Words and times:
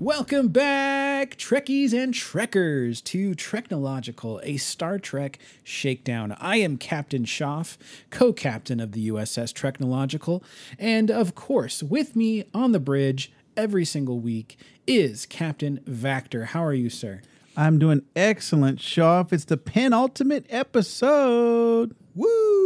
Welcome 0.00 0.48
back, 0.48 1.36
Trekkies 1.36 1.92
and 1.92 2.14
Trekkers, 2.14 3.02
to 3.02 3.34
Treknological, 3.34 4.40
a 4.42 4.56
Star 4.56 4.98
Trek 4.98 5.38
shakedown. 5.62 6.34
I 6.40 6.56
am 6.56 6.78
Captain 6.78 7.24
Shoff, 7.24 7.76
co 8.08 8.32
captain 8.32 8.80
of 8.80 8.92
the 8.92 9.10
USS 9.10 9.52
Treknological, 9.52 10.42
and 10.78 11.10
of 11.10 11.34
course, 11.34 11.82
with 11.82 12.16
me 12.16 12.44
on 12.54 12.72
the 12.72 12.80
bridge 12.80 13.30
every 13.58 13.84
single 13.84 14.20
week 14.20 14.56
is 14.86 15.26
Captain 15.26 15.80
Vactor. 15.80 16.46
How 16.46 16.64
are 16.64 16.72
you, 16.72 16.88
sir? 16.88 17.20
I'm 17.54 17.78
doing 17.78 18.00
excellent, 18.16 18.78
Shoff. 18.78 19.34
It's 19.34 19.44
the 19.44 19.58
penultimate 19.58 20.46
episode. 20.48 21.94
Woo! 22.14 22.59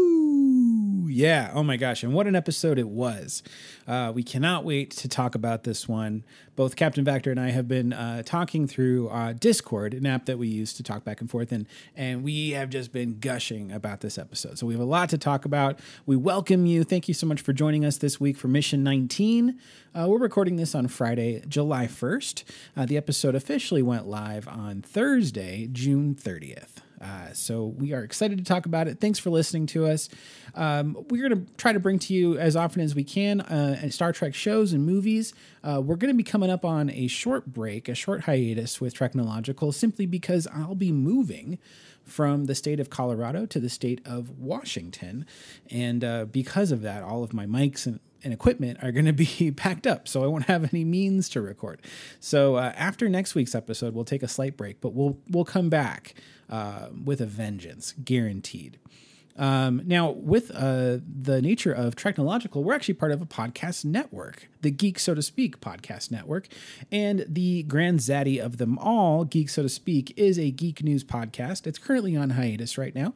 Yeah. 1.15 1.53
Oh 1.55 1.63
my 1.63 1.77
gosh. 1.77 2.03
And 2.03 2.13
what 2.13 2.27
an 2.27 2.35
episode 2.35 2.77
it 2.77 2.89
was. 2.89 3.45
Uh, 3.87 4.11
we 4.13 4.25
cannot 4.25 4.65
wait 4.65 4.91
to 4.91 5.07
talk 5.07 5.37
about 5.37 5.63
this 5.63 5.87
one. 5.89 6.25
Both 6.57 6.75
Captain 6.75 7.05
Vactor 7.05 7.31
and 7.31 7.39
I 7.39 7.51
have 7.51 7.69
been 7.69 7.93
uh, 7.93 8.25
talking 8.25 8.67
through 8.67 9.09
uh, 9.11 9.33
Discord, 9.33 9.95
an 9.95 10.07
app 10.07 10.27
that 10.27 10.39
we 10.39 10.49
use 10.49 10.73
to 10.73 10.83
talk 10.83 11.05
back 11.05 11.21
and 11.21 11.31
forth, 11.31 11.53
and 11.53 11.69
and 11.95 12.25
we 12.25 12.51
have 12.51 12.69
just 12.69 12.91
been 12.91 13.21
gushing 13.21 13.71
about 13.71 14.01
this 14.01 14.19
episode. 14.19 14.59
So 14.59 14.67
we 14.67 14.75
have 14.75 14.81
a 14.81 14.85
lot 14.85 15.09
to 15.11 15.19
talk 15.19 15.45
about. 15.45 15.79
We 16.05 16.17
welcome 16.17 16.67
you. 16.67 16.83
Thank 16.83 17.07
you 17.07 17.15
so 17.15 17.29
much 17.29 17.41
for 17.41 17.53
joining 17.53 17.85
us 17.85 17.99
this 17.99 18.19
week 18.19 18.37
for 18.37 18.49
Mission 18.49 18.83
19. 18.83 19.57
Uh, 19.95 20.07
we're 20.09 20.19
recording 20.19 20.57
this 20.57 20.75
on 20.75 20.89
Friday, 20.89 21.45
July 21.47 21.87
1st. 21.87 22.43
Uh, 22.77 22.87
the 22.87 22.97
episode 22.97 23.37
officially 23.37 23.83
went 23.83 24.09
live 24.09 24.49
on 24.49 24.83
Thursday, 24.83 25.69
June 25.71 26.17
30th. 26.17 26.83
Uh, 27.05 27.33
so 27.35 27.67
we 27.67 27.93
are 27.93 28.03
excited 28.03 28.39
to 28.39 28.45
talk 28.45 28.65
about 28.65 28.89
it. 28.89 28.99
Thanks 28.99 29.19
for 29.19 29.29
listening 29.29 29.67
to 29.67 29.87
us. 29.87 30.09
Um, 30.55 30.97
we're 31.11 31.29
going 31.29 31.47
to 31.47 31.53
try 31.57 31.73
to 31.73 31.81
bring 31.81 31.99
to 32.01 32.15
you 32.15 32.39
as 32.39 32.57
often 32.57 32.81
as 32.81 32.95
we 32.95 33.05
can 33.05 33.43
uh, 33.43 33.91
Star 33.91 34.13
Trek 34.13 34.35
shows 34.35 34.73
and 34.73 34.87
movies. 34.87 35.35
Uh, 35.63 35.83
we're 35.85 35.97
going 35.97 36.13
to 36.13 36.17
be 36.17 36.23
coming 36.23 36.51
up 36.51 36.65
on 36.65 36.89
a 36.91 37.07
short 37.07 37.47
break, 37.47 37.89
a 37.89 37.95
short 37.95 38.23
hiatus 38.23 38.81
with 38.81 38.95
Treknological, 38.95 39.75
simply 39.75 40.07
because 40.07 40.47
I'll 40.47 40.75
be 40.75 40.93
moving 40.93 41.59
from 42.05 42.47
the 42.47 42.55
state 42.55 42.81
of 42.81 42.89
Colorado 42.89 43.45
to 43.47 43.61
the 43.61 43.71
state 43.71 44.01
of 44.07 44.39
Washington. 44.39 45.27
And 45.71 46.03
uh, 46.03 46.25
because 46.25 46.73
of 46.73 46.81
that, 46.83 47.03
all 47.03 47.23
of 47.23 47.35
my 47.35 47.47
mics 47.47 47.87
and 47.87 48.01
and 48.25 48.33
equipment 48.33 48.79
are 48.83 48.91
going 48.91 49.05
to 49.05 49.13
be 49.13 49.51
packed 49.57 49.87
up, 49.87 50.09
so 50.09 50.25
I 50.25 50.27
won't 50.27 50.47
have 50.47 50.73
any 50.73 50.83
means 50.83 51.29
to 51.31 51.43
record. 51.43 51.83
So 52.21 52.57
uh, 52.57 52.73
after 52.75 53.09
next 53.11 53.35
week's 53.35 53.55
episode, 53.55 53.95
we'll 53.95 54.07
take 54.07 54.23
a 54.23 54.29
slight 54.29 54.57
break, 54.57 54.81
but 54.81 54.95
we'll 54.95 55.19
we'll 55.29 55.45
come 55.45 55.69
back 55.69 56.15
uh, 56.51 56.89
with 57.05 57.21
a 57.21 57.27
vengeance, 57.27 57.95
guaranteed. 58.05 58.79
Um, 59.37 59.83
now, 59.85 60.11
with 60.11 60.51
uh, 60.53 60.99
the 61.05 61.43
nature 61.43 61.73
of 61.73 61.97
Treknological, 61.97 62.63
we're 62.63 62.75
actually 62.75 62.95
part 62.95 63.11
of 63.11 63.21
a 63.21 63.27
podcast 63.27 63.85
network, 63.85 64.49
the 64.63 64.71
Geek 64.71 64.99
So 64.99 65.15
to 65.15 65.23
Speak 65.23 65.61
podcast 65.61 66.13
network. 66.13 66.47
And 66.93 67.25
the 67.29 67.65
grand 67.65 67.99
zaddy 67.99 68.39
of 68.39 68.59
them 68.59 68.79
all, 68.79 69.25
Geek 69.25 69.49
So 69.49 69.63
to 69.63 69.69
Speak, 69.69 70.13
is 70.17 70.39
a 70.39 70.51
geek 70.51 70.85
news 70.85 71.03
podcast. 71.03 71.67
It's 71.67 71.79
currently 71.79 72.17
on 72.17 72.31
hiatus 72.31 72.79
right 72.79 72.95
now, 72.95 73.13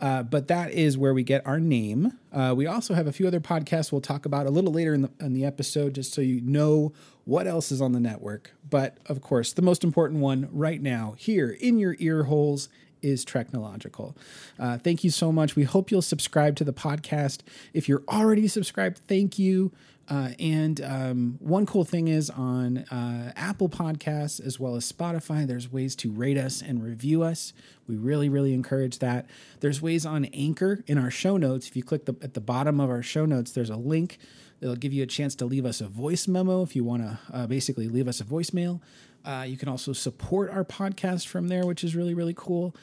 uh, 0.00 0.22
but 0.22 0.48
that 0.48 0.72
is 0.72 0.96
where 0.96 1.12
we 1.12 1.22
get 1.22 1.46
our 1.46 1.60
name. 1.60 2.14
Uh, 2.32 2.54
we 2.56 2.66
also 2.66 2.94
have 2.94 3.06
a 3.06 3.12
few 3.12 3.26
other 3.26 3.40
podcasts 3.40 3.92
we'll 3.92 4.00
talk 4.00 4.24
about 4.24 4.46
a 4.46 4.50
little 4.50 4.72
later 4.72 4.94
in 4.94 5.02
the, 5.02 5.10
in 5.20 5.34
the 5.34 5.44
episode, 5.44 5.94
just 5.94 6.14
so 6.14 6.22
you 6.22 6.40
know 6.40 6.92
what 7.28 7.46
else 7.46 7.70
is 7.70 7.82
on 7.82 7.92
the 7.92 8.00
network. 8.00 8.52
But 8.68 8.96
of 9.04 9.20
course, 9.20 9.52
the 9.52 9.60
most 9.60 9.84
important 9.84 10.20
one 10.20 10.48
right 10.50 10.80
now, 10.80 11.14
here 11.18 11.50
in 11.50 11.78
your 11.78 11.94
ear 11.98 12.22
holes, 12.24 12.70
is 13.02 13.22
Treknological. 13.22 14.16
Uh, 14.58 14.78
thank 14.78 15.04
you 15.04 15.10
so 15.10 15.30
much. 15.30 15.54
We 15.54 15.64
hope 15.64 15.90
you'll 15.90 16.00
subscribe 16.00 16.56
to 16.56 16.64
the 16.64 16.72
podcast. 16.72 17.40
If 17.74 17.86
you're 17.86 18.02
already 18.08 18.48
subscribed, 18.48 19.02
thank 19.06 19.38
you. 19.38 19.72
Uh, 20.08 20.30
and 20.38 20.80
um, 20.80 21.36
one 21.40 21.66
cool 21.66 21.84
thing 21.84 22.08
is 22.08 22.30
on 22.30 22.78
uh, 22.78 23.30
Apple 23.36 23.68
Podcasts 23.68 24.44
as 24.44 24.58
well 24.58 24.74
as 24.74 24.90
Spotify, 24.90 25.46
there's 25.46 25.70
ways 25.70 25.94
to 25.96 26.10
rate 26.10 26.38
us 26.38 26.62
and 26.62 26.82
review 26.82 27.22
us. 27.22 27.52
We 27.86 27.96
really, 27.96 28.30
really 28.30 28.54
encourage 28.54 29.00
that. 29.00 29.26
There's 29.60 29.82
ways 29.82 30.06
on 30.06 30.24
Anchor 30.26 30.82
in 30.86 30.96
our 30.96 31.10
show 31.10 31.36
notes. 31.36 31.68
If 31.68 31.76
you 31.76 31.82
click 31.82 32.06
the, 32.06 32.16
at 32.22 32.32
the 32.32 32.40
bottom 32.40 32.80
of 32.80 32.88
our 32.88 33.02
show 33.02 33.26
notes, 33.26 33.52
there's 33.52 33.68
a 33.68 33.76
link. 33.76 34.18
It'll 34.60 34.76
give 34.76 34.92
you 34.92 35.02
a 35.02 35.06
chance 35.06 35.34
to 35.36 35.46
leave 35.46 35.64
us 35.64 35.80
a 35.80 35.88
voice 35.88 36.26
memo 36.26 36.62
if 36.62 36.74
you 36.74 36.84
want 36.84 37.02
to 37.02 37.18
uh, 37.32 37.46
basically 37.46 37.88
leave 37.88 38.08
us 38.08 38.20
a 38.20 38.24
voicemail. 38.24 38.80
Uh, 39.24 39.44
you 39.46 39.56
can 39.56 39.68
also 39.68 39.92
support 39.92 40.50
our 40.50 40.64
podcast 40.64 41.26
from 41.26 41.48
there, 41.48 41.66
which 41.66 41.84
is 41.84 41.94
really, 41.94 42.14
really 42.14 42.34
cool. 42.34 42.74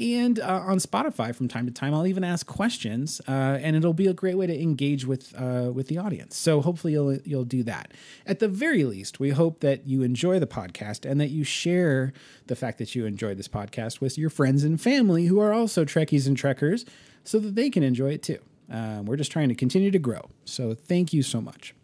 And 0.00 0.40
uh, 0.40 0.64
on 0.66 0.78
Spotify, 0.78 1.34
from 1.34 1.48
time 1.48 1.66
to 1.66 1.72
time, 1.72 1.94
I'll 1.94 2.06
even 2.06 2.24
ask 2.24 2.46
questions, 2.46 3.20
uh, 3.28 3.58
and 3.62 3.76
it'll 3.76 3.92
be 3.92 4.08
a 4.08 4.14
great 4.14 4.36
way 4.36 4.46
to 4.46 4.60
engage 4.60 5.06
with 5.06 5.32
uh, 5.38 5.70
with 5.72 5.86
the 5.86 5.98
audience. 5.98 6.36
So 6.36 6.60
hopefully, 6.60 6.94
you'll 6.94 7.18
you'll 7.24 7.44
do 7.44 7.62
that. 7.64 7.92
At 8.26 8.40
the 8.40 8.48
very 8.48 8.84
least, 8.84 9.20
we 9.20 9.30
hope 9.30 9.60
that 9.60 9.86
you 9.86 10.02
enjoy 10.02 10.40
the 10.40 10.46
podcast 10.46 11.08
and 11.08 11.20
that 11.20 11.28
you 11.28 11.44
share 11.44 12.12
the 12.46 12.56
fact 12.56 12.78
that 12.78 12.94
you 12.96 13.06
enjoy 13.06 13.34
this 13.34 13.48
podcast 13.48 14.00
with 14.00 14.18
your 14.18 14.30
friends 14.30 14.64
and 14.64 14.80
family 14.80 15.26
who 15.26 15.38
are 15.38 15.52
also 15.52 15.84
Trekkies 15.84 16.26
and 16.26 16.36
Trekkers, 16.36 16.84
so 17.22 17.38
that 17.38 17.54
they 17.54 17.70
can 17.70 17.82
enjoy 17.82 18.12
it 18.12 18.22
too. 18.22 18.40
Um, 18.70 19.06
we're 19.06 19.16
just 19.16 19.32
trying 19.32 19.48
to 19.48 19.54
continue 19.54 19.90
to 19.90 19.98
grow. 19.98 20.30
So 20.44 20.74
thank 20.74 21.12
you 21.12 21.22
so 21.22 21.40
much. 21.40 21.74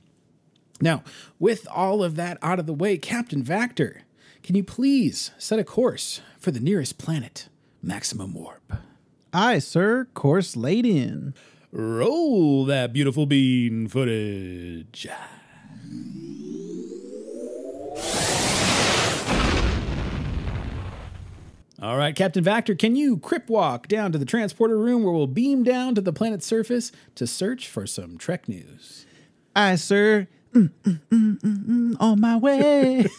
Now, 0.80 1.02
with 1.38 1.66
all 1.70 2.02
of 2.04 2.16
that 2.16 2.38
out 2.40 2.58
of 2.58 2.66
the 2.66 2.74
way, 2.74 2.96
Captain 2.98 3.42
Vactor, 3.42 4.02
can 4.42 4.54
you 4.54 4.62
please 4.62 5.32
set 5.36 5.58
a 5.58 5.64
course 5.64 6.20
for 6.38 6.50
the 6.50 6.60
nearest 6.60 6.98
planet, 6.98 7.48
Maximum 7.82 8.32
Warp? 8.32 8.72
Aye, 9.32 9.58
sir. 9.58 10.06
Course 10.14 10.56
laid 10.56 10.86
in. 10.86 11.34
Roll 11.70 12.64
that 12.64 12.92
beautiful 12.92 13.26
bean 13.26 13.88
footage. 13.88 15.06
All 21.80 21.96
right, 21.96 22.14
Captain 22.16 22.42
Vactor, 22.42 22.76
can 22.76 22.96
you 22.96 23.18
crip 23.18 23.48
walk 23.48 23.86
down 23.86 24.10
to 24.10 24.18
the 24.18 24.24
transporter 24.24 24.76
room 24.76 25.04
where 25.04 25.12
we'll 25.12 25.28
beam 25.28 25.62
down 25.62 25.94
to 25.94 26.00
the 26.00 26.12
planet's 26.12 26.44
surface 26.44 26.90
to 27.14 27.24
search 27.24 27.68
for 27.68 27.86
some 27.86 28.18
Trek 28.18 28.48
news? 28.48 29.06
Aye, 29.54 29.76
sir. 29.76 30.26
Mm, 30.52 30.70
mm, 30.82 31.40
mm, 31.40 31.96
on 32.00 32.20
my 32.20 32.36
way. 32.36 33.06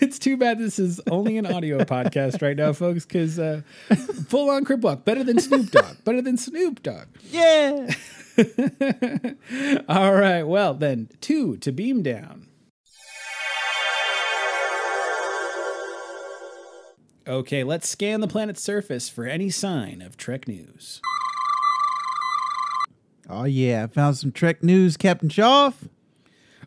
it's 0.00 0.20
too 0.20 0.36
bad 0.36 0.60
this 0.60 0.78
is 0.78 1.00
only 1.10 1.36
an 1.36 1.46
audio 1.46 1.78
podcast 1.84 2.40
right 2.42 2.56
now, 2.56 2.72
folks, 2.72 3.04
because 3.04 3.36
uh, 3.38 3.62
full 4.28 4.50
on 4.50 4.64
crip 4.64 4.82
walk, 4.82 5.04
better 5.04 5.24
than 5.24 5.40
Snoop 5.40 5.72
Dogg, 5.72 5.96
better 6.04 6.22
than 6.22 6.36
Snoop 6.36 6.80
Dogg. 6.82 7.08
yeah. 7.30 7.92
All 9.88 10.14
right, 10.14 10.44
well, 10.44 10.74
then, 10.74 11.08
two 11.20 11.56
to 11.58 11.72
beam 11.72 12.02
down. 12.02 12.46
Okay, 17.26 17.62
let's 17.64 17.88
scan 17.88 18.20
the 18.20 18.28
planet's 18.28 18.62
surface 18.62 19.08
for 19.08 19.26
any 19.26 19.50
sign 19.50 20.00
of 20.02 20.16
Trek 20.16 20.48
news. 20.48 21.00
Oh 23.28 23.44
yeah, 23.44 23.84
I 23.84 23.86
found 23.86 24.16
some 24.16 24.32
Trek 24.32 24.62
news, 24.62 24.96
Captain 24.96 25.28
Shaw. 25.28 25.72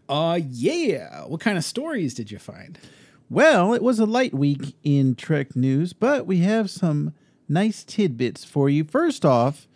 Uh, 0.08 0.40
yeah. 0.48 1.22
What 1.26 1.42
kind 1.42 1.58
of 1.58 1.64
stories 1.64 2.14
did 2.14 2.32
you 2.32 2.40
find? 2.40 2.78
Well, 3.30 3.74
it 3.74 3.82
was 3.82 4.00
a 4.00 4.06
light 4.06 4.34
week 4.34 4.76
in 4.84 5.16
Trek 5.16 5.56
news, 5.56 5.92
but 5.92 6.28
we 6.28 6.40
have 6.40 6.70
some 6.70 7.14
nice 7.50 7.84
tidbits 7.84 8.46
for 8.46 8.70
you. 8.70 8.84
First 8.84 9.26
off, 9.26 9.68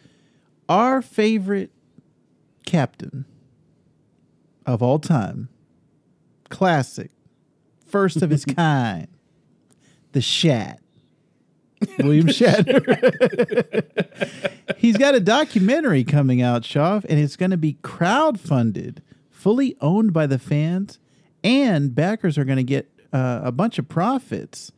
our 0.70 1.02
favorite 1.02 1.72
captain 2.66 3.26
of 4.66 4.84
all 4.84 5.00
time, 5.00 5.50
classic, 6.50 7.12
first 7.86 8.22
of 8.22 8.30
his 8.30 8.46
kind, 8.46 9.08
the 10.18 10.22
Shat. 10.22 10.80
William 12.00 12.26
Shatner. 12.26 12.84
He's 14.78 14.98
got 14.98 15.14
a 15.14 15.20
documentary 15.20 16.04
coming 16.04 16.42
out, 16.42 16.66
Shaw, 16.66 17.02
and 17.08 17.20
it's 17.20 17.36
going 17.36 17.52
to 17.52 17.58
be 17.58 17.78
crowdfunded, 17.84 18.98
fully 19.30 19.78
owned 19.80 20.14
by 20.14 20.26
the 20.26 20.40
fans, 20.40 20.98
and 21.44 21.94
backers 21.94 22.36
are 22.36 22.46
going 22.46 22.58
to 22.58 22.64
get 22.64 22.90
uh, 23.14 23.42
a 23.44 23.52
bunch 23.52 23.78
of 23.78 23.88
profits. 23.88 24.72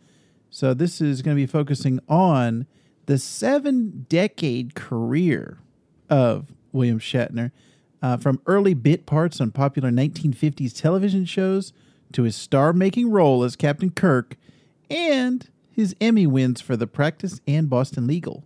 So 0.50 0.74
this 0.74 1.00
is 1.00 1.21
going 1.21 1.38
to 1.38 1.41
be 1.41 1.47
focusing 1.47 2.01
on 2.09 2.65
the 3.06 3.18
seven 3.18 4.06
decade 4.09 4.75
career 4.75 5.59
of 6.09 6.51
William 6.74 7.00
Shatner, 7.00 7.51
uh, 8.01 8.18
from 8.18 8.41
early 8.45 8.74
bit 8.74 9.06
parts 9.06 9.39
on 9.39 9.51
popular 9.51 9.89
1950s 9.89 10.77
television 10.77 11.24
shows 11.24 11.71
to 12.12 12.24
his 12.24 12.36
star 12.36 12.74
making 12.74 13.09
role 13.09 13.45
as 13.45 13.56
Captain 13.56 13.89
Kirk 13.89 14.36
and 14.89 15.47
his 15.71 15.95
Emmy 16.01 16.27
wins 16.27 16.62
for 16.62 16.75
The 16.75 16.88
Practice 16.88 17.39
and 17.47 17.69
Boston 17.69 18.07
Legal. 18.07 18.44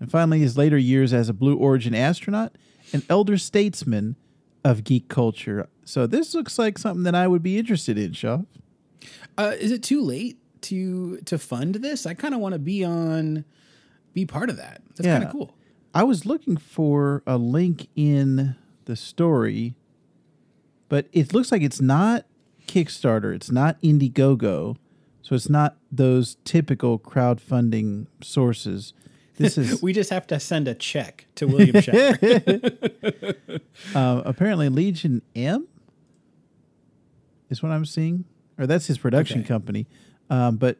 And 0.00 0.10
finally, 0.10 0.40
his 0.40 0.56
later 0.56 0.78
years 0.78 1.12
as 1.12 1.28
a 1.28 1.32
Blue 1.32 1.56
Origin 1.56 1.94
astronaut 1.94 2.52
and 2.92 3.04
elder 3.08 3.38
statesman 3.38 4.16
of 4.64 4.84
geek 4.84 5.08
culture. 5.08 5.68
So 5.84 6.06
this 6.06 6.34
looks 6.34 6.58
like 6.58 6.78
something 6.78 7.02
that 7.04 7.14
I 7.14 7.26
would 7.28 7.42
be 7.42 7.58
interested 7.58 7.98
in, 7.98 8.12
Shaw. 8.12 8.42
Uh, 9.36 9.54
is 9.58 9.70
it 9.70 9.82
too 9.82 10.00
late 10.02 10.38
to 10.62 11.18
to 11.18 11.38
fund 11.38 11.76
this? 11.76 12.06
I 12.06 12.14
kind 12.14 12.34
of 12.34 12.40
want 12.40 12.52
to 12.54 12.58
be 12.58 12.84
on, 12.84 13.44
be 14.14 14.24
part 14.24 14.50
of 14.50 14.56
that. 14.58 14.80
That's 14.96 15.06
Yeah. 15.06 15.14
kind 15.18 15.24
of 15.24 15.32
cool. 15.32 15.54
I 15.94 16.04
was 16.04 16.24
looking 16.24 16.56
for 16.56 17.22
a 17.26 17.36
link 17.36 17.88
in 17.96 18.54
the 18.84 18.96
story, 18.96 19.74
but 20.88 21.06
it 21.12 21.32
looks 21.34 21.50
like 21.52 21.62
it's 21.62 21.80
not 21.80 22.24
Kickstarter. 22.66 23.34
It's 23.34 23.50
not 23.50 23.80
Indiegogo. 23.82 24.76
So 25.32 25.36
it's 25.36 25.48
not 25.48 25.78
those 25.90 26.36
typical 26.44 26.98
crowdfunding 26.98 28.06
sources. 28.22 28.92
This 29.38 29.56
is 29.56 29.80
We 29.82 29.94
just 29.94 30.10
have 30.10 30.26
to 30.26 30.38
send 30.38 30.68
a 30.68 30.74
check 30.74 31.24
to 31.36 31.46
William 31.46 31.76
Shatner. 31.76 33.60
uh, 33.94 34.22
apparently 34.26 34.68
Legion 34.68 35.22
M 35.34 35.68
is 37.48 37.62
what 37.62 37.72
I'm 37.72 37.86
seeing, 37.86 38.26
or 38.58 38.66
that's 38.66 38.88
his 38.88 38.98
production 38.98 39.40
Okay. 39.40 39.48
company. 39.48 39.86
Um, 40.28 40.58
but 40.58 40.76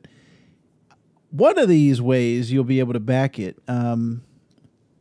one 1.31 1.58
of 1.58 1.66
these 1.66 2.02
ways 2.02 2.52
you'll 2.52 2.64
be 2.64 2.81
able 2.81 2.93
to 2.93 3.00
back 3.00 3.38
it. 3.38 3.56
Um, 3.69 4.22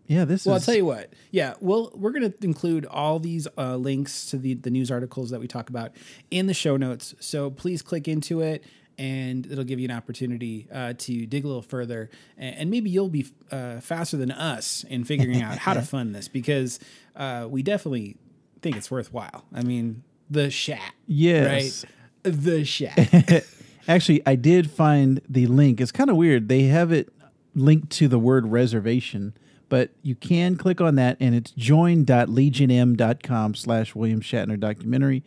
yeah, 0.07 0.23
this 0.23 0.45
well, 0.45 0.55
I'll 0.55 0.61
tell 0.61 0.75
you 0.75 0.85
what. 0.85 1.11
Yeah, 1.31 1.55
well, 1.59 1.91
we're 1.93 2.11
going 2.11 2.31
to 2.31 2.33
include 2.41 2.85
all 2.85 3.19
these 3.19 3.49
uh, 3.57 3.75
links 3.75 4.29
to 4.29 4.37
the 4.37 4.53
the 4.53 4.69
news 4.69 4.91
articles 4.91 5.29
that 5.31 5.41
we 5.41 5.47
talk 5.47 5.69
about 5.69 5.91
in 6.29 6.47
the 6.47 6.53
show 6.53 6.77
notes. 6.77 7.15
So 7.19 7.49
please 7.49 7.81
click 7.81 8.07
into 8.07 8.39
it. 8.39 8.63
And 8.97 9.47
it'll 9.47 9.63
give 9.63 9.79
you 9.79 9.85
an 9.85 9.95
opportunity 9.95 10.67
uh, 10.71 10.93
to 10.99 11.25
dig 11.25 11.43
a 11.43 11.47
little 11.47 11.63
further, 11.63 12.09
and, 12.37 12.69
maybe 12.69 12.89
you'll 12.89 13.09
be 13.09 13.25
uh, 13.51 13.79
faster 13.79 14.15
than 14.17 14.31
us 14.31 14.83
in 14.89 15.05
figuring 15.05 15.41
out 15.41 15.57
how 15.57 15.73
to 15.73 15.81
fund 15.93 16.13
this 16.13 16.27
because 16.27 16.79
uh, 17.15 17.47
we 17.49 17.63
definitely 17.63 18.17
think 18.61 18.75
it's 18.75 18.91
worthwhile. 18.91 19.45
I 19.53 19.63
mean, 19.63 20.03
the 20.29 20.51
Shat, 20.51 20.93
Yes. 21.07 21.83
right? 22.23 22.33
The 22.37 22.63
Shat. 22.63 23.43
Actually, 23.87 24.21
I 24.27 24.35
did 24.35 24.69
find 24.69 25.19
the 25.27 25.47
link. 25.47 25.81
It's 25.81 25.91
kind 25.91 26.11
of 26.11 26.15
weird. 26.15 26.47
They 26.47 26.63
have 26.63 26.91
it 26.91 27.11
linked 27.55 27.89
to 27.93 28.07
the 28.07 28.19
word 28.19 28.45
reservation, 28.47 29.33
but 29.67 29.89
you 30.03 30.13
can 30.15 30.57
click 30.57 30.79
on 30.79 30.93
that 30.95 31.17
and 31.19 31.33
it's 31.33 31.49
join.legionm.com 31.51 33.55
slash 33.55 33.95
William 33.95 34.21
Shatner 34.21 34.59
documentary. 34.59 35.23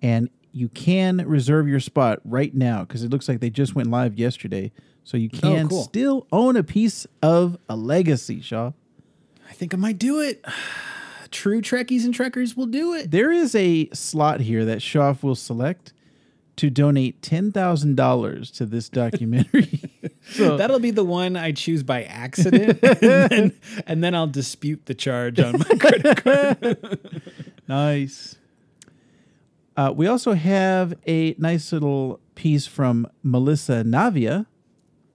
And 0.00 0.30
you 0.56 0.70
can 0.70 1.18
reserve 1.28 1.68
your 1.68 1.80
spot 1.80 2.20
right 2.24 2.54
now 2.54 2.80
because 2.80 3.02
it 3.02 3.10
looks 3.10 3.28
like 3.28 3.40
they 3.40 3.50
just 3.50 3.74
went 3.74 3.90
live 3.90 4.18
yesterday. 4.18 4.72
So 5.04 5.18
you 5.18 5.28
oh, 5.34 5.38
can 5.38 5.68
cool. 5.68 5.82
still 5.84 6.26
own 6.32 6.56
a 6.56 6.62
piece 6.62 7.06
of 7.22 7.58
a 7.68 7.76
legacy, 7.76 8.40
Shaw. 8.40 8.72
I 9.48 9.52
think 9.52 9.74
I 9.74 9.76
might 9.76 9.98
do 9.98 10.20
it. 10.20 10.42
True 11.30 11.60
Trekkies 11.60 12.06
and 12.06 12.14
Trekkers 12.14 12.56
will 12.56 12.66
do 12.66 12.94
it. 12.94 13.10
There 13.10 13.30
is 13.30 13.54
a 13.54 13.90
slot 13.92 14.40
here 14.40 14.64
that 14.64 14.80
Shaw 14.80 15.14
will 15.20 15.34
select 15.34 15.92
to 16.56 16.70
donate 16.70 17.20
$10,000 17.20 18.56
to 18.56 18.64
this 18.64 18.88
documentary. 18.88 19.82
so 20.30 20.56
That'll 20.56 20.78
be 20.78 20.90
the 20.90 21.04
one 21.04 21.36
I 21.36 21.52
choose 21.52 21.82
by 21.82 22.04
accident, 22.04 22.78
and, 22.82 23.00
then, 23.00 23.60
and 23.86 24.02
then 24.02 24.14
I'll 24.14 24.26
dispute 24.26 24.86
the 24.86 24.94
charge 24.94 25.38
on 25.38 25.58
my 25.58 25.76
credit 25.76 26.24
card. 26.24 27.00
Nice. 27.68 28.36
Uh, 29.76 29.92
we 29.94 30.06
also 30.06 30.32
have 30.32 30.94
a 31.06 31.34
nice 31.38 31.72
little 31.72 32.20
piece 32.34 32.66
from 32.66 33.06
Melissa 33.22 33.84
Navia. 33.84 34.46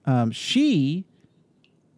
Um, 0.04 0.30
she, 0.30 1.04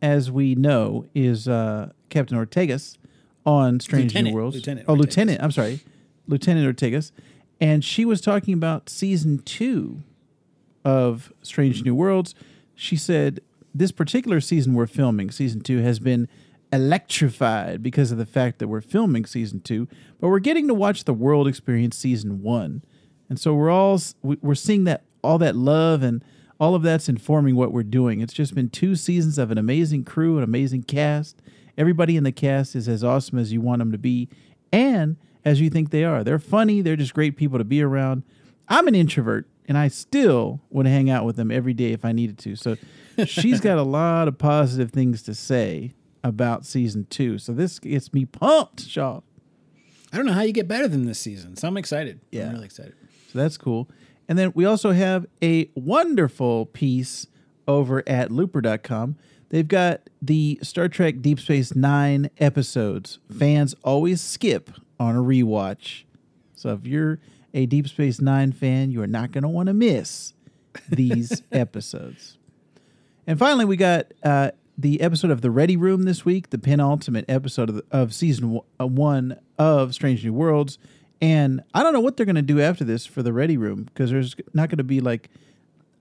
as 0.01 0.31
we 0.31 0.55
know, 0.55 1.07
is 1.15 1.47
uh, 1.47 1.93
Captain 2.09 2.39
Ortegas 2.39 2.97
on 3.45 3.81
Strange 3.81 4.15
New 4.15 4.33
Worlds. 4.33 4.57
Lieutenant 4.57 4.87
oh, 4.89 4.95
Ortegas. 4.95 4.99
Lieutenant. 4.99 5.43
I'm 5.43 5.51
sorry, 5.51 5.81
Lieutenant 6.27 6.77
Ortegas, 6.77 7.13
and 7.61 7.85
she 7.85 8.05
was 8.05 8.21
talking 8.21 8.55
about 8.55 8.89
season 8.89 9.39
two 9.43 10.03
of 10.85 11.33
Strange 11.43 11.85
New 11.85 11.95
Worlds. 11.95 12.35
She 12.75 12.97
said 12.97 13.41
this 13.75 13.93
particular 13.93 14.41
season 14.41 14.75
we're 14.75 14.87
filming, 14.87 15.31
season 15.31 15.61
two, 15.61 15.79
has 15.79 15.99
been 15.99 16.29
electrified 16.75 17.83
because 17.83 18.11
of 18.13 18.19
the 18.19 18.27
fact 18.27 18.59
that 18.59 18.69
we're 18.69 18.81
filming 18.81 19.25
season 19.27 19.61
two, 19.61 19.89
but 20.21 20.29
we're 20.29 20.39
getting 20.39 20.69
to 20.69 20.75
watch 20.75 21.05
the 21.05 21.15
world 21.15 21.47
experience 21.49 21.97
season 21.97 22.43
one, 22.43 22.83
and 23.29 23.39
so 23.39 23.55
we're 23.55 23.71
all 23.71 24.01
we- 24.23 24.39
we're 24.43 24.55
seeing 24.55 24.85
that 24.85 25.05
all 25.23 25.39
that 25.39 25.57
love 25.57 26.03
and 26.03 26.23
all 26.61 26.75
of 26.75 26.83
that's 26.83 27.09
informing 27.09 27.57
what 27.57 27.73
we're 27.73 27.83
doing. 27.83 28.21
It's 28.21 28.33
just 28.35 28.55
been 28.55 28.69
two 28.71 28.95
seasons 28.95 29.39
of 29.39 29.51
an 29.51 29.59
amazing 29.59 30.05
crew, 30.05 30.37
an 30.39 30.45
amazing 30.45 30.83
cast. 30.85 31.41
Everybody 31.77 32.17
in 32.17 32.25
the 32.25 32.33
cast 32.33 32.77
is 32.77 32.89
as 32.89 33.03
awesome 33.03 33.39
as 33.39 33.53
you 33.53 33.61
want 33.61 33.81
them 33.81 33.91
to 33.93 33.99
be, 33.99 34.29
and 34.73 35.17
as 35.45 35.61
you 35.61 35.69
think 35.71 35.91
they 35.91 36.05
are. 36.05 36.23
They're 36.25 36.39
funny. 36.39 36.81
They're 36.81 36.97
just 36.97 37.15
great 37.15 37.37
people 37.37 37.59
to 37.59 37.65
be 37.65 37.83
around. 37.83 38.23
I'm 38.69 38.87
an 38.89 38.95
introvert, 38.95 39.47
and 39.67 39.77
I 39.77 39.89
still 39.89 40.61
would 40.71 40.87
hang 40.87 41.11
out 41.11 41.25
with 41.27 41.37
them 41.37 41.51
every 41.51 41.75
day 41.75 41.93
if 41.93 42.05
I 42.05 42.13
needed 42.13 42.39
to. 42.39 42.57
So 42.57 42.77
she's 43.27 43.61
got 43.61 43.77
a 43.79 43.83
lot 43.83 44.29
of 44.29 44.39
positive 44.39 44.91
things 44.91 45.23
to 45.23 45.35
say 45.35 45.95
about 46.25 46.65
season 46.65 47.07
two. 47.11 47.39
So 47.39 47.53
this 47.53 47.79
gets 47.79 48.13
me 48.13 48.25
pumped, 48.25 48.81
Shaw. 48.81 49.21
I 50.13 50.17
don't 50.17 50.27
know 50.27 50.33
how 50.33 50.43
you 50.43 50.53
get 50.53 50.67
better 50.67 50.89
than 50.89 51.05
this 51.07 51.19
season, 51.19 51.57
so 51.57 51.69
I'm 51.69 51.77
excited. 51.77 52.21
Yeah. 52.33 52.47
I'm 52.47 52.53
really 52.53 52.65
excited. 52.65 52.95
So 53.33 53.39
that's 53.39 53.57
cool. 53.57 53.89
And 54.29 54.39
then 54.39 54.53
we 54.55 54.65
also 54.65 54.93
have 54.93 55.27
a 55.43 55.69
wonderful 55.75 56.67
piece 56.67 57.27
over 57.69 58.03
at 58.09 58.31
looper.com. 58.31 59.17
They've 59.51 59.69
got 59.69 60.09
the 60.23 60.59
Star 60.63 60.89
Trek 60.89 61.21
Deep 61.21 61.39
Space 61.39 61.75
Nine 61.75 62.31
episodes. 62.39 63.19
Fans 63.39 63.75
always 63.85 64.21
skip 64.21 64.71
on 64.99 65.15
a 65.17 65.21
rewatch. 65.21 66.05
So 66.55 66.71
if 66.71 66.87
you're 66.87 67.19
a 67.53 67.67
Deep 67.67 67.87
Space 67.87 68.21
Nine 68.21 68.53
fan, 68.53 68.91
you 68.91 69.03
are 69.03 69.07
not 69.07 69.31
going 69.33 69.43
to 69.43 69.49
want 69.49 69.67
to 69.67 69.75
miss 69.75 70.33
these 70.89 71.43
episodes. 71.53 72.39
And 73.27 73.39
finally, 73.39 73.65
we 73.65 73.77
got 73.77 74.07
uh, 74.23 74.53
the 74.77 75.01
episode 75.01 75.31
of 75.31 75.41
The 75.41 75.51
Ready 75.51 75.77
Room 75.77 76.03
this 76.03 76.25
week, 76.25 76.51
the 76.51 76.59
penultimate 76.59 77.25
episode 77.29 77.69
of, 77.69 77.75
the, 77.77 77.85
of 77.91 78.13
season 78.15 78.45
w- 78.55 78.63
uh, 78.81 78.87
one 78.87 79.39
of 79.59 79.95
Strange 79.95 80.25
New 80.25 80.33
Worlds. 80.33 80.79
And 81.21 81.63
I 81.73 81.83
don't 81.83 81.93
know 81.93 82.01
what 82.01 82.17
they're 82.17 82.27
going 82.27 82.35
to 82.37 82.43
do 82.43 82.61
after 82.61 82.85
this 82.85 83.07
for 83.07 83.23
The 83.23 83.33
Ready 83.33 83.57
Room 83.57 83.85
because 83.85 84.11
there's 84.11 84.35
not 84.53 84.69
going 84.69 84.79
to 84.79 84.85
be 84.85 85.01
like 85.01 85.31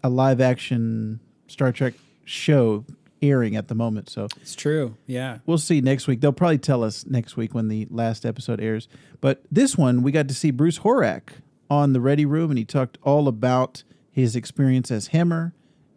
a 0.03 0.09
live 0.09 0.41
action 0.41 1.19
Star 1.47 1.71
Trek 1.71 1.93
show 2.25 2.83
airing 3.21 3.55
at 3.55 3.67
the 3.69 3.75
moment. 3.75 4.09
So 4.09 4.27
It's 4.41 4.55
true. 4.55 4.97
Yeah. 5.05 5.37
we'll 5.45 5.57
see 5.59 5.79
next 5.79 6.07
week. 6.07 6.19
They'll 6.19 6.33
probably 6.33 6.57
tell 6.57 6.83
us 6.83 7.05
next 7.05 7.37
week 7.37 7.53
when 7.53 7.67
the 7.69 7.87
last 7.89 8.25
episode 8.25 8.59
airs. 8.59 8.87
But 9.21 9.43
this 9.51 9.77
one, 9.77 10.01
we 10.03 10.11
got 10.11 10.27
to 10.27 10.33
see 10.33 10.51
Bruce 10.51 10.79
Horak 10.79 11.29
on 11.69 11.93
the 11.93 12.01
Ready 12.01 12.25
Room, 12.25 12.51
and 12.51 12.57
he 12.57 12.65
talked 12.65 12.97
all 13.03 13.27
about 13.29 13.83
his 14.11 14.35
experience 14.35 14.91
as 14.91 15.09
Hemmer 15.09 15.53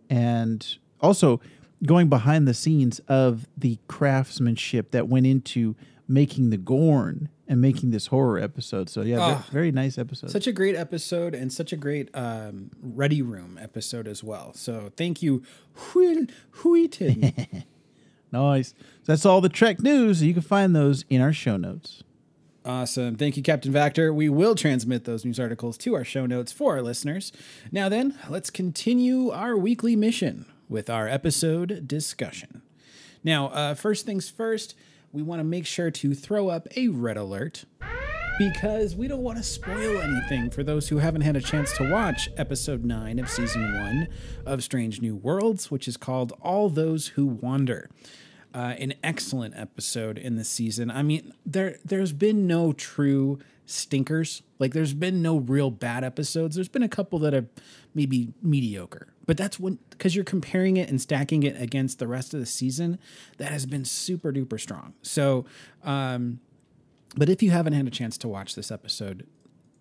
and 0.09 0.79
also 1.01 1.41
going 1.85 2.09
behind 2.09 2.47
the 2.49 2.55
scenes 2.55 3.01
of 3.09 3.47
the 3.57 3.79
craftsmanship 3.89 4.91
that 4.93 5.09
went 5.09 5.27
into 5.27 5.77
making 6.09 6.51
the 6.51 6.57
Gorn 6.57 7.29
and 7.49 7.61
making 7.61 7.91
this 7.91 8.07
horror 8.09 8.39
episode. 8.39 8.89
So, 8.89 9.03
yeah, 9.03 9.19
Ah. 9.21 9.47
very, 9.53 9.71
nice 9.71 9.99
episode. 9.99 10.31
Such 10.31 10.47
a 10.47 10.53
great 10.53 10.75
episode 10.75 11.35
and 11.35 11.53
such 11.53 11.73
a 11.73 11.77
great 11.77 12.09
um, 12.15 12.71
Ready 12.81 13.23
Room 13.23 13.59
episode 13.61 14.09
as 14.09 14.25
well. 14.25 14.53
So 14.55 14.91
thank 14.97 15.23
you, 15.23 15.43
Wil 15.95 16.27
Wheaton. 16.65 17.35
nice. 18.33 18.69
So 18.71 19.13
that's 19.13 19.27
all 19.27 19.41
the 19.41 19.49
Trek 19.49 19.81
news. 19.81 20.23
You 20.23 20.33
can 20.33 20.43
find 20.43 20.75
those 20.75 21.05
in 21.09 21.21
our 21.21 21.33
show 21.33 21.57
notes. 21.57 22.03
Awesome. 22.65 23.15
Thank 23.15 23.37
you, 23.37 23.45
Captain 23.45 23.73
Vactor. 23.73 24.13
We 24.13 24.29
will 24.29 24.57
transmit 24.57 25.05
those 25.05 25.25
news 25.25 25.39
articles 25.39 25.79
to 25.79 25.95
our 25.95 26.05
show 26.05 26.27
notes 26.27 26.51
for 26.51 26.75
our 26.75 26.83
listeners. 26.83 27.31
Now, 27.71 27.89
then, 27.89 28.19
let's 28.29 28.51
continue 28.51 29.31
our 29.31 29.57
weekly 29.57 29.95
mission 29.95 30.47
with 30.69 30.91
our 30.91 31.09
episode 31.09 31.87
discussion. 31.87 32.63
Now, 33.23 33.49
uh, 33.49 33.75
first 33.75 34.07
things 34.07 34.29
first, 34.29 34.75
we 35.13 35.23
want 35.23 35.41
to 35.41 35.45
make 35.45 35.67
sure 35.67 35.91
to 35.91 36.15
throw 36.15 36.49
up 36.49 36.67
a 36.77 36.89
red 36.89 37.17
alert 37.17 37.65
because 38.39 38.95
we 38.95 39.09
don't 39.09 39.23
want 39.23 39.39
to 39.39 39.43
spoil 39.43 39.99
anything 40.01 40.51
for 40.51 40.63
those 40.63 40.89
who 40.89 40.99
haven't 40.99 41.23
had 41.23 41.37
a 41.37 41.41
chance 41.41 41.73
to 41.77 41.91
watch 41.91 42.29
episode 42.37 42.85
9 42.85 43.19
of 43.19 43.31
season 43.31 43.75
1 43.75 44.09
of 44.45 44.63
Strange 44.63 45.01
New 45.01 45.17
Worlds, 45.17 45.71
which 45.71 45.89
is 45.89 45.97
called 45.97 46.33
All 46.43 46.69
Those 46.69 47.09
Who 47.09 47.27
Wander. 47.27 47.89
Uh, 48.55 48.75
an 48.79 48.95
excellent 49.03 49.55
episode 49.57 50.19
in 50.19 50.37
the 50.37 50.45
season. 50.45 50.91
I 50.91 51.03
mean, 51.03 51.35
there 51.45 51.77
there's 51.85 52.15
been 52.15 52.47
no 52.47 52.73
true 52.73 53.39
stinkers. 53.67 54.43
Like 54.59 54.73
there's 54.73 54.95
been 54.95 55.21
no 55.21 55.37
real 55.37 55.71
bad 55.71 56.05
episodes. 56.05 56.55
There's 56.55 56.69
been 56.69 56.83
a 56.83 56.89
couple 56.89 57.19
that 57.19 57.35
are 57.35 57.47
maybe 57.95 58.33
mediocre. 58.43 59.09
But 59.27 59.37
that's 59.37 59.59
when 59.59 59.79
because 59.91 60.15
you're 60.15 60.25
comparing 60.25 60.77
it 60.77 60.89
and 60.89 61.01
stacking 61.01 61.43
it 61.43 61.61
against 61.61 61.99
the 61.99 62.07
rest 62.07 62.33
of 62.33 62.41
the 62.41 62.47
season, 62.47 62.99
that 63.39 63.51
has 63.51 63.67
been 63.67 63.85
super 63.85 64.33
duper 64.33 64.61
strong. 64.61 64.95
So 65.03 65.45
um 65.85 66.41
but 67.17 67.29
if 67.29 67.43
you 67.43 67.51
haven't 67.51 67.73
had 67.73 67.87
a 67.87 67.91
chance 67.91 68.19
to 68.19 68.29
watch 68.29 68.55
this 68.55 68.71
episode, 68.71 69.27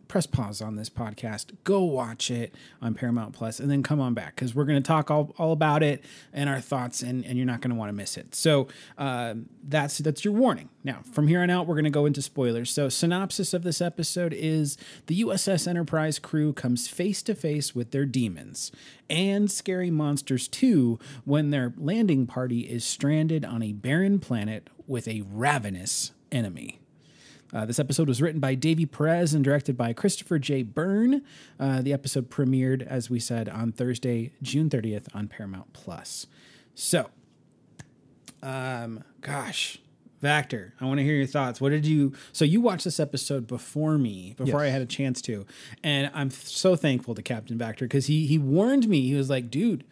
press 0.07 0.25
pause 0.25 0.61
on 0.61 0.75
this 0.75 0.89
podcast, 0.89 1.55
go 1.63 1.83
watch 1.83 2.29
it 2.31 2.53
on 2.81 2.93
Paramount 2.93 3.33
Plus, 3.33 3.59
and 3.59 3.69
then 3.69 3.83
come 3.83 3.99
on 3.99 4.13
back 4.13 4.35
because 4.35 4.55
we're 4.55 4.65
going 4.65 4.81
to 4.81 4.87
talk 4.87 5.09
all, 5.09 5.33
all 5.37 5.51
about 5.51 5.83
it 5.83 6.03
and 6.33 6.49
our 6.49 6.61
thoughts, 6.61 7.01
and, 7.01 7.25
and 7.25 7.37
you're 7.37 7.45
not 7.45 7.61
going 7.61 7.71
to 7.71 7.75
want 7.75 7.89
to 7.89 7.93
miss 7.93 8.17
it. 8.17 8.35
So 8.35 8.67
um, 8.97 9.47
that's 9.63 9.97
that's 9.99 10.23
your 10.23 10.33
warning. 10.33 10.69
Now, 10.83 10.99
from 11.11 11.27
here 11.27 11.41
on 11.41 11.49
out, 11.49 11.67
we're 11.67 11.75
going 11.75 11.85
to 11.85 11.89
go 11.89 12.05
into 12.05 12.21
spoilers. 12.21 12.69
So, 12.71 12.89
synopsis 12.89 13.53
of 13.53 13.63
this 13.63 13.81
episode 13.81 14.33
is 14.33 14.77
the 15.07 15.23
USS 15.23 15.67
Enterprise 15.67 16.19
crew 16.19 16.53
comes 16.53 16.87
face 16.87 17.23
to 17.23 17.35
face 17.35 17.73
with 17.73 17.91
their 17.91 18.05
demons 18.05 18.71
and 19.09 19.51
scary 19.51 19.91
monsters 19.91 20.47
too 20.47 20.99
when 21.23 21.49
their 21.49 21.73
landing 21.77 22.27
party 22.27 22.61
is 22.61 22.83
stranded 22.83 23.45
on 23.45 23.61
a 23.61 23.73
barren 23.73 24.19
planet 24.19 24.69
with 24.87 25.07
a 25.07 25.23
ravenous 25.27 26.11
enemy. 26.31 26.79
Uh, 27.55 27.63
this 27.65 27.79
episode 27.79 28.09
was 28.09 28.21
written 28.21 28.41
by 28.41 28.53
Davy 28.53 28.85
Perez 28.85 29.33
and 29.33 29.41
directed 29.41 29.77
by 29.77 29.93
Christopher 29.93 30.37
J. 30.37 30.61
Byrne. 30.61 31.23
Uh, 31.57 31.81
the 31.81 31.93
episode 31.93 32.29
premiered, 32.29 32.85
as 32.85 33.09
we 33.09 33.17
said, 33.17 33.47
on 33.47 33.71
Thursday, 33.71 34.33
June 34.41 34.69
30th 34.69 35.07
on 35.15 35.29
Paramount 35.29 35.71
Plus. 35.71 36.27
So, 36.73 37.09
um, 38.43 39.05
gosh, 39.21 39.77
Vactor, 40.21 40.73
I 40.81 40.85
want 40.85 40.97
to 40.97 41.03
hear 41.05 41.15
your 41.15 41.27
thoughts. 41.27 41.61
What 41.61 41.69
did 41.69 41.85
you? 41.85 42.11
So 42.33 42.43
you 42.43 42.59
watched 42.59 42.83
this 42.83 42.99
episode 42.99 43.47
before 43.47 43.97
me, 43.97 44.33
before 44.35 44.61
Yes. 44.63 44.69
I 44.69 44.73
had 44.73 44.81
a 44.81 44.85
chance 44.85 45.21
to, 45.23 45.45
and 45.81 46.11
I'm 46.13 46.31
so 46.31 46.75
thankful 46.75 47.15
to 47.15 47.21
Captain 47.21 47.57
Vactor 47.57 47.79
because 47.81 48.07
he 48.07 48.27
he 48.27 48.37
warned 48.37 48.89
me. 48.89 49.01
He 49.07 49.15
was 49.15 49.29
like, 49.29 49.49
"Dude, 49.49 49.85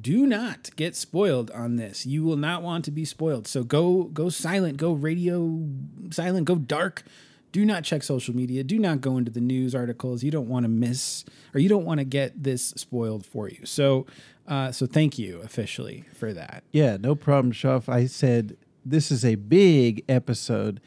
do 0.00 0.26
not 0.26 0.70
get 0.76 0.96
spoiled 0.96 1.50
on 1.52 1.76
this. 1.76 2.04
You 2.06 2.24
will 2.24 2.36
not 2.36 2.62
want 2.62 2.84
to 2.86 2.90
be 2.90 3.04
spoiled. 3.04 3.46
So 3.46 3.62
go 3.62 4.04
go 4.04 4.28
silent, 4.28 4.76
go 4.76 4.92
radio 4.92 5.66
silent, 6.10 6.46
go 6.46 6.56
dark. 6.56 7.02
Do 7.52 7.64
not 7.64 7.84
check 7.84 8.02
social 8.02 8.34
media. 8.34 8.64
Do 8.64 8.80
not 8.80 9.00
go 9.00 9.16
into 9.16 9.30
the 9.30 9.40
news 9.40 9.76
articles. 9.76 10.24
You 10.24 10.32
don't 10.32 10.48
want 10.48 10.64
to 10.64 10.68
miss 10.68 11.24
or 11.54 11.60
you 11.60 11.68
don't 11.68 11.84
want 11.84 11.98
to 11.98 12.04
get 12.04 12.42
this 12.42 12.70
spoiled 12.70 13.24
for 13.24 13.48
you. 13.48 13.64
So 13.64 14.06
uh, 14.46 14.72
so 14.72 14.86
thank 14.86 15.18
you 15.18 15.40
officially 15.42 16.04
for 16.12 16.32
that. 16.32 16.64
Yeah, 16.72 16.96
no 16.98 17.14
problem, 17.14 17.52
Shoff. 17.52 17.88
I 17.88 18.06
said 18.06 18.56
this 18.84 19.10
is 19.10 19.24
a 19.24 19.36
big 19.36 20.04
episode. 20.08 20.80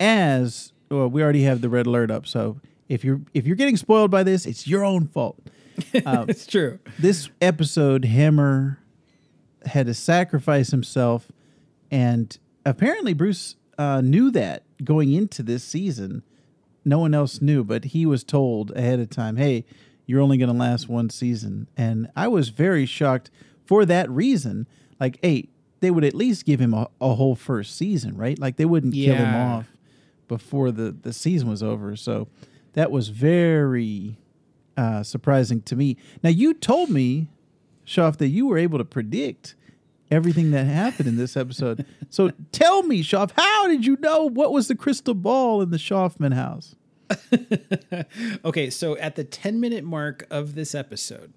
As 0.00 0.72
well, 0.90 1.08
we 1.08 1.22
already 1.22 1.42
have 1.44 1.60
the 1.60 1.68
red 1.68 1.86
alert 1.86 2.10
up, 2.10 2.26
so 2.26 2.60
if 2.88 3.04
you're 3.04 3.20
if 3.34 3.46
you're 3.46 3.56
getting 3.56 3.76
spoiled 3.76 4.10
by 4.10 4.22
this, 4.22 4.46
it's 4.46 4.66
your 4.66 4.84
own 4.84 5.06
fault. 5.06 5.38
it's 6.28 6.46
true. 6.46 6.78
This 6.98 7.28
episode, 7.40 8.04
Hemmer 8.04 8.78
had 9.66 9.86
to 9.86 9.94
sacrifice 9.94 10.70
himself, 10.70 11.30
and 11.90 12.36
apparently 12.64 13.12
Bruce 13.14 13.56
uh, 13.78 14.00
knew 14.00 14.30
that 14.32 14.64
going 14.82 15.12
into 15.12 15.42
this 15.42 15.64
season. 15.64 16.22
No 16.84 16.98
one 16.98 17.14
else 17.14 17.40
knew, 17.40 17.62
but 17.62 17.86
he 17.86 18.06
was 18.06 18.24
told 18.24 18.70
ahead 18.72 19.00
of 19.00 19.10
time, 19.10 19.36
"Hey, 19.36 19.64
you're 20.06 20.20
only 20.20 20.36
going 20.36 20.50
to 20.50 20.56
last 20.56 20.88
one 20.88 21.10
season." 21.10 21.68
And 21.76 22.10
I 22.16 22.28
was 22.28 22.48
very 22.48 22.86
shocked 22.86 23.30
for 23.64 23.84
that 23.86 24.10
reason. 24.10 24.66
Like, 24.98 25.18
hey, 25.22 25.48
they 25.80 25.90
would 25.90 26.04
at 26.04 26.14
least 26.14 26.44
give 26.44 26.60
him 26.60 26.74
a, 26.74 26.88
a 27.00 27.14
whole 27.14 27.34
first 27.34 27.76
season, 27.76 28.16
right? 28.16 28.38
Like 28.38 28.56
they 28.56 28.64
wouldn't 28.64 28.94
kill 28.94 29.16
him 29.16 29.34
off 29.34 29.66
before 30.28 30.70
the 30.70 30.92
the 30.92 31.12
season 31.12 31.48
was 31.48 31.62
over. 31.62 31.94
So 31.96 32.28
that 32.72 32.90
was 32.90 33.08
very 33.08 34.16
uh, 34.76 35.02
surprising 35.02 35.62
to 35.62 35.76
me. 35.76 35.96
Now 36.22 36.30
you 36.30 36.54
told 36.54 36.90
me, 36.90 37.28
Shoff, 37.86 38.18
that 38.18 38.28
you 38.28 38.46
were 38.46 38.58
able 38.58 38.78
to 38.78 38.84
predict 38.84 39.54
everything 40.10 40.50
that 40.50 40.66
happened 40.66 41.08
in 41.08 41.16
this 41.16 41.36
episode. 41.36 41.84
so 42.10 42.30
tell 42.52 42.82
me, 42.82 43.02
Shoff, 43.02 43.32
how 43.34 43.68
did 43.68 43.86
you 43.86 43.96
know 44.00 44.28
what 44.28 44.52
was 44.52 44.68
the 44.68 44.74
crystal 44.74 45.14
ball 45.14 45.62
in 45.62 45.70
the 45.70 45.78
Shoffman 45.78 46.34
house? 46.34 46.76
okay, 48.44 48.70
so 48.70 48.96
at 48.98 49.16
the 49.16 49.24
10 49.24 49.60
minute 49.60 49.84
mark 49.84 50.26
of 50.30 50.54
this 50.54 50.74
episode, 50.74 51.32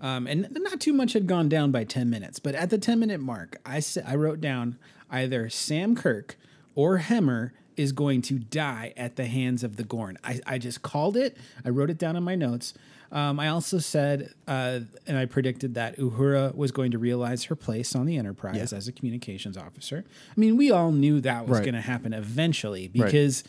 um, 0.00 0.26
and 0.26 0.48
not 0.50 0.80
too 0.80 0.92
much 0.92 1.14
had 1.14 1.26
gone 1.26 1.48
down 1.48 1.70
by 1.70 1.84
10 1.84 2.08
minutes, 2.10 2.38
but 2.38 2.54
at 2.54 2.70
the 2.70 2.78
10 2.78 2.98
minute 2.98 3.20
mark, 3.20 3.56
I, 3.64 3.80
sa- 3.80 4.02
I 4.06 4.16
wrote 4.16 4.40
down 4.40 4.78
either 5.10 5.48
Sam 5.48 5.94
Kirk 5.94 6.36
or 6.74 6.98
Hemmer 6.98 7.52
is 7.76 7.92
going 7.92 8.22
to 8.22 8.38
die 8.38 8.92
at 8.96 9.16
the 9.16 9.26
hands 9.26 9.64
of 9.64 9.76
the 9.76 9.84
Gorn. 9.84 10.18
I, 10.24 10.40
I 10.46 10.58
just 10.58 10.82
called 10.82 11.16
it. 11.16 11.36
I 11.64 11.70
wrote 11.70 11.90
it 11.90 11.98
down 11.98 12.16
in 12.16 12.22
my 12.22 12.34
notes. 12.34 12.74
Um, 13.12 13.38
I 13.38 13.46
also 13.48 13.78
said, 13.78 14.34
uh, 14.48 14.80
and 15.06 15.16
I 15.16 15.26
predicted 15.26 15.74
that 15.74 15.96
Uhura 15.98 16.52
was 16.56 16.72
going 16.72 16.90
to 16.92 16.98
realize 16.98 17.44
her 17.44 17.54
place 17.54 17.94
on 17.94 18.06
the 18.06 18.16
Enterprise 18.16 18.72
as 18.72 18.88
a 18.88 18.92
communications 18.92 19.56
officer. 19.56 20.04
I 20.36 20.40
mean, 20.40 20.56
we 20.56 20.72
all 20.72 20.90
knew 20.90 21.20
that 21.20 21.46
was 21.46 21.58
Right. 21.58 21.64
going 21.64 21.74
to 21.74 21.80
happen 21.80 22.12
eventually 22.12 22.88
because, 22.88 23.44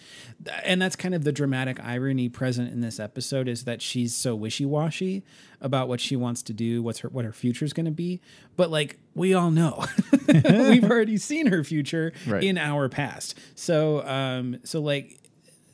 and 0.63 0.79
that's 0.79 0.95
kind 0.95 1.15
of 1.15 1.23
the 1.23 1.31
dramatic 1.31 1.83
irony 1.83 2.29
present 2.29 2.71
in 2.71 2.81
this 2.81 2.99
episode 2.99 3.47
is 3.47 3.63
that 3.63 3.81
she's 3.81 4.13
so 4.13 4.35
wishy 4.35 4.65
washy 4.67 5.23
about 5.61 5.87
what 5.87 5.99
she 5.99 6.15
wants 6.15 6.41
to 6.43 6.53
do, 6.53 6.81
what's 6.83 6.99
her 6.99 7.09
what 7.09 7.25
her 7.25 7.31
future 7.33 7.65
is 7.65 7.73
going 7.73 7.85
to 7.85 7.91
be. 7.91 8.21
But 8.55 8.69
like 8.71 8.97
we 9.13 9.33
all 9.33 9.51
know, 9.51 9.85
we've 10.27 10.83
already 10.89 11.17
seen 11.17 11.47
her 11.47 11.63
future 11.63 12.13
Right. 12.27 12.43
in 12.43 12.57
our 12.57 12.89
past. 12.89 13.37
So, 13.55 14.05
um, 14.07 14.57
so 14.63 14.81
like 14.81 15.19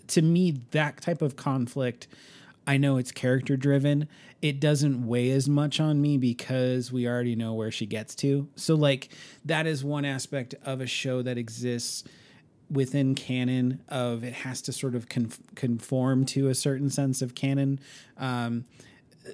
to 0.08 0.22
me, 0.22 0.62
that 0.72 1.02
type 1.02 1.22
of 1.22 1.36
conflict, 1.36 2.08
I 2.68 2.78
know 2.78 2.98
it's 2.98 3.12
character 3.12 3.56
driven. 3.58 4.08
It 4.42 4.60
doesn't 4.60 5.06
weigh 5.08 5.30
as 5.32 5.48
much 5.48 5.80
on 5.80 6.02
me 6.02 6.18
because 6.18 6.92
we 6.92 7.08
already 7.08 7.36
know 7.36 7.54
where 7.54 7.72
she 7.72 7.86
gets 7.86 8.16
to. 8.16 8.48
So, 8.56 8.74
like, 8.76 9.10
that 9.46 9.68
is 9.68 9.84
one 9.84 10.04
aspect 10.04 10.56
of 10.66 10.82
a 10.82 10.88
show 10.88 11.22
that 11.22 11.38
exists 11.38 12.04
within 12.70 13.14
canon 13.16 13.82
of 13.90 14.24
it 14.24 14.34
has 14.34 14.62
to 14.64 14.72
sort 14.74 14.96
of 14.96 15.08
con- 15.10 15.32
conform 15.56 16.26
to 16.26 16.48
a 16.50 16.56
certain 16.56 16.90
sense 16.90 17.22
of 17.22 17.36
canon. 17.36 17.80
Um, 18.18 18.66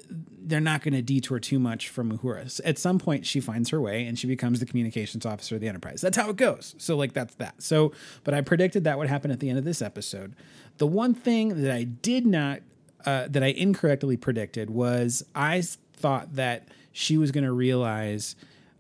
they're 0.08 0.60
not 0.62 0.82
going 0.82 0.94
to 0.94 1.02
detour 1.02 1.40
too 1.40 1.60
much 1.60 1.90
from 1.90 2.18
Uhura. 2.18 2.60
At 2.64 2.78
some 2.78 3.00
point, 3.00 3.26
she 3.26 3.40
finds 3.40 3.70
her 3.70 3.82
way 3.82 4.06
and 4.06 4.18
she 4.18 4.28
becomes 4.28 4.60
the 4.60 4.66
communications 4.66 5.26
officer 5.26 5.56
of 5.56 5.62
the 5.62 5.68
Enterprise. 5.68 6.02
That's 6.02 6.18
how 6.18 6.30
it 6.30 6.36
goes. 6.36 6.76
So, 6.78 6.96
like, 6.96 7.14
that's 7.14 7.36
that. 7.36 7.62
So, 7.62 7.92
but 8.24 8.34
I 8.34 8.42
predicted 8.42 8.84
that 8.86 8.98
would 8.98 9.08
happen 9.10 9.32
at 9.32 9.40
the 9.40 9.50
end 9.50 9.58
of 9.58 9.66
this 9.66 9.82
episode. 9.82 10.36
The 10.78 10.88
one 10.88 11.14
thing 11.14 11.62
that 11.64 11.72
I 11.72 11.84
did 11.84 12.26
not, 12.26 12.62
uh, 13.06 13.28
that 13.30 13.44
I 13.44 13.48
incorrectly 13.48 14.18
predicted 14.18 14.70
was 14.70 15.26
I 15.36 15.62
thought 15.94 16.36
that 16.36 16.68
she 16.92 17.18
was 17.18 17.32
going 17.32 17.44
to 17.44 17.52
realize 17.52 18.36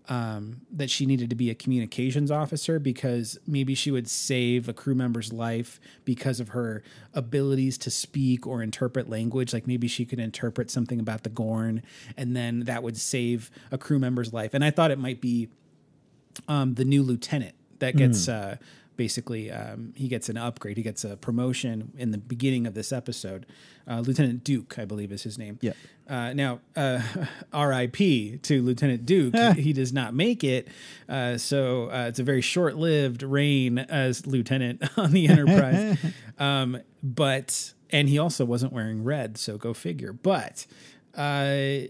um, 0.09 0.61
that 0.71 0.89
she 0.89 1.05
needed 1.05 1.29
to 1.29 1.35
be 1.35 1.49
a 1.49 1.55
communications 1.55 2.31
officer 2.31 2.79
because 2.79 3.37
maybe 3.45 3.75
she 3.75 3.91
would 3.91 4.07
save 4.07 4.69
a 4.69 4.73
crew 4.73 4.95
member's 4.95 5.33
life 5.33 5.79
because 6.05 6.39
of 6.39 6.49
her 6.49 6.81
abilities 7.13 7.77
to 7.79 7.91
speak 7.91 8.47
or 8.47 8.61
interpret 8.61 9.09
language. 9.09 9.53
Like 9.53 9.67
maybe 9.67 9.87
she 9.87 10.05
could 10.05 10.19
interpret 10.19 10.71
something 10.71 10.99
about 10.99 11.23
the 11.23 11.29
Gorn, 11.29 11.83
and 12.15 12.35
then 12.35 12.61
that 12.61 12.83
would 12.83 12.97
save 12.97 13.51
a 13.71 13.77
crew 13.77 13.99
member's 13.99 14.33
life. 14.33 14.53
And 14.53 14.63
I 14.63 14.71
thought 14.71 14.91
it 14.91 14.99
might 14.99 15.19
be 15.19 15.49
um, 16.47 16.75
the 16.75 16.85
new 16.85 17.03
lieutenant 17.03 17.55
that 17.79 17.95
gets 17.97 18.27
uh, 18.29 18.57
basically 18.97 19.49
um, 19.51 19.93
he 19.95 20.07
gets 20.07 20.27
an 20.27 20.37
upgrade. 20.37 20.75
He 20.75 20.83
gets 20.83 21.03
a 21.05 21.15
promotion 21.15 21.93
in 21.97 22.11
the 22.11 22.17
beginning 22.17 22.67
of 22.67 22.73
this 22.73 22.91
episode. 22.91 23.45
Uh, 23.87 24.01
Lieutenant 24.01 24.43
Duke, 24.43 24.77
I 24.77 24.85
believe, 24.85 25.11
is 25.11 25.23
his 25.23 25.37
name. 25.37 25.59
Yeah. 25.61 25.73
Uh, 26.09 26.33
now, 26.33 26.59
uh, 26.75 27.01
R.I.P. 27.53 28.39
to 28.39 28.61
Lieutenant 28.61 29.05
Duke. 29.05 29.35
he, 29.55 29.71
does 29.71 29.93
not 29.93 30.13
make 30.13 30.43
it. 30.43 30.67
Uh, 31.07 31.37
so 31.37 31.89
uh, 31.91 32.07
it's 32.09 32.19
a 32.19 32.23
very 32.23 32.41
short-lived 32.41 33.23
reign 33.23 33.77
as 33.77 34.27
lieutenant 34.27 34.83
on 34.97 35.11
the 35.11 35.27
Enterprise. 35.27 35.97
um, 36.39 36.81
but 37.01 37.73
and 37.91 38.09
he 38.09 38.17
also 38.17 38.43
wasn't 38.43 38.73
wearing 38.73 39.03
red. 39.03 39.37
So 39.37 39.57
go 39.57 39.73
figure. 39.73 40.11
But. 40.11 40.65
Uh, 41.15 41.87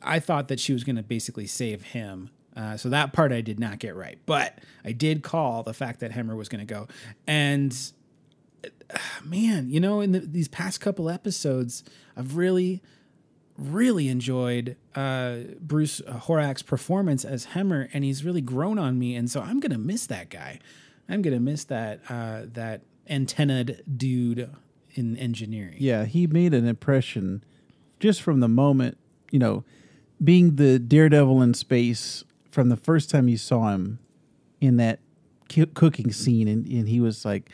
I 0.00 0.20
thought 0.20 0.48
that 0.48 0.60
she 0.60 0.72
was 0.72 0.84
going 0.84 0.96
to 0.96 1.02
basically 1.02 1.46
save 1.46 1.82
him. 1.82 2.30
Uh, 2.58 2.76
so 2.76 2.88
that 2.88 3.12
part 3.12 3.30
I 3.30 3.40
did 3.40 3.60
not 3.60 3.78
get 3.78 3.94
right, 3.94 4.18
but 4.26 4.58
I 4.84 4.90
did 4.90 5.22
call 5.22 5.62
the 5.62 5.72
fact 5.72 6.00
that 6.00 6.10
Hemmer 6.10 6.36
was 6.36 6.48
going 6.48 6.66
to 6.66 6.74
go, 6.74 6.88
and 7.24 7.72
man, 9.24 9.70
you 9.70 9.78
know, 9.80 10.00
in 10.00 10.12
the, 10.12 10.20
these 10.20 10.48
past 10.48 10.80
couple 10.80 11.08
episodes, 11.08 11.84
I've 12.16 12.36
really, 12.36 12.82
really 13.56 14.08
enjoyed 14.08 14.76
uh, 14.96 15.36
Bruce 15.60 16.00
Horak's 16.00 16.62
performance 16.62 17.24
as 17.24 17.46
Hemmer, 17.46 17.88
and 17.92 18.02
he's 18.02 18.24
really 18.24 18.40
grown 18.40 18.78
on 18.78 18.98
me. 18.98 19.14
And 19.14 19.30
so 19.30 19.40
I'm 19.40 19.60
gonna 19.60 19.78
miss 19.78 20.06
that 20.06 20.28
guy. 20.28 20.58
I'm 21.08 21.22
gonna 21.22 21.40
miss 21.40 21.64
that 21.64 22.00
uh, 22.08 22.42
that 22.54 22.82
antennaed 23.08 23.82
dude 23.96 24.50
in 24.94 25.16
engineering. 25.16 25.76
Yeah, 25.78 26.04
he 26.04 26.26
made 26.26 26.54
an 26.54 26.66
impression 26.66 27.44
just 28.00 28.20
from 28.20 28.40
the 28.40 28.48
moment, 28.48 28.98
you 29.30 29.38
know, 29.38 29.64
being 30.22 30.56
the 30.56 30.78
daredevil 30.78 31.40
in 31.42 31.54
space 31.54 32.24
from 32.50 32.68
the 32.68 32.76
first 32.76 33.10
time 33.10 33.28
you 33.28 33.36
saw 33.36 33.70
him 33.72 33.98
in 34.60 34.76
that 34.78 35.00
ki- 35.48 35.66
cooking 35.66 36.12
scene 36.12 36.48
and, 36.48 36.66
and 36.66 36.88
he 36.88 37.00
was 37.00 37.24
like 37.24 37.50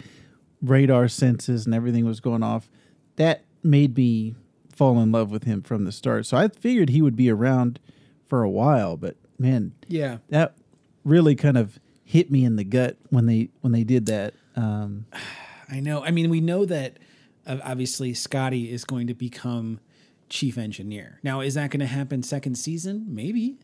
radar 0.63 1.09
senses 1.09 1.67
and 1.67 1.75
everything 1.75 2.05
was 2.05 2.21
going 2.21 2.43
off. 2.43 2.71
That 3.17 3.45
made 3.63 3.97
me 3.97 4.35
fall 4.75 4.99
in 5.01 5.13
love 5.13 5.31
with 5.31 5.45
him 5.45 5.63
from 5.63 5.85
the 5.85 5.93
start. 5.93 6.27
So 6.27 6.37
I 6.37 6.49
figured 6.49 6.89
he 6.91 7.03
would 7.03 7.17
be 7.17 7.31
around 7.31 7.79
for 8.27 8.43
a 8.43 8.51
while, 8.51 8.97
but 8.97 9.17
man, 9.39 9.73
Yeah. 9.89 10.19
that 10.31 10.57
really 11.05 11.35
kind 11.35 11.57
of 11.59 11.79
hit 12.05 12.31
me 12.31 12.45
in 12.45 12.57
the 12.57 12.65
gut 12.65 12.97
when 13.11 13.27
they 13.27 13.51
when 13.61 13.73
they 13.73 13.85
did 13.85 14.07
that. 14.07 14.35
Um, 14.57 15.07
I 15.71 15.81
know. 15.81 16.05
I 16.05 16.11
mean, 16.11 16.29
we 16.31 16.41
know 16.41 16.65
that 16.67 16.99
uh, 17.47 17.59
obviously 17.65 18.13
Scotty 18.15 18.71
is 18.71 18.85
going 18.85 19.07
to 19.07 19.15
become 19.15 19.81
chief 20.29 20.59
engineer. 20.59 21.21
Now, 21.23 21.41
is 21.41 21.55
that 21.55 21.71
going 21.71 21.81
to 21.81 21.87
happen 21.87 22.23
second 22.23 22.57
season? 22.57 23.07
Maybe, 23.09 23.59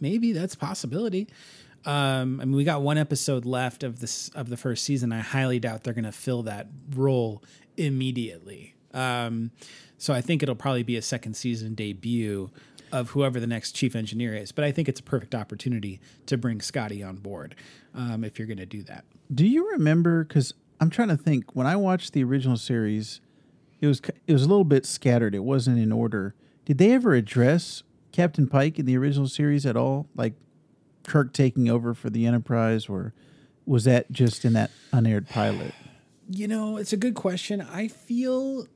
maybe 0.00 0.32
that's 0.32 0.54
possibility. 0.54 1.28
Um, 1.84 2.40
I 2.40 2.44
mean, 2.44 2.56
we 2.56 2.64
got 2.64 2.82
one 2.82 2.98
episode 2.98 3.44
left 3.44 3.82
of 3.82 4.00
this 4.00 4.28
of 4.30 4.48
the 4.48 4.56
first 4.56 4.84
season. 4.84 5.12
I 5.12 5.20
highly 5.20 5.58
doubt 5.58 5.84
they're 5.84 5.94
going 5.94 6.04
to 6.04 6.12
fill 6.12 6.42
that 6.44 6.68
role 6.94 7.42
immediately. 7.76 8.74
Um, 8.92 9.52
so 9.96 10.12
I 10.12 10.20
think 10.20 10.42
it'll 10.42 10.54
probably 10.54 10.82
be 10.82 10.96
a 10.96 11.02
second 11.02 11.34
season 11.34 11.74
debut 11.74 12.50
of 12.90 13.10
whoever 13.10 13.38
the 13.38 13.46
next 13.46 13.72
chief 13.72 13.94
engineer 13.94 14.34
is. 14.34 14.52
But 14.52 14.64
I 14.64 14.72
think 14.72 14.88
it's 14.88 15.00
a 15.00 15.04
perfect 15.04 15.34
opportunity 15.34 16.00
to 16.26 16.38
bring 16.38 16.60
Scotty 16.60 17.02
on 17.02 17.16
board 17.16 17.54
um, 17.94 18.24
if 18.24 18.38
you're 18.38 18.48
going 18.48 18.58
to 18.58 18.66
do 18.66 18.82
that. 18.84 19.04
Do 19.32 19.46
you 19.46 19.70
remember? 19.72 20.24
Because 20.24 20.54
I'm 20.80 20.90
trying 20.90 21.08
to 21.08 21.16
think. 21.16 21.54
When 21.54 21.66
I 21.66 21.76
watched 21.76 22.12
the 22.12 22.24
original 22.24 22.56
series, 22.56 23.20
it 23.80 23.86
was 23.86 24.00
it 24.26 24.32
was 24.32 24.42
a 24.42 24.48
little 24.48 24.64
bit 24.64 24.86
scattered. 24.86 25.34
It 25.34 25.44
wasn't 25.44 25.78
in 25.78 25.92
order. 25.92 26.34
Did 26.64 26.78
they 26.78 26.92
ever 26.92 27.14
address 27.14 27.82
Captain 28.18 28.48
Pike 28.48 28.80
in 28.80 28.84
the 28.84 28.96
original 28.96 29.28
series 29.28 29.64
at 29.64 29.76
all? 29.76 30.08
Like 30.16 30.32
Kirk 31.06 31.32
taking 31.32 31.70
over 31.70 31.94
for 31.94 32.10
the 32.10 32.26
Enterprise, 32.26 32.88
or 32.88 33.14
was 33.64 33.84
that 33.84 34.10
just 34.10 34.44
in 34.44 34.54
that 34.54 34.72
unaired 34.92 35.28
pilot? 35.28 35.72
You 36.28 36.48
know, 36.48 36.78
it's 36.78 36.92
a 36.92 36.96
good 36.96 37.14
question. 37.14 37.60
I 37.60 37.86
feel 37.86 38.66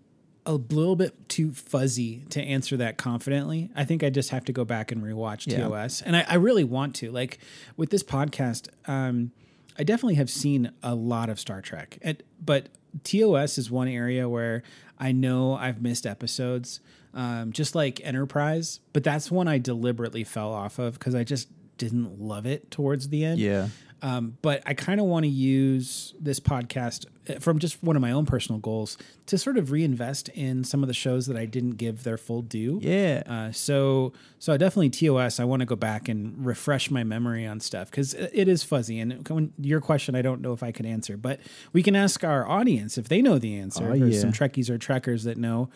a 0.46 0.54
little 0.54 0.94
bit 0.94 1.28
too 1.28 1.50
fuzzy 1.50 2.25
to 2.30 2.40
answer 2.40 2.76
that 2.76 2.99
confidently. 2.99 3.68
I 3.75 3.84
think 3.84 4.04
I 4.04 4.11
just 4.11 4.30
have 4.30 4.44
to 4.44 4.52
go 4.52 4.64
back 4.64 4.92
and 4.92 5.02
rewatch 5.02 5.50
Yeah. 5.50 5.66
TOS. 5.66 6.02
And 6.02 6.14
I, 6.16 6.25
I 6.28 6.34
really 6.37 6.64
want 6.64 6.94
to. 6.96 7.11
Like 7.11 7.38
with 7.76 7.90
this 7.90 8.04
podcast, 8.04 8.68
um, 8.87 9.32
I 9.76 9.82
definitely 9.82 10.14
have 10.14 10.30
seen 10.30 10.70
a 10.84 10.94
lot 10.94 11.28
of 11.28 11.40
Star 11.40 11.61
Trek. 11.61 11.99
And, 12.00 12.22
but 12.40 12.68
TOS 13.02 13.58
is 13.58 13.72
one 13.72 13.88
area 13.88 14.28
where 14.28 14.62
I 15.00 15.11
know 15.11 15.54
I've 15.56 15.82
missed 15.82 16.06
episodes, 16.06 16.78
um, 17.14 17.52
just 17.52 17.75
like 17.75 18.00
Enterprise. 18.04 18.81
But 18.92 19.04
that's 19.04 19.31
one 19.31 19.49
I 19.49 19.59
deliberately 19.59 20.25
fell 20.25 20.52
off 20.52 20.78
of 20.78 20.95
because 20.95 21.14
I 21.14 21.25
just 21.25 21.49
didn't 21.78 22.21
love 22.21 22.47
it 22.47 22.71
towards 22.71 23.09
the 23.09 23.25
end. 23.25 23.40
Yeah, 23.40 23.69
Um, 24.02 24.37
but 24.42 24.62
I 24.66 24.75
kind 24.75 25.00
of 25.00 25.07
want 25.07 25.25
to 25.25 25.28
use 25.28 26.14
this 26.21 26.38
podcast 26.38 27.07
uh, 27.28 27.40
from 27.40 27.59
just 27.59 27.83
one 27.83 27.97
of 27.97 28.02
my 28.02 28.12
own 28.12 28.26
personal 28.26 28.61
goals 28.61 28.99
to 29.26 29.38
sort 29.38 29.57
of 29.57 29.71
reinvest 29.71 30.28
in 30.31 30.64
some 30.64 30.83
of 30.83 30.88
the 30.88 30.95
shows 30.95 31.26
that 31.26 31.37
I 31.37 31.45
didn't 31.45 31.73
give 31.73 32.02
their 32.04 32.19
full 32.19 32.42
due. 32.42 32.78
yeah. 32.83 33.22
Uh, 33.27 33.53
so, 33.53 34.12
so 34.38 34.53
I 34.53 34.57
definitely 34.57 34.90
TOS. 34.90 35.40
I 35.40 35.44
want 35.44 35.61
to 35.61 35.66
go 35.66 35.77
back 35.77 36.09
and 36.09 36.44
refresh 36.44 36.90
my 36.90 37.05
memory 37.05 37.46
on 37.46 37.59
stuff 37.61 37.90
because 37.90 38.14
it 38.14 38.48
is 38.48 38.62
fuzzy. 38.62 39.01
And 39.01 39.27
when, 39.29 39.53
your 39.59 39.81
question, 39.81 40.14
I 40.14 40.22
don't 40.22 40.40
know 40.40 40.53
if 40.53 40.62
I 40.62 40.72
can 40.72 40.87
answer, 40.87 41.16
but 41.16 41.40
we 41.72 41.83
can 41.83 41.96
ask 41.96 42.22
our 42.22 42.48
audience 42.48 42.98
if 42.98 43.09
they 43.09 43.22
know 43.22 43.38
the 43.38 43.57
answer. 43.57 43.90
Oh, 43.90 43.98
there's 43.98 44.16
yeah. 44.16 44.20
some 44.20 44.33
Trekkies 44.33 44.68
or 44.68 44.79
Trekkers 44.79 45.25
that 45.25 45.37
know. 45.37 45.68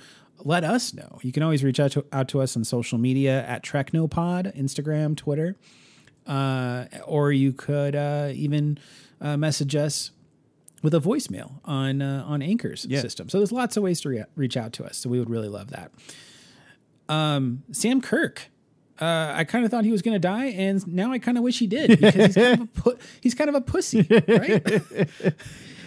Let 0.45 0.65
us 0.65 0.93
know. 0.95 1.19
You 1.23 1.33
can 1.33 1.43
always 1.43 1.65
reach 1.65 1.81
out 1.81 1.93
to, 1.93 2.05
out 2.13 2.29
to 2.29 2.41
us 2.41 2.57
on 2.57 2.65
social 2.65 2.99
media 2.99 3.45
at 3.47 3.63
TrekNoPod, 3.65 4.57
Instagram, 4.57 5.17
Twitter 5.17 5.57
uh, 6.27 6.85
or 7.07 7.31
you 7.33 7.53
could 7.53 7.95
uh, 7.95 8.31
even 8.35 8.79
uh, 9.21 9.37
message 9.37 9.77
us 9.77 10.11
with 10.83 10.93
a 10.95 10.99
voicemail 11.01 11.61
on 11.65 12.03
uh, 12.03 12.25
on 12.27 12.43
Anchor's 12.43 12.85
Yeah. 12.89 13.01
system. 13.01 13.29
So 13.29 13.39
there's 13.39 13.53
lots 13.53 13.77
of 13.77 13.83
ways 13.85 14.01
to 14.03 14.09
re- 14.09 14.25
reach 14.35 14.57
out 14.57 14.73
to 14.75 14.85
us. 14.85 14.97
So 14.99 15.09
we 15.09 15.19
would 15.19 15.31
really 15.31 15.49
love 15.49 15.71
that. 15.71 15.93
Um, 17.09 17.63
Sam 17.73 18.01
Kirk. 18.01 18.49
Uh, 19.01 19.33
I 19.37 19.45
kind 19.45 19.65
of 19.65 19.71
thought 19.71 19.85
he 19.85 19.93
was 19.93 20.01
going 20.01 20.15
to 20.15 20.19
die, 20.19 20.47
and 20.47 20.85
now 20.89 21.13
I 21.13 21.19
kind 21.19 21.37
of 21.37 21.45
wish 21.45 21.59
he 21.59 21.67
did 21.67 22.01
because 22.01 22.15
he's 22.15 22.35
kind 22.35 22.55
of 22.55 22.61
a 22.63 22.67
pu- 22.81 22.99
he's 23.21 23.35
kind 23.35 23.49
of 23.51 23.55
a 23.55 23.61
pussy, 23.61 24.07
right? 24.11 25.35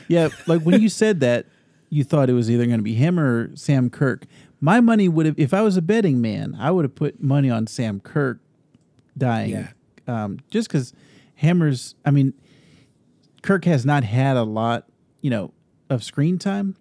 Yeah, 0.07 0.29
like 0.47 0.62
when 0.63 0.81
you 0.81 0.89
said 0.89 1.19
that, 1.19 1.45
you 1.89 2.04
thought 2.04 2.30
it 2.30 2.34
was 2.34 2.49
either 2.49 2.65
going 2.65 2.78
to 2.80 2.84
be 2.84 2.93
him 2.95 3.19
or 3.19 3.56
Sam 3.56 3.89
Kirk. 3.89 4.25
My 4.62 4.80
money 4.82 5.08
would 5.08 5.25
have, 5.25 5.39
if 5.39 5.54
I 5.54 5.62
was 5.62 5.78
a 5.78 5.82
betting 5.82 6.21
man, 6.21 6.56
I 6.60 6.71
would 6.71 6.86
have 6.86 6.95
put 6.95 7.21
money 7.21 7.49
on 7.49 7.65
Sam 7.67 7.99
Kirk 7.99 8.39
dying. 9.17 9.52
Yeah. 9.52 9.67
Um, 10.08 10.39
just 10.49 10.67
because 10.67 10.93
Hemmer's, 11.36 11.95
I 12.06 12.12
mean, 12.12 12.34
Kirk 13.41 13.65
has 13.65 13.86
not 13.86 14.04
had 14.04 14.38
a 14.38 14.43
lot, 14.43 14.88
you 15.21 15.30
know, 15.30 15.54
of 15.89 16.04
screen 16.04 16.38
time, 16.38 16.75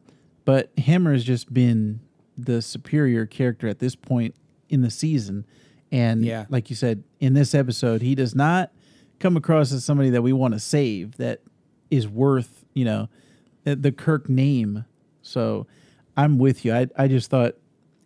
but 0.45 0.71
Hammer 0.79 1.13
has 1.13 1.25
just 1.25 1.53
been 1.53 2.01
the 2.37 2.61
superior 2.63 3.27
character 3.27 3.69
at 3.69 3.79
this 3.79 3.95
point 3.95 4.35
in 4.69 4.83
the 4.83 4.91
season. 4.91 5.47
And 5.91 6.25
Yeah. 6.25 6.47
like 6.49 6.69
you 6.71 6.77
said, 6.77 7.05
in 7.21 7.35
this 7.35 7.55
episode, 7.55 8.03
he 8.03 8.15
does 8.15 8.35
not 8.35 8.73
come 9.21 9.37
across 9.37 9.73
as 9.73 9.85
somebody 9.85 10.11
that 10.11 10.23
we 10.23 10.33
want 10.33 10.55
to 10.55 10.61
save 10.61 11.17
that 11.17 11.41
is 11.91 12.07
worth, 12.07 12.65
you 12.75 12.85
know, 12.85 13.09
the, 13.65 13.75
the 13.77 13.93
Kirk 13.93 14.29
name. 14.29 14.85
So 15.29 15.67
I'm 16.17 16.39
with 16.39 16.65
you. 16.65 16.75
I, 16.75 16.89
I 16.97 17.09
just 17.09 17.31
thought 17.31 17.55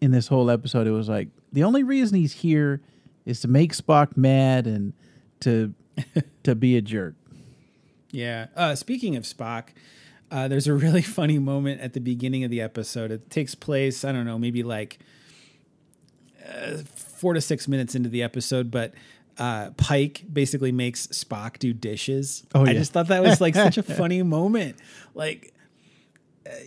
in 0.00 0.11
this 0.11 0.26
whole 0.28 0.50
episode, 0.50 0.87
it 0.87 0.90
was 0.90 1.08
like 1.08 1.28
the 1.52 1.64
only 1.64 1.82
reason 1.82 2.18
he's 2.18 2.32
here 2.32 2.82
is 3.24 3.40
to 3.40 3.48
make 3.48 3.72
Spock 3.72 4.16
mad 4.16 4.66
and 4.66 4.92
to 5.40 5.74
to 6.42 6.54
be 6.54 6.76
a 6.76 6.82
jerk. 6.82 7.14
Yeah. 8.11 8.48
Uh, 8.54 8.74
speaking 8.74 9.16
of 9.16 9.24
Spock, 9.24 9.68
uh, 10.30 10.48
there's 10.48 10.66
a 10.66 10.74
really 10.74 11.02
funny 11.18 11.38
moment 11.38 11.80
at 11.80 11.92
the 11.92 12.00
beginning 12.00 12.44
of 12.44 12.50
the 12.50 12.61
episode. 12.61 13.11
It 13.11 13.30
takes 13.30 13.54
place, 13.54 14.04
I 14.04 14.12
don't 14.12 14.26
know, 14.26 14.38
maybe 14.38 14.62
like 14.62 14.98
uh, 16.46 16.78
four 16.94 17.35
to 17.35 17.40
six 17.40 17.68
minutes 17.68 17.94
into 17.94 18.08
the 18.08 18.22
episode, 18.22 18.70
but 18.70 18.94
uh, 19.38 19.70
Pike 19.76 20.24
basically 20.30 20.72
makes 20.72 21.06
Spock 21.08 21.58
do 21.58 21.72
dishes. 21.72 22.44
Oh, 22.54 22.64
yeah. 22.64 22.70
I 22.70 22.74
just 22.74 22.92
thought 22.92 23.08
that 23.08 23.22
was 23.22 23.40
like 23.40 23.54
such 23.54 23.78
a 23.78 23.82
funny 23.82 24.22
moment. 24.22 24.76
Like, 25.14 25.52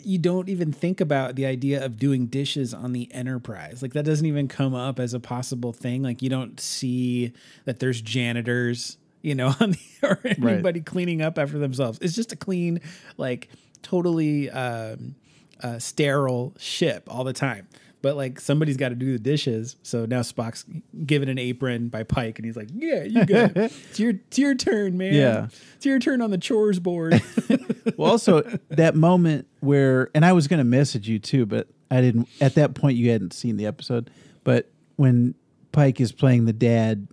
you 0.03 0.17
don't 0.17 0.49
even 0.49 0.71
think 0.71 1.01
about 1.01 1.35
the 1.35 1.45
idea 1.45 1.83
of 1.83 1.97
doing 1.97 2.27
dishes 2.27 2.73
on 2.73 2.93
the 2.93 3.11
Enterprise. 3.13 3.81
Like, 3.81 3.93
that 3.93 4.05
doesn't 4.05 4.25
even 4.25 4.47
come 4.47 4.73
up 4.73 4.99
as 4.99 5.13
a 5.13 5.19
possible 5.19 5.73
thing. 5.73 6.03
Like, 6.03 6.21
you 6.21 6.29
don't 6.29 6.59
see 6.59 7.33
that 7.65 7.79
there's 7.79 8.01
janitors, 8.01 8.97
you 9.21 9.35
know, 9.35 9.47
on 9.59 9.71
the, 9.71 9.79
or 10.03 10.19
anybody 10.23 10.81
cleaning 10.81 11.21
up 11.21 11.37
after 11.37 11.57
themselves. 11.57 11.99
It's 12.01 12.15
just 12.15 12.31
a 12.31 12.35
clean, 12.35 12.81
like, 13.17 13.49
totally 13.81 14.49
um, 14.49 15.15
uh, 15.61 15.79
sterile 15.79 16.53
ship 16.57 17.03
all 17.07 17.23
the 17.23 17.33
time. 17.33 17.67
But 18.05 18.17
like 18.17 18.39
somebody's 18.39 18.77
got 18.77 18.89
to 18.89 18.95
do 18.95 19.13
the 19.13 19.17
dishes, 19.17 19.77
so 19.81 20.05
now 20.05 20.19
Spock's 20.19 20.63
given 21.07 21.27
an 21.27 21.39
apron 21.39 21.87
by 21.89 22.03
Pike, 22.03 22.37
and 22.37 22.45
he's 22.45 22.55
like, 22.55 22.69
"Yeah, 22.71 23.01
you 23.01 23.25
got 23.25 23.57
it. 23.57 23.73
It's 23.89 23.99
your 23.99 24.11
it's 24.11 24.37
your 24.37 24.53
turn, 24.53 24.95
man. 24.95 25.15
Yeah. 25.15 25.47
it's 25.75 25.87
your 25.87 25.97
turn 25.97 26.21
on 26.21 26.29
the 26.29 26.37
chores 26.37 26.79
board." 26.79 27.19
Well, 27.97 28.11
also 28.11 28.43
that 28.69 28.93
moment 28.95 29.47
where, 29.61 30.11
and 30.13 30.23
I 30.23 30.33
was 30.33 30.47
going 30.47 30.59
to 30.59 30.63
message 30.63 31.09
you 31.09 31.17
too, 31.17 31.47
but 31.47 31.67
I 31.89 32.01
didn't. 32.01 32.27
At 32.39 32.53
that 32.55 32.75
point, 32.75 32.95
you 32.97 33.09
hadn't 33.09 33.33
seen 33.33 33.57
the 33.57 33.65
episode. 33.65 34.11
But 34.43 34.69
when 34.97 35.33
Pike 35.71 35.99
is 35.99 36.11
playing 36.11 36.45
the 36.45 36.53
dad, 36.53 37.07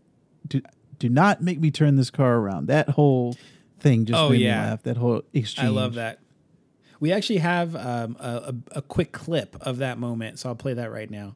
do, 0.47 0.61
do 0.99 1.09
not 1.09 1.41
make 1.43 1.59
me 1.59 1.71
turn 1.71 1.97
this 1.97 2.11
car 2.11 2.37
around. 2.37 2.67
That 2.67 2.91
whole 2.91 3.35
thing 3.81 4.05
just 4.05 4.19
Oh, 4.21 4.29
made 4.29 4.41
yeah. 4.43 4.61
me 4.63 4.71
laugh. 4.71 4.83
That 4.83 4.99
whole 4.99 5.23
exchange. 5.33 5.67
I 5.69 5.71
love 5.71 5.95
that. 5.95 6.19
We 7.03 7.11
actually 7.11 7.39
have 7.39 7.75
um, 7.75 8.17
a, 8.21 8.55
a, 8.75 8.79
a 8.79 8.83
quick 8.83 9.11
clip 9.11 9.57
of 9.61 9.79
that 9.79 9.99
moment, 9.99 10.39
so 10.39 10.49
I'll 10.49 10.55
play 10.55 10.75
that 10.75 10.93
right 10.93 11.11
now. 11.11 11.35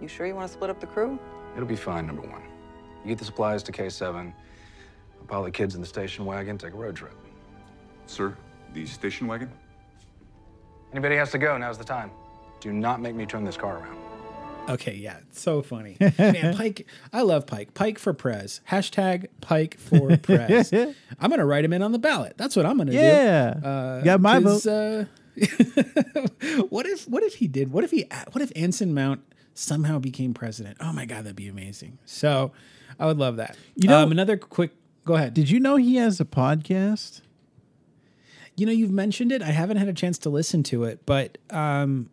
You 0.00 0.06
sure 0.06 0.28
you 0.28 0.34
want 0.36 0.46
to 0.46 0.52
split 0.52 0.70
up 0.70 0.78
the 0.78 0.86
crew? 0.86 1.18
It'll 1.56 1.66
be 1.66 1.74
fine, 1.74 2.06
number 2.06 2.22
one. 2.22 2.42
You 3.02 3.08
get 3.08 3.18
the 3.18 3.24
supplies 3.24 3.64
to 3.64 3.72
K7, 3.72 4.32
I'll 4.32 5.26
pile 5.26 5.42
the 5.42 5.50
kids 5.50 5.74
in 5.74 5.80
the 5.80 5.88
station 5.88 6.24
wagon, 6.24 6.56
take 6.56 6.72
a 6.72 6.76
road 6.76 6.94
trip. 6.94 7.16
Sir, 8.06 8.36
the 8.74 8.86
station 8.86 9.26
wagon? 9.26 9.50
Anybody 10.92 11.16
has 11.16 11.32
to 11.32 11.38
go, 11.38 11.58
now's 11.58 11.78
the 11.78 11.84
time. 11.84 12.12
Do 12.60 12.72
not 12.72 13.00
make 13.00 13.16
me 13.16 13.26
turn 13.26 13.42
this 13.42 13.56
car 13.56 13.78
around. 13.78 14.05
Okay, 14.68 14.94
yeah, 14.96 15.18
so 15.32 15.62
funny, 15.62 15.96
man. 16.18 16.56
Pike, 16.56 16.86
I 17.12 17.22
love 17.22 17.46
Pike. 17.46 17.72
Pike 17.74 17.98
for 17.98 18.12
Prez. 18.12 18.60
Hashtag 18.68 19.26
Pike 19.40 19.78
for 19.78 20.16
Prez. 20.22 20.72
I'm 20.72 21.30
gonna 21.30 21.46
write 21.46 21.64
him 21.64 21.72
in 21.72 21.82
on 21.82 21.92
the 21.92 21.98
ballot. 21.98 22.34
That's 22.36 22.56
what 22.56 22.66
I'm 22.66 22.76
gonna 22.78 22.92
Yeah. 22.92 23.54
do. 23.54 23.66
Uh, 23.66 24.00
Got 24.02 24.20
my 24.20 24.38
vote. 24.40 24.66
Uh, 24.66 25.04
what 26.68 26.86
if 26.86 27.06
what 27.08 27.22
if 27.22 27.36
he 27.36 27.46
did? 27.48 27.70
What 27.72 27.84
if 27.84 27.90
he 27.90 28.06
what 28.32 28.42
if 28.42 28.50
Anson 28.56 28.92
Mount 28.94 29.20
somehow 29.54 29.98
became 29.98 30.34
president? 30.34 30.78
Oh 30.80 30.92
my 30.92 31.04
god, 31.06 31.24
that'd 31.24 31.36
be 31.36 31.48
amazing. 31.48 31.98
So 32.04 32.52
I 32.98 33.06
would 33.06 33.18
love 33.18 33.36
that. 33.36 33.56
You 33.76 33.88
know- 33.88 34.02
um, 34.02 34.10
another 34.12 34.36
quick 34.36 34.72
go 35.04 35.14
ahead. 35.14 35.34
Did 35.34 35.50
you 35.50 35.60
know 35.60 35.76
he 35.76 35.96
has 35.96 36.20
a 36.20 36.24
podcast? 36.24 37.20
you 38.58 38.64
know 38.64 38.72
you've 38.72 38.90
mentioned 38.90 39.30
it. 39.32 39.42
I 39.42 39.50
haven't 39.50 39.76
had 39.76 39.86
a 39.86 39.92
chance 39.92 40.16
to 40.20 40.30
listen 40.30 40.62
to 40.64 40.84
it, 40.84 41.04
but 41.06 41.36
um 41.50 42.08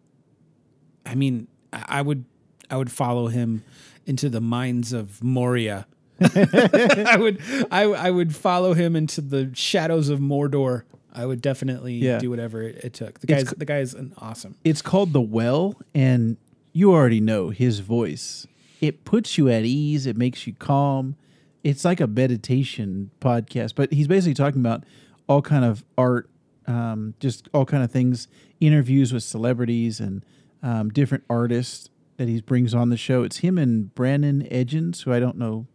I 1.05 1.15
mean, 1.15 1.47
I, 1.71 1.85
I 1.87 2.01
would 2.01 2.25
I 2.69 2.77
would 2.77 2.91
follow 2.91 3.27
him 3.27 3.63
into 4.05 4.29
the 4.29 4.41
mines 4.41 4.93
of 4.93 5.23
Moria. 5.23 5.85
I 6.21 7.17
would 7.19 7.39
I 7.71 7.83
I 7.83 8.11
would 8.11 8.35
follow 8.35 8.73
him 8.73 8.95
into 8.95 9.21
the 9.21 9.51
shadows 9.53 10.09
of 10.09 10.19
Mordor. 10.19 10.83
I 11.13 11.25
would 11.25 11.41
definitely 11.41 11.95
Yeah. 11.95 12.17
do 12.19 12.29
whatever 12.29 12.61
it, 12.63 12.77
it 12.83 12.93
took. 12.93 13.19
The 13.19 13.31
It's 13.33 13.43
guy's 13.43 13.49
co- 13.53 13.55
the 13.57 13.65
guy's 13.65 13.93
an 13.93 14.13
awesome. 14.17 14.55
It's 14.63 14.81
called 14.81 15.13
The 15.13 15.21
Well, 15.21 15.75
and 15.93 16.37
you 16.71 16.91
already 16.91 17.19
know 17.21 17.49
his 17.49 17.79
voice. 17.79 18.47
It 18.81 19.05
puts 19.05 19.37
you 19.37 19.49
at 19.49 19.63
ease. 19.63 20.05
It 20.05 20.17
makes 20.17 20.45
you 20.47 20.53
calm. 20.53 21.15
It's 21.63 21.85
like 21.85 22.01
a 22.01 22.07
meditation 22.07 23.11
podcast, 23.21 23.73
but 23.75 23.93
he's 23.93 24.07
basically 24.07 24.33
talking 24.33 24.59
about 24.59 24.83
all 25.29 25.41
kind 25.41 25.63
of 25.63 25.85
art, 25.97 26.29
um, 26.67 27.13
just 27.19 27.47
all 27.53 27.65
kind 27.65 27.83
of 27.83 27.91
things, 27.91 28.27
interviews 28.59 29.13
with 29.13 29.23
celebrities 29.23 29.99
and 30.01 30.25
um, 30.61 30.89
different 30.89 31.23
artists 31.29 31.89
that 32.25 32.31
he 32.31 32.41
brings 32.41 32.73
on 32.73 32.89
the 32.89 32.97
show. 32.97 33.23
It's 33.23 33.37
him 33.37 33.57
and 33.57 33.93
Brandon 33.95 34.47
Edgens, 34.51 35.01
who 35.01 35.11
I 35.13 35.19
don't 35.19 35.37
know 35.37 35.67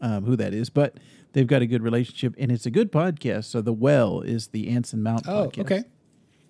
um, 0.00 0.24
who 0.24 0.36
that 0.36 0.52
is, 0.54 0.70
but 0.70 0.96
they've 1.32 1.46
got 1.46 1.62
a 1.62 1.66
good 1.66 1.82
relationship, 1.82 2.34
and 2.38 2.52
it's 2.52 2.66
a 2.66 2.70
good 2.70 2.92
podcast. 2.92 3.44
So 3.44 3.60
The 3.60 3.72
Well 3.72 4.20
is 4.20 4.48
the 4.48 4.68
Anson 4.68 5.02
Mount 5.02 5.26
Oh, 5.26 5.46
podcast. 5.48 5.60
okay. 5.60 5.84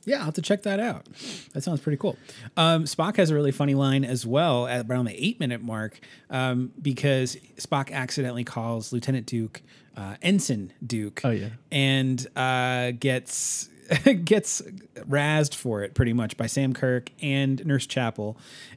Yeah, 0.05 0.19
I'll 0.19 0.27
have 0.27 0.35
to 0.35 0.43
check 0.43 0.63
that 0.63 0.79
out. 0.79 1.05
That 1.53 1.63
sounds 1.65 1.81
pretty 1.81 1.97
cool. 1.97 2.17
Um, 2.57 2.85
Spock 2.85 3.17
has 3.17 3.31
a 3.31 3.35
really 3.35 3.51
funny 3.51 3.75
line 3.75 4.05
as 4.05 4.25
well 4.25 4.69
at 4.69 4.87
around 4.89 5.07
the 5.07 5.25
eight 5.25 5.41
minute 5.41 5.63
mark 5.63 5.99
um, 6.31 6.71
because 6.81 7.37
Spock 7.57 7.91
accidentally 7.91 8.45
calls 8.45 8.93
Lieutenant 8.93 9.27
Duke 9.27 9.63
uh, 9.97 10.15
Ensign 10.23 10.73
Duke. 10.87 11.23
Oh, 11.25 11.31
yeah. 11.31 11.49
and 11.73 12.25
uh, 12.37 12.93
gets 12.93 13.69
gets 14.25 14.63
razzed 15.09 15.55
for 15.55 15.83
it 15.83 15.95
pretty 15.95 16.13
much 16.13 16.37
by 16.37 16.47
Sam 16.47 16.73
Kirk 16.73 17.11
and 17.23 17.65
Nurse 17.65 17.87
Chapel, 17.87 18.37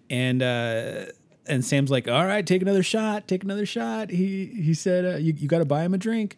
and 0.10 0.42
uh, 0.42 1.06
and 1.48 1.66
Sam's 1.66 1.92
like, 1.92 2.08
"All 2.08 2.26
right, 2.26 2.46
take 2.46 2.62
another 2.62 2.84
shot, 2.84 3.28
take 3.28 3.44
another 3.44 3.66
shot." 3.66 4.10
He 4.10 4.46
he 4.46 4.74
said, 4.74 5.06
uh, 5.06 5.18
"You 5.18 5.34
you 5.34 5.48
got 5.48 5.60
to 5.60 5.66
buy 5.66 5.84
him 5.84 5.94
a 5.94 5.98
drink." 5.98 6.38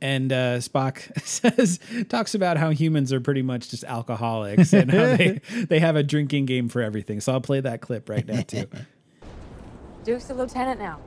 And 0.00 0.30
uh, 0.30 0.58
Spock 0.58 1.18
says 1.26 1.80
talks 2.08 2.34
about 2.34 2.58
how 2.58 2.70
humans 2.70 3.12
are 3.12 3.20
pretty 3.20 3.42
much 3.42 3.70
just 3.70 3.84
alcoholics 3.84 4.72
and 4.72 4.90
how 4.90 5.16
they, 5.16 5.40
they 5.68 5.78
have 5.78 5.96
a 5.96 6.02
drinking 6.02 6.46
game 6.46 6.68
for 6.68 6.82
everything. 6.82 7.20
So 7.20 7.32
I'll 7.32 7.40
play 7.40 7.60
that 7.60 7.80
clip 7.80 8.08
right 8.08 8.26
now 8.26 8.42
too. 8.42 8.66
Duke's 10.04 10.28
a 10.30 10.34
lieutenant 10.34 10.78
now. 10.78 11.00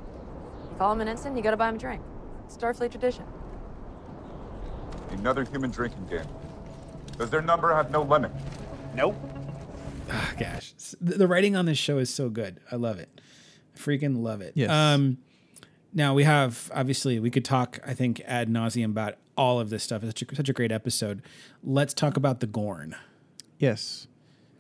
You 0.72 0.78
call 0.78 0.92
him 0.94 1.02
an 1.02 1.08
ensign, 1.08 1.38
you 1.38 1.44
gotta 1.44 1.56
buy 1.56 1.70
him 1.70 1.76
a 1.76 1.78
drink. 1.78 2.02
Starfleet 2.50 2.92
tradition. 2.92 3.26
Another 5.12 5.44
human 5.44 5.70
drinking 5.72 6.08
game. 6.08 6.28
Does 7.20 7.30
their 7.30 7.42
number 7.44 7.72
have 7.76 7.92
no 7.92 8.02
limit? 8.02 8.32
Nope. 8.96 9.16
Oh, 10.12 10.32
gosh, 10.40 10.74
the 11.00 11.18
the 11.20 11.28
writing 11.28 11.56
on 11.56 11.66
this 11.66 11.78
show 11.78 12.00
is 12.00 12.12
so 12.12 12.30
good. 12.30 12.60
I 12.72 12.78
love 12.78 12.98
it. 12.98 13.22
I 13.76 13.78
freaking 13.80 14.24
love 14.24 14.42
it. 14.42 14.54
Yes. 14.56 14.72
Um, 14.72 15.20
now 15.94 16.16
we 16.16 16.24
have 16.24 16.72
obviously 16.74 17.20
we 17.20 17.30
could 17.30 17.46
talk. 17.46 17.80
I 17.86 17.94
think 17.94 18.22
ad 18.26 18.50
nauseum 18.50 18.86
about 18.86 19.16
all 19.38 19.60
of 19.60 19.70
this 19.70 19.84
stuff. 19.84 20.04
It's 20.04 20.20
such 20.20 20.32
a, 20.32 20.36
such 20.36 20.50
a 20.50 20.54
great 20.54 20.72
episode. 20.72 21.22
Let's 21.64 21.94
talk 21.94 22.18
about 22.18 22.40
the 22.40 22.48
Gorn 22.48 22.96
Yes. 23.60 24.08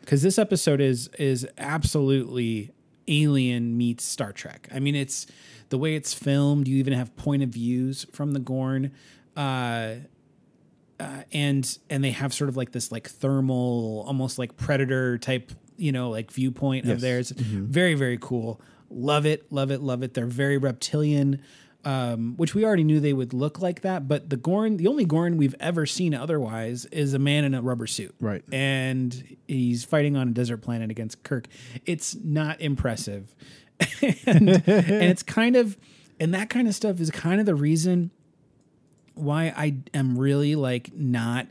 because 0.01 0.21
this 0.21 0.37
episode 0.37 0.81
is 0.81 1.07
is 1.17 1.47
absolutely 1.57 2.71
Alien 3.07 3.75
meets 3.75 4.03
Star 4.03 4.31
Trek. 4.31 4.67
I 4.71 4.79
mean, 4.79 4.93
it's 4.95 5.25
the 5.69 5.79
way 5.79 5.95
it's 5.95 6.13
filmed. 6.13 6.67
You 6.67 6.77
even 6.77 6.93
have 6.93 7.15
point 7.15 7.41
of 7.41 7.49
views 7.49 8.05
from 8.11 8.33
the 8.33 8.39
Gorn. 8.39 8.91
Uh, 9.35 9.95
uh, 10.99 11.23
and 11.31 11.77
and 11.89 12.03
they 12.03 12.11
have 12.11 12.33
sort 12.33 12.49
of 12.49 12.57
like 12.57 12.71
this 12.71 12.91
like 12.91 13.07
thermal, 13.09 14.03
almost 14.07 14.37
like 14.39 14.57
predator 14.57 15.17
type, 15.17 15.51
you 15.77 15.91
know, 15.91 16.09
like 16.09 16.31
viewpoint 16.31 16.85
of 16.85 16.91
Yes. 16.91 17.01
theirs. 17.01 17.29
Very 17.31 17.93
very 17.95 18.17
cool. 18.19 18.59
Love 18.89 19.25
it, 19.25 19.51
love 19.51 19.71
it, 19.71 19.81
love 19.81 20.01
it. 20.03 20.13
They're 20.15 20.25
very 20.25 20.57
reptilian, 20.57 21.41
um, 21.85 22.35
which 22.37 22.55
we 22.55 22.65
already 22.65 22.83
knew 22.83 22.99
they 22.99 23.13
would 23.13 23.33
look 23.33 23.61
like 23.61 23.81
that. 23.81 24.07
But 24.07 24.29
the 24.31 24.35
Gorn, 24.37 24.77
the 24.77 24.87
only 24.87 25.05
Gorn 25.05 25.37
we've 25.37 25.55
ever 25.59 25.85
seen 25.85 26.13
otherwise, 26.15 26.85
is 26.85 27.13
a 27.13 27.19
man 27.19 27.43
in 27.45 27.53
a 27.53 27.61
rubber 27.61 27.85
suit, 27.87 28.15
Right. 28.19 28.43
And 28.51 29.37
he's 29.47 29.83
fighting 29.83 30.17
on 30.17 30.29
a 30.29 30.31
desert 30.31 30.57
planet 30.57 30.89
against 30.89 31.21
Kirk. 31.23 31.47
It's 31.85 32.15
not 32.15 32.59
impressive, 32.61 33.33
and, 34.01 34.49
and 34.49 34.65
it's 35.03 35.23
kind 35.23 35.55
of, 35.55 35.77
and 36.19 36.33
that 36.33 36.49
kind 36.49 36.67
of 36.67 36.73
stuff 36.75 36.99
is 36.99 37.11
kind 37.11 37.39
of 37.39 37.45
the 37.45 37.55
reason 37.55 38.11
why 39.19 39.53
I 39.55 39.77
am 39.93 40.17
really 40.17 40.55
like 40.55 40.93
not 40.93 41.47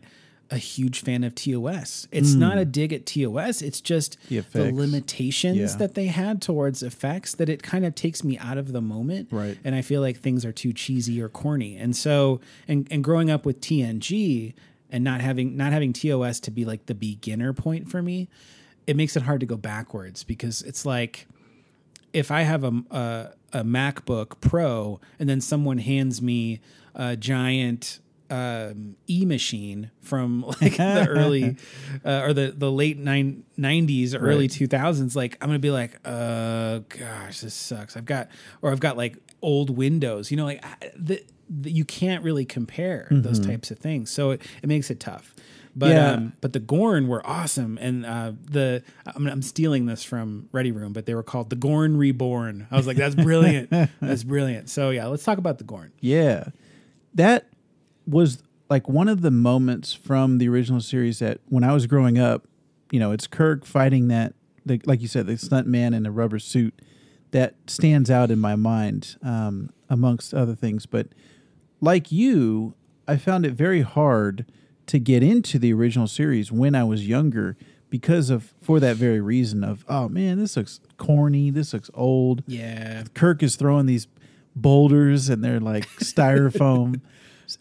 a 0.51 0.57
huge 0.57 1.03
fan 1.03 1.25
of 1.25 1.35
TOS. 1.35 2.09
It's 2.11 2.35
not 2.35 2.55
hmm. 2.55 2.61
a 2.61 2.65
dig 2.65 2.93
at 2.93 3.05
TOS. 3.05 3.61
It's 3.61 3.81
just 3.81 4.17
The 4.29 4.41
the, 4.53 4.73
limitations 4.73 5.59
Yeah. 5.59 5.77
that 5.77 5.95
they 5.95 6.07
had 6.07 6.41
towards 6.41 6.83
effects 6.83 7.35
that 7.35 7.49
it 7.49 7.63
kind 7.63 7.85
of 7.85 7.95
takes 7.95 8.25
me 8.25 8.39
out 8.39 8.57
of 8.57 8.73
the 8.73 8.81
moment. 8.81 9.29
Right. 9.31 9.59
And 9.63 9.75
I 9.75 9.83
feel 9.83 10.01
like 10.01 10.19
things 10.19 10.45
are 10.45 10.53
too 10.53 10.73
cheesy 10.73 11.21
or 11.21 11.29
corny. 11.29 11.77
And 11.77 11.95
so 11.95 12.41
and 12.67 12.89
and 12.91 13.05
growing 13.05 13.31
up 13.31 13.45
with 13.45 13.61
TNG 13.61 14.55
and 14.91 15.05
not 15.05 15.21
having 15.21 15.57
not 15.57 15.73
having 15.73 15.93
TOS 15.93 16.41
to 16.41 16.51
be 16.51 16.65
like 16.65 16.87
the 16.87 16.95
beginner 16.95 17.53
point 17.53 17.91
for 17.91 18.01
me, 18.01 18.29
it 18.87 18.97
makes 18.97 19.17
it 19.17 19.23
hard 19.23 19.41
to 19.41 19.47
go 19.47 19.57
backwards 19.57 20.25
because 20.25 20.63
it's 20.63 20.87
like 20.87 21.27
if 22.15 22.31
I 22.31 22.43
have 22.43 22.65
a, 22.65 22.73
a 22.91 23.29
a 23.53 23.63
MacBook 23.65 24.41
Pro 24.41 25.01
and 25.19 25.29
then 25.29 25.41
someone 25.41 25.79
hands 25.79 26.21
me 26.23 26.61
a 26.95 27.17
giant 27.17 28.01
um, 28.31 28.97
e 29.07 29.25
machine 29.25 29.91
from 30.03 30.43
like 30.61 30.77
the 30.77 31.07
early 31.09 31.57
uh, 32.05 32.21
or 32.25 32.33
the 32.35 32.53
the 32.57 32.71
late 32.71 32.99
nine, 32.99 33.45
90s 33.59 34.15
early 34.15 34.45
Right. 34.49 34.51
2000s 34.51 35.17
like 35.17 35.39
I'm 35.41 35.49
to 35.51 35.59
be 35.59 35.71
like 35.71 35.99
uh 36.05 36.81
gosh 36.91 37.41
this 37.41 37.55
sucks. 37.55 37.97
I've 37.97 38.05
got 38.05 38.29
or 38.61 38.71
I've 38.71 38.81
got 38.81 38.97
like 38.99 39.17
old 39.41 39.71
windows 39.77 40.31
you 40.31 40.37
know 40.37 40.45
like 40.45 40.63
I- 40.65 40.91
the, 40.95 41.23
the 41.49 41.71
you 41.71 41.87
can't 41.87 42.23
really 42.23 42.45
compare 42.45 43.09
those 43.11 43.41
types 43.41 43.71
of 43.71 43.79
things. 43.79 44.11
So 44.11 44.33
it, 44.33 44.43
it 44.63 44.67
makes 44.67 44.91
it 44.91 45.01
tough 45.01 45.35
but 45.77 45.91
Yeah. 45.91 46.13
um, 46.13 46.33
but 46.41 46.53
the 46.53 46.61
Gorn 46.61 47.09
were 47.09 47.25
awesome, 47.27 47.79
and 47.81 48.05
uh, 48.07 48.33
the 48.51 48.83
I'm, 49.07 49.27
I'm 49.27 49.43
stealing 49.43 49.87
this 49.87 50.03
from 50.05 50.49
Ready 50.53 50.73
Room, 50.73 50.93
but 50.93 51.07
they 51.07 51.15
were 51.15 51.23
called 51.23 51.51
the 51.51 51.57
Gorn 51.57 51.97
Reborn. 51.97 52.67
I 52.71 52.77
was 52.77 52.87
like, 52.87 52.97
that's 52.97 53.15
brilliant, 53.27 53.71
that's 54.01 54.25
brilliant. 54.25 54.69
So 54.71 54.91
yeah, 54.91 55.07
let's 55.07 55.25
talk 55.25 55.39
about 55.39 55.59
the 55.59 55.65
Gorn. 55.65 55.93
Yeah. 56.01 56.49
That 57.15 57.49
was 58.07 58.43
like 58.71 58.89
one 58.89 59.09
of 59.09 59.23
the 59.23 59.31
moments 59.31 59.93
from 59.95 60.39
the 60.39 60.49
original 60.49 60.81
series 60.81 61.19
that 61.21 61.41
when 61.49 61.65
I 61.65 61.73
was 61.73 61.87
growing 61.87 62.19
up, 62.19 62.47
you 62.91 63.01
know, 63.01 63.13
it's 63.13 63.27
Kirk 63.27 63.65
fighting 63.65 64.09
that, 64.09 64.35
the, 64.67 64.81
like 64.85 65.01
you 65.01 65.09
said, 65.09 65.27
the 65.27 65.37
stunt 65.39 65.67
man 65.67 65.95
in 65.95 66.05
a 66.07 66.11
rubber 66.11 66.39
suit 66.39 66.75
that 67.31 67.55
stands 67.67 68.11
out 68.11 68.31
in 68.31 68.39
my 68.39 68.57
mind, 68.57 69.17
um, 69.23 69.71
amongst 69.91 70.33
other 70.35 70.55
things. 70.55 70.87
But 70.87 71.09
like 71.81 72.13
you, 72.13 72.75
I 73.07 73.17
found 73.17 73.45
it 73.47 73.53
very 73.53 73.81
hard 73.83 74.45
to 74.89 74.99
get 74.99 75.23
into 75.23 75.59
the 75.59 75.73
original 75.73 76.07
series 76.07 76.51
when 76.51 76.75
I 76.75 76.85
was 76.85 77.07
younger 77.07 77.57
because 77.91 78.31
of, 78.31 78.53
for 78.61 78.81
that 78.81 78.97
very 78.97 79.21
reason 79.21 79.65
of, 79.65 79.85
oh 79.89 80.09
man, 80.09 80.39
this 80.39 80.57
looks 80.57 80.81
corny, 80.97 81.51
this 81.51 81.73
looks 81.73 81.91
old. 81.95 82.43
Yeah, 82.47 83.05
Kirk 83.15 83.43
is 83.43 83.57
throwing 83.57 83.87
these 83.87 84.09
boulders 84.57 85.29
and 85.29 85.43
they're 85.45 85.61
like 85.61 85.89
styrofoam. 85.99 87.01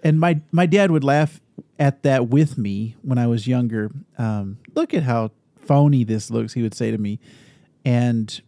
and 0.04 0.20
my 0.20 0.42
my 0.52 0.66
dad 0.66 0.92
would 0.92 1.04
laugh 1.04 1.40
at 1.80 2.04
that 2.04 2.28
with 2.28 2.58
me 2.58 2.96
when 3.02 3.18
I 3.18 3.28
was 3.28 3.48
younger. 3.48 3.92
Um, 4.18 4.58
Look 4.74 4.94
at 4.94 5.04
how 5.04 5.32
phony 5.58 6.04
this 6.04 6.32
looks, 6.32 6.54
he 6.54 6.62
would 6.62 6.74
say 6.74 6.92
to 6.92 6.98
me. 6.98 7.20
And 7.86 8.42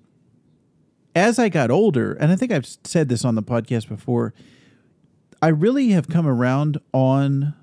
as 1.16 1.38
I 1.40 1.50
got 1.50 1.70
older, 1.70 2.14
and 2.14 2.32
I 2.32 2.36
think 2.36 2.52
I've 2.52 2.68
said 2.84 3.10
this 3.10 3.26
on 3.26 3.36
the 3.36 3.44
podcast 3.44 3.88
before, 3.88 4.34
I 5.42 5.50
really 5.50 5.90
have 5.90 6.08
come 6.08 6.28
around 6.28 6.80
on 6.94 7.54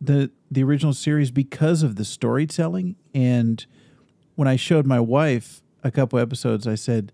the 0.00 0.30
the 0.54 0.64
original 0.64 0.92
series 0.92 1.30
because 1.30 1.82
of 1.82 1.96
the 1.96 2.04
storytelling. 2.04 2.96
And 3.14 3.64
when 4.34 4.48
I 4.48 4.56
showed 4.56 4.86
my 4.86 5.00
wife 5.00 5.62
a 5.82 5.90
couple 5.90 6.18
episodes, 6.18 6.66
I 6.66 6.74
said, 6.74 7.12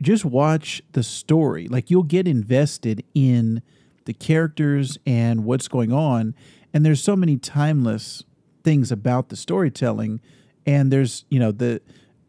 just 0.00 0.24
watch 0.24 0.82
the 0.92 1.02
story. 1.02 1.68
Like 1.68 1.90
you'll 1.90 2.02
get 2.02 2.28
invested 2.28 3.04
in 3.14 3.62
the 4.04 4.14
characters 4.14 4.98
and 5.06 5.44
what's 5.44 5.68
going 5.68 5.92
on. 5.92 6.34
And 6.72 6.84
there's 6.84 7.02
so 7.02 7.16
many 7.16 7.36
timeless 7.36 8.24
things 8.62 8.92
about 8.92 9.28
the 9.28 9.36
storytelling. 9.36 10.20
And 10.66 10.92
there's, 10.92 11.24
you 11.30 11.38
know, 11.38 11.52
the 11.52 11.80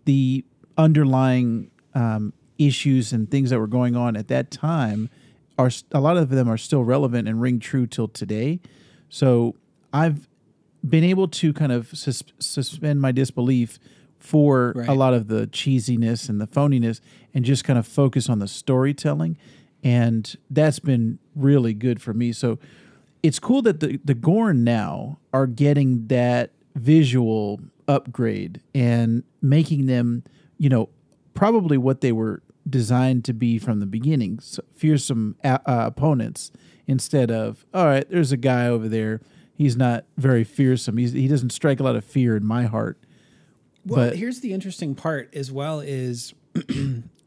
the 0.06 0.44
underlying 0.78 1.70
um, 1.94 2.34
issues 2.58 3.14
and 3.14 3.30
things 3.30 3.50
that 3.50 3.60
were 3.60 3.68
going 3.68 3.96
on 3.96 4.16
at 4.16 4.28
that 4.30 4.50
time 4.50 5.10
are 5.58 5.70
a 5.92 6.00
lot 6.00 6.18
of 6.18 6.30
them 6.30 6.48
are 6.48 6.58
still 6.58 6.84
relevant 6.84 7.28
and 7.28 7.42
ring 7.42 7.60
true 7.60 7.86
till 7.86 8.08
today. 8.08 8.60
So 9.10 9.56
I've 9.94 10.28
been 10.88 11.04
able 11.04 11.28
to 11.28 11.54
kind 11.54 11.72
of 11.72 11.90
sus- 11.98 12.24
suspend 12.40 13.02
my 13.02 13.12
disbelief 13.12 13.80
for 14.18 14.74
Right. 14.76 14.88
a 14.90 14.94
lot 14.94 15.14
of 15.14 15.28
the 15.28 15.48
cheesiness 15.48 16.30
and 16.30 16.40
the 16.42 16.48
phoniness 16.48 17.00
and 17.34 17.46
just 17.46 17.64
kind 17.64 17.80
of 17.80 17.88
focus 17.88 18.30
on 18.30 18.40
the 18.40 18.48
storytelling. 18.48 19.38
And 19.84 20.36
that's 20.50 20.80
been 20.80 21.20
really 21.36 21.74
good 21.74 22.02
for 22.02 22.14
me. 22.14 22.32
So 22.34 22.60
it's 23.24 23.40
cool 23.40 23.62
that 23.64 23.80
the, 23.80 24.00
the 24.04 24.14
Gorn 24.14 24.64
now 24.64 25.20
are 25.34 25.48
getting 25.48 26.08
that 26.08 26.52
visual 26.76 27.60
upgrade 27.88 28.62
and 28.76 29.24
making 29.42 29.86
them, 29.86 30.24
you 30.58 30.70
know, 30.70 30.90
probably 31.34 31.78
what 31.78 32.02
they 32.02 32.12
were 32.12 32.42
designed 32.70 33.24
to 33.26 33.34
be 33.34 33.58
from 33.58 33.80
the 33.80 33.86
beginning 33.86 34.40
so 34.40 34.62
fearsome 34.76 35.36
uh, 35.44 35.58
opponents 35.66 36.52
instead 36.88 37.32
of, 37.32 37.66
all 37.74 37.86
right, 37.86 38.10
there's 38.10 38.32
a 38.32 38.38
guy 38.38 38.68
over 38.68 38.88
there. 38.90 39.22
He's 39.60 39.76
not 39.76 40.06
very 40.16 40.46
fearsome. 40.46 40.96
He's, 40.96 41.12
he 41.12 41.28
doesn't 41.28 41.50
strike 41.50 41.82
a 41.82 41.84
lot 41.84 41.98
of 41.98 42.06
fear 42.06 42.38
in 42.38 42.46
my 42.46 42.64
heart. 42.64 42.98
Well, 43.86 44.08
But- 44.08 44.16
here's 44.16 44.40
the 44.40 44.54
interesting 44.54 44.96
part 44.96 45.36
as 45.36 45.52
well 45.52 45.82
is 45.82 46.34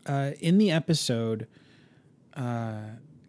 uh, 0.06 0.30
in 0.40 0.56
the 0.56 0.70
episode, 0.70 1.46
uh, 2.34 2.78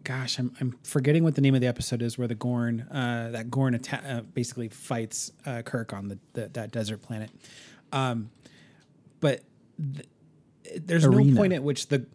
gosh, 0.04 0.38
I'm, 0.38 0.52
I'm 0.58 0.78
forgetting 0.84 1.22
what 1.22 1.34
the 1.34 1.42
name 1.42 1.54
of 1.54 1.60
the 1.60 1.66
episode 1.66 2.00
is 2.00 2.16
where 2.16 2.26
the 2.26 2.34
Gorn, 2.34 2.80
uh, 2.90 3.28
that 3.32 3.50
Gorn 3.50 3.74
atta- 3.74 4.02
uh, 4.10 4.20
basically 4.22 4.70
fights 4.70 5.32
uh, 5.44 5.60
Kirk 5.60 5.92
on 5.92 6.08
the, 6.08 6.18
the 6.32 6.48
that 6.54 6.72
desert 6.72 7.02
planet. 7.02 7.30
Um, 7.92 8.30
but 9.20 9.42
th- 9.94 10.06
there's 10.82 11.06
no 11.06 11.22
point 11.36 11.52
at 11.52 11.62
which 11.62 11.88
the 11.88 12.06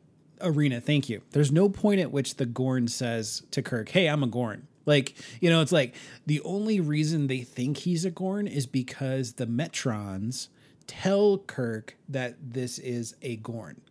arena, 0.42 0.82
thank 0.82 1.08
you. 1.08 1.22
There's 1.34 1.52
no 1.52 1.70
point 1.70 2.00
at 2.02 2.12
which 2.12 2.38
the 2.38 2.48
Gorn 2.48 2.88
says 2.88 3.44
to 3.52 3.62
Kirk, 3.62 3.90
"Hey, 3.90 4.10
I'm 4.10 4.24
a 4.24 4.28
Gorn." 4.28 4.66
Like, 4.90 5.14
you 5.40 5.52
know, 5.52 5.62
it's 5.62 5.72
like 5.72 5.94
the 6.26 6.42
only 6.42 6.80
reason 6.80 7.28
they 7.28 7.42
think 7.42 7.78
he's 7.78 8.06
a 8.06 8.10
Gorn 8.10 8.48
is 8.48 8.66
because 8.66 9.34
the 9.34 9.46
Metrons 9.46 10.48
tell 10.88 11.38
Kirk 11.38 11.96
that 12.10 12.38
this 12.42 12.80
is 12.80 13.16
a 13.22 13.36
Gorn. 13.36 13.82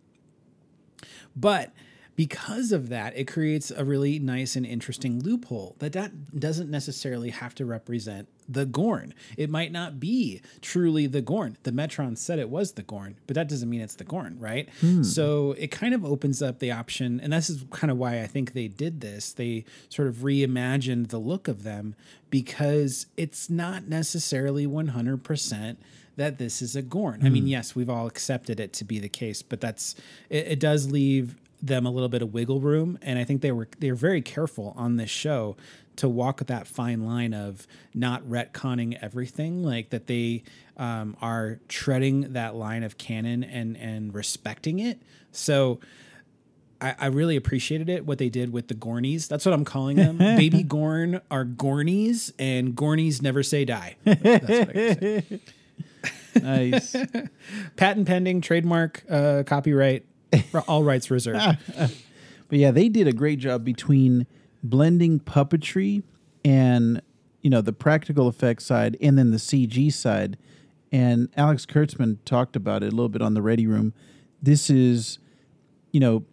But 1.36 1.72
because 2.16 2.72
of 2.72 2.88
that, 2.88 3.16
it 3.16 3.28
creates 3.28 3.70
a 3.70 3.84
really 3.84 4.18
nice 4.18 4.56
and 4.56 4.66
interesting 4.66 5.20
loophole 5.20 5.76
that 5.78 5.92
that 5.92 6.36
doesn't 6.40 6.68
necessarily 6.68 7.30
have 7.30 7.54
to 7.54 7.64
represent 7.64 8.28
the 8.48 8.64
Gorn. 8.64 9.12
It 9.36 9.50
might 9.50 9.70
not 9.70 10.00
be 10.00 10.40
truly 10.62 11.06
the 11.06 11.20
Gorn. 11.20 11.56
The 11.64 11.70
Metron 11.70 12.16
said 12.16 12.38
it 12.38 12.48
was 12.48 12.72
the 12.72 12.82
Gorn, 12.82 13.16
but 13.26 13.34
that 13.34 13.48
doesn't 13.48 13.68
mean 13.68 13.80
it's 13.80 13.96
the 13.96 14.04
Gorn, 14.04 14.38
right? 14.38 14.68
Hmm. 14.80 15.02
So 15.02 15.52
it 15.58 15.70
kind 15.70 15.94
of 15.94 16.04
opens 16.04 16.42
up 16.42 16.58
the 16.58 16.72
option, 16.72 17.20
and 17.20 17.32
this 17.32 17.50
is 17.50 17.64
kind 17.70 17.90
of 17.90 17.98
why 17.98 18.22
I 18.22 18.26
think 18.26 18.52
they 18.52 18.68
did 18.68 19.00
this. 19.00 19.32
They 19.32 19.64
sort 19.88 20.08
of 20.08 20.16
reimagined 20.16 21.08
the 21.08 21.18
look 21.18 21.48
of 21.48 21.62
them 21.62 21.94
because 22.30 23.06
it's 23.16 23.50
not 23.50 23.88
necessarily 23.88 24.66
100% 24.66 25.76
that 26.16 26.38
this 26.38 26.60
is 26.62 26.74
a 26.74 26.82
Gorn. 26.82 27.24
I 27.24 27.28
mean, 27.28 27.44
hmm. 27.44 27.48
yes, 27.48 27.74
we've 27.74 27.90
all 27.90 28.06
accepted 28.06 28.58
it 28.58 28.72
to 28.74 28.84
be 28.84 28.98
the 28.98 29.08
case, 29.08 29.42
but 29.42 29.60
that's 29.60 29.94
it, 30.30 30.48
it 30.48 30.60
does 30.60 30.90
leave 30.90 31.36
them 31.62 31.86
a 31.86 31.90
little 31.90 32.08
bit 32.08 32.22
of 32.22 32.32
wiggle 32.32 32.60
room, 32.60 32.98
and 33.02 33.18
I 33.18 33.24
think 33.24 33.40
they 33.40 33.52
were 33.52 33.68
they 33.78 33.90
were 33.90 33.96
very 33.96 34.22
careful 34.22 34.74
on 34.76 34.96
this 34.96 35.10
show 35.10 35.56
to 35.98 36.08
walk 36.08 36.44
that 36.46 36.66
fine 36.66 37.04
line 37.04 37.34
of 37.34 37.66
not 37.94 38.22
retconning 38.24 38.98
everything, 39.00 39.62
like 39.62 39.90
that 39.90 40.06
they 40.06 40.42
um, 40.76 41.16
are 41.20 41.60
treading 41.68 42.32
that 42.32 42.54
line 42.54 42.82
of 42.82 42.98
canon 42.98 43.44
and 43.44 43.76
and 43.76 44.14
respecting 44.14 44.78
it. 44.78 45.00
So. 45.32 45.80
I, 46.80 46.94
I 46.96 47.06
really 47.06 47.34
appreciated 47.34 47.88
it 47.88 48.06
what 48.06 48.18
they 48.18 48.28
did 48.28 48.52
with 48.52 48.68
the 48.68 48.74
Gornies. 48.76 49.26
That's 49.26 49.44
what 49.44 49.52
I'm 49.52 49.64
calling 49.64 49.96
them. 49.96 50.16
Baby 50.36 50.62
Gorn 50.62 51.20
are 51.28 51.44
Gornies, 51.44 52.32
and 52.38 52.76
Gornies 52.76 53.20
never 53.20 53.42
say 53.42 53.64
die. 53.64 53.96
That's 54.04 54.22
what 54.22 54.52
I 54.52 54.74
gotta 54.76 55.22
say. 55.24 55.40
Nice. 56.40 56.94
patent 57.76 58.06
pending, 58.06 58.42
trademark, 58.42 59.02
uh, 59.10 59.42
copyright, 59.44 60.04
all 60.68 60.84
rights 60.84 61.10
reserved. 61.10 61.58
But 62.48 62.58
yeah, 62.58 62.70
they 62.70 62.88
did 62.88 63.06
a 63.06 63.12
great 63.12 63.38
job 63.38 63.64
between 63.64 64.26
blending 64.62 65.20
puppetry 65.20 66.02
and 66.44 67.00
you 67.42 67.50
know 67.50 67.60
the 67.60 67.72
practical 67.72 68.28
effects 68.28 68.64
side 68.64 68.96
and 69.00 69.18
then 69.18 69.30
the 69.30 69.38
CG 69.38 69.92
side. 69.92 70.36
And 70.90 71.28
Alex 71.36 71.66
Kurtzman 71.66 72.18
talked 72.24 72.56
about 72.56 72.82
it 72.82 72.86
a 72.86 72.90
little 72.90 73.10
bit 73.10 73.20
on 73.20 73.34
the 73.34 73.42
Ready 73.42 73.66
Room. 73.66 73.92
This 74.40 74.70
is, 74.70 75.18
you 75.92 76.00
know, 76.00 76.24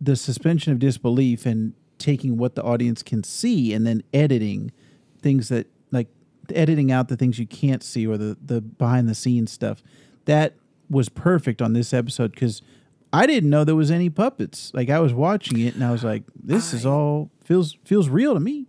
the 0.00 0.16
suspension 0.16 0.72
of 0.72 0.80
disbelief 0.80 1.46
and 1.46 1.72
taking 1.98 2.36
what 2.36 2.56
the 2.56 2.62
audience 2.62 3.02
can 3.02 3.22
see 3.22 3.72
and 3.72 3.86
then 3.86 4.02
editing 4.12 4.72
things 5.22 5.48
that 5.48 5.68
like 5.92 6.08
editing 6.54 6.90
out 6.90 7.08
the 7.08 7.16
things 7.16 7.38
you 7.38 7.46
can't 7.46 7.82
see 7.82 8.06
or 8.06 8.16
the 8.16 8.36
the 8.44 8.60
behind 8.60 9.08
the 9.08 9.14
scenes 9.14 9.52
stuff. 9.52 9.82
That 10.24 10.54
was 10.90 11.08
perfect 11.08 11.62
on 11.62 11.72
this 11.72 11.92
episode 11.94 12.32
because 12.32 12.62
I 13.12 13.26
didn't 13.26 13.50
know 13.50 13.64
there 13.64 13.76
was 13.76 13.90
any 13.90 14.10
puppets. 14.10 14.70
Like 14.74 14.90
I 14.90 15.00
was 15.00 15.12
watching 15.14 15.58
it 15.60 15.74
and 15.74 15.84
I 15.84 15.90
was 15.90 16.04
like, 16.04 16.24
this 16.42 16.72
is 16.74 16.84
all 16.84 17.30
feels 17.44 17.76
feels 17.84 18.08
real 18.08 18.34
to 18.34 18.40
me. 18.40 18.66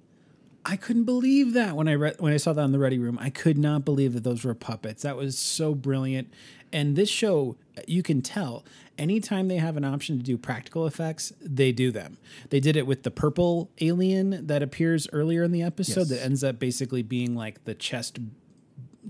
I 0.66 0.76
couldn't 0.76 1.06
believe 1.06 1.54
that 1.54 1.76
when 1.76 1.88
I 1.88 1.96
read 1.96 2.16
when 2.20 2.34
I 2.34 2.38
saw 2.38 2.54
that 2.54 2.62
in 2.64 2.72
the 2.72 2.80
Ready 2.80 3.00
Room. 3.00 3.18
I 3.22 3.30
could 3.30 3.58
not 3.58 3.86
believe 3.86 4.14
that 4.14 4.24
those 4.24 4.44
were 4.44 4.54
puppets. 4.54 5.04
That 5.04 5.16
was 5.18 5.38
so 5.38 5.74
brilliant. 5.74 6.32
And 6.74 6.98
this 6.98 7.10
show, 7.10 7.56
you 7.88 8.04
can 8.04 8.22
tell 8.22 8.66
anytime 8.98 9.48
they 9.48 9.56
have 9.58 9.78
an 9.78 9.86
option 9.86 10.18
to 10.18 10.24
do 10.24 10.38
practical 10.38 10.86
effects, 10.86 11.32
they 11.42 11.72
do 11.72 11.92
them. 11.92 12.18
They 12.50 12.60
did 12.60 12.76
it 12.76 12.86
with 12.86 13.04
the 13.04 13.12
purple 13.12 13.70
alien 13.80 14.46
that 14.48 14.62
appears 14.62 15.08
earlier 15.14 15.44
in 15.44 15.54
the 15.54 15.64
episode 15.64 16.02
Yes. 16.02 16.10
that 16.10 16.24
ends 16.26 16.44
up 16.44 16.60
basically 16.60 17.02
being 17.04 17.34
like 17.36 17.64
the 17.64 17.74
chest 17.74 18.20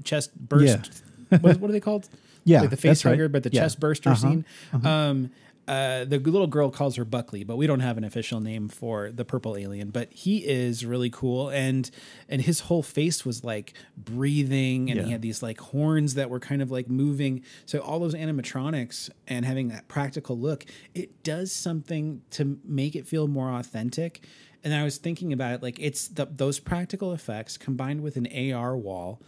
chest 0.04 0.38
burst. 0.38 1.04
what, 1.30 1.60
what 1.60 1.70
are 1.70 1.74
they 1.74 1.80
called? 1.80 2.08
Yeah, 2.48 2.62
like 2.62 2.70
the 2.72 2.78
face 2.78 3.04
that's 3.04 3.06
right. 3.06 3.32
but 3.32 3.44
the 3.44 3.50
Yeah. 3.52 3.62
chest 3.62 3.80
burster 3.80 4.10
Uh-huh, 4.12 4.16
scene. 4.20 4.46
Um, 4.84 5.30
uh, 5.68 6.06
the 6.06 6.18
little 6.18 6.48
girl 6.48 6.70
calls 6.72 6.96
her 6.96 7.04
Buckley, 7.04 7.44
but 7.44 7.58
we 7.58 7.68
don't 7.68 7.82
have 7.82 7.98
an 7.98 8.06
official 8.06 8.40
name 8.40 8.70
for 8.70 9.12
the 9.12 9.26
purple 9.26 9.58
alien. 9.58 9.90
But 9.90 10.14
he 10.14 10.38
is 10.38 10.86
really 10.86 11.10
cool, 11.10 11.50
and 11.50 11.92
and 12.30 12.42
his 12.42 12.62
whole 12.62 12.82
face 12.82 13.26
was 13.26 13.44
like 13.44 13.74
breathing, 13.98 14.90
and 14.90 15.02
he 15.02 15.12
had 15.12 15.22
these 15.22 15.44
like 15.44 15.60
horns 15.60 16.14
that 16.14 16.30
were 16.30 16.40
kind 16.40 16.62
of 16.62 16.72
like 16.72 16.90
moving. 16.90 17.44
So 17.66 17.80
all 17.80 18.00
those 18.00 18.16
animatronics 18.16 19.10
and 19.28 19.46
having 19.46 19.68
that 19.68 19.90
practical 19.90 20.38
look, 20.40 20.66
it 20.96 21.22
does 21.24 21.52
something 21.52 22.22
to 22.32 22.60
make 22.66 22.96
it 22.96 23.06
feel 23.06 23.28
more 23.28 23.52
authentic. 23.52 24.24
And 24.64 24.74
I 24.74 24.84
was 24.86 24.98
thinking 24.98 25.34
about 25.34 25.54
it, 25.54 25.62
like 25.64 25.78
it's 25.80 26.08
the, 26.08 26.26
those 26.26 26.60
practical 26.60 27.12
effects 27.14 27.58
combined 27.58 28.02
with 28.02 28.16
an 28.18 28.28
AR 28.54 28.76
wall 28.78 29.22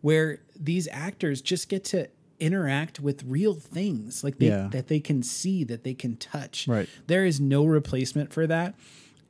where 0.00 0.40
these 0.58 0.88
actors 0.90 1.40
just 1.42 1.68
get 1.68 1.84
to 1.86 2.08
interact 2.42 2.98
with 2.98 3.22
real 3.24 3.54
things 3.54 4.24
like 4.24 4.38
they, 4.38 4.48
Yeah. 4.48 4.68
that 4.72 4.88
they 4.88 4.98
can 4.98 5.22
see 5.22 5.62
that 5.64 5.84
they 5.84 5.94
can 5.94 6.16
touch. 6.16 6.66
Right. 6.66 6.88
there 7.06 7.24
is 7.24 7.40
no 7.40 7.64
replacement 7.64 8.32
for 8.32 8.46
that. 8.48 8.74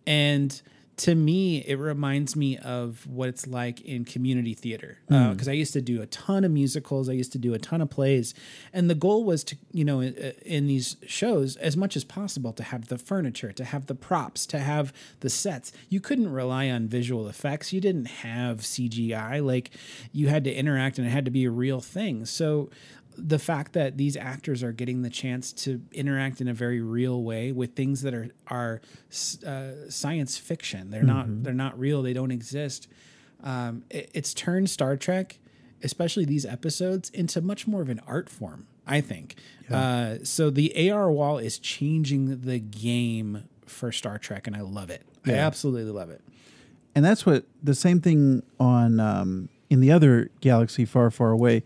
And 0.07 0.61
to 0.95 1.15
me 1.15 1.59
it 1.59 1.79
reminds 1.79 2.37
me 2.37 2.57
of 2.59 3.07
what 3.07 3.29
it's 3.29 3.47
like 3.47 3.81
in 3.81 4.05
community 4.05 4.55
theater 4.55 4.99
uh, 5.11 5.27
hmm. 5.27 5.33
because 5.33 5.49
i 5.49 5.53
used 5.53 5.73
to 5.73 5.81
do 5.81 6.03
a 6.03 6.07
ton 6.07 6.45
of 6.45 6.51
musicals. 6.51 7.09
I 7.09 7.13
used 7.13 7.33
to 7.33 7.39
do 7.39 7.55
a 7.55 7.59
ton 7.59 7.81
of 7.81 7.89
plays. 7.89 8.35
And 8.73 8.91
the 8.91 8.95
goal 8.95 9.25
was 9.25 9.43
to 9.45 9.57
you 9.73 9.85
know 9.85 10.01
in, 10.01 10.15
uh, 10.17 10.33
in 10.45 10.67
these 10.67 10.97
shows 11.07 11.57
as 11.57 11.77
much 11.77 11.97
as 11.97 12.05
possible 12.05 12.53
to 12.53 12.63
have 12.63 12.89
the 12.89 12.99
furniture 12.99 13.53
to 13.53 13.65
have 13.65 13.87
the 13.87 13.95
props 13.95 14.47
to 14.47 14.59
have 14.59 14.93
the 15.21 15.31
sets. 15.31 15.73
You 15.89 16.01
couldn't 16.01 16.31
rely 16.31 16.69
on 16.69 16.89
visual 16.89 17.27
effects. 17.27 17.73
You 17.73 17.81
didn't 17.81 18.07
have 18.07 18.59
cgi 18.59 19.45
like 19.45 19.71
you 20.13 20.29
had 20.29 20.45
to 20.45 20.53
interact 20.53 20.99
and 20.99 21.07
it 21.07 21.11
had 21.11 21.25
to 21.25 21.31
be 21.31 21.45
a 21.45 21.51
real 21.51 21.81
thing. 21.81 22.27
So 22.27 22.71
the 23.17 23.39
fact 23.39 23.73
that 23.73 23.97
these 23.97 24.17
actors 24.17 24.63
are 24.63 24.73
getting 24.73 25.03
the 25.03 25.11
chance 25.11 25.53
to 25.53 25.81
interact 25.93 26.41
in 26.41 26.49
a 26.49 26.55
very 26.55 26.81
real 26.81 27.23
way 27.23 27.53
with 27.53 27.75
things 27.75 28.03
that 28.03 28.15
are 28.15 28.29
are 28.49 28.81
uh, 29.47 29.89
science 29.89 30.39
fiction. 30.39 30.91
They're 30.91 31.03
not 31.03 31.27
they're 31.43 31.53
not 31.53 31.79
real. 31.79 32.03
They 32.03 32.13
don't 32.13 32.31
exist. 32.31 32.89
Um, 33.43 33.85
it, 33.91 34.11
it's 34.15 34.35
turned 34.35 34.71
star 34.71 34.97
trek 34.97 35.39
especially 35.85 36.25
these 36.25 36.47
episodes 36.47 37.11
into 37.11 37.41
much 37.41 37.67
more 37.67 37.83
of 37.83 37.89
an 37.89 38.01
art 38.07 38.29
form 38.29 38.67
i 38.87 39.01
think. 39.01 39.37
Uh, 39.71 40.19
so 40.23 40.51
the 40.51 40.91
ar 40.91 41.11
wall 41.11 41.39
is 41.39 41.59
changing 41.59 42.43
the 42.43 42.59
game 42.59 43.49
for 43.67 43.91
star 43.91 44.19
trek 44.19 44.47
and 44.47 44.55
i 44.55 44.61
love 44.61 44.91
it. 44.91 45.03
I 45.27 45.33
absolutely 45.33 45.93
love 45.93 46.11
it. 46.11 46.21
And 46.95 47.05
that's 47.05 47.25
what 47.25 47.45
the 47.63 47.75
same 47.75 48.01
thing 48.01 48.43
on 48.61 49.01
um, 49.01 49.49
in 49.71 49.81
the 49.81 49.91
other 49.91 50.31
galaxy 50.41 50.85
far 50.85 51.11
far 51.11 51.31
away 51.31 51.63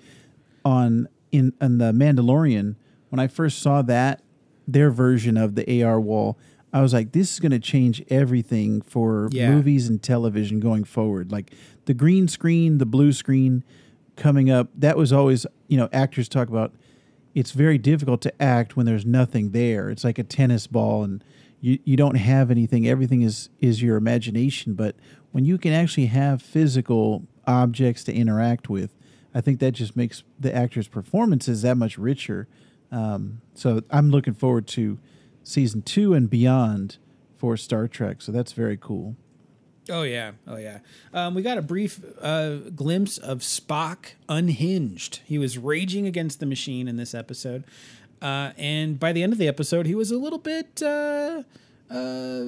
on 0.65 1.09
in 1.33 1.53
on 1.61 1.79
the 1.79 1.93
mandalorian 1.93 2.77
when 3.11 3.19
i 3.19 3.27
first 3.27 3.59
saw 3.61 3.83
that 3.83 4.23
their 4.67 4.91
version 4.91 5.37
of 5.37 5.55
the 5.55 5.83
ar 5.83 6.01
wall 6.01 6.39
i 6.73 6.81
was 6.81 6.93
like 6.93 7.13
this 7.13 7.33
is 7.35 7.41
going 7.41 7.53
to 7.53 7.59
change 7.59 8.03
everything 8.09 8.81
for 8.83 9.29
Yeah. 9.33 9.51
movies 9.51 9.89
and 9.89 10.03
television 10.03 10.61
going 10.61 10.85
forward 10.85 11.31
like 11.33 11.53
the 11.87 11.95
green 11.95 12.29
screen 12.29 12.79
the 12.79 12.87
blue 12.87 13.13
screen 13.13 13.65
coming 14.17 14.51
up 14.51 14.69
that 14.77 14.97
was 14.97 15.13
always 15.13 15.47
you 15.69 15.77
know 15.77 15.89
actors 15.93 16.29
talk 16.29 16.49
about 16.49 16.73
it's 17.35 17.51
very 17.53 17.77
difficult 17.77 18.23
to 18.23 18.43
act 18.43 18.77
when 18.77 18.87
there's 18.87 19.05
nothing 19.05 19.51
there 19.51 19.91
it's 19.91 20.05
like 20.05 20.19
a 20.19 20.25
tennis 20.25 20.67
ball 20.67 21.05
and 21.05 21.23
you, 21.61 21.79
you 21.85 21.97
don't 21.97 22.17
have 22.17 22.51
anything 22.51 22.87
everything 22.89 23.23
is 23.23 23.51
is 23.61 23.83
your 23.83 23.97
imagination 23.97 24.75
but 24.75 24.95
when 25.33 25.45
you 25.45 25.59
can 25.59 25.73
actually 25.73 26.07
have 26.07 26.41
physical 26.41 27.25
objects 27.47 28.03
to 28.05 28.13
interact 28.13 28.69
with. 28.71 28.96
I 29.37 29.43
think 29.43 29.61
that 29.61 29.73
just 29.73 29.97
makes 29.97 30.23
the 30.41 30.55
actors' 30.55 30.89
performances 30.89 31.61
that 31.61 31.77
much 31.77 31.99
richer. 31.99 32.49
Um, 32.91 33.43
so 33.53 33.83
I'm 33.91 34.11
looking 34.11 34.33
forward 34.33 34.67
to 34.69 34.99
season 35.43 35.83
two 35.83 36.15
and 36.15 36.31
beyond 36.31 36.97
for 37.37 37.59
Star 37.59 37.87
Trek. 37.87 38.23
So 38.23 38.33
that's 38.33 38.53
very 38.53 38.79
cool. 38.81 39.15
Oh 39.91 40.03
yeah, 40.05 40.33
oh 40.49 40.57
yeah. 40.57 40.79
Um, 41.13 41.35
we 41.35 41.43
got 41.43 41.59
a 41.59 41.63
brief 41.63 42.01
uh, 42.21 42.57
glimpse 42.75 43.19
of 43.19 43.41
Spock 43.41 44.13
unhinged. 44.27 45.21
He 45.27 45.37
was 45.39 45.59
raging 45.59 46.07
against 46.07 46.41
the 46.41 46.47
machine 46.47 46.89
in 46.89 46.97
this 46.97 47.15
episode, 47.15 47.63
uh, 48.23 48.53
and 48.57 48.99
by 48.99 49.13
the 49.13 49.23
end 49.23 49.33
of 49.35 49.39
the 49.39 49.49
episode, 49.49 49.85
he 49.87 49.95
was 49.95 50.11
a 50.11 50.17
little 50.19 50.39
bit 50.41 50.83
uh, 50.83 51.43
uh, 51.91 52.45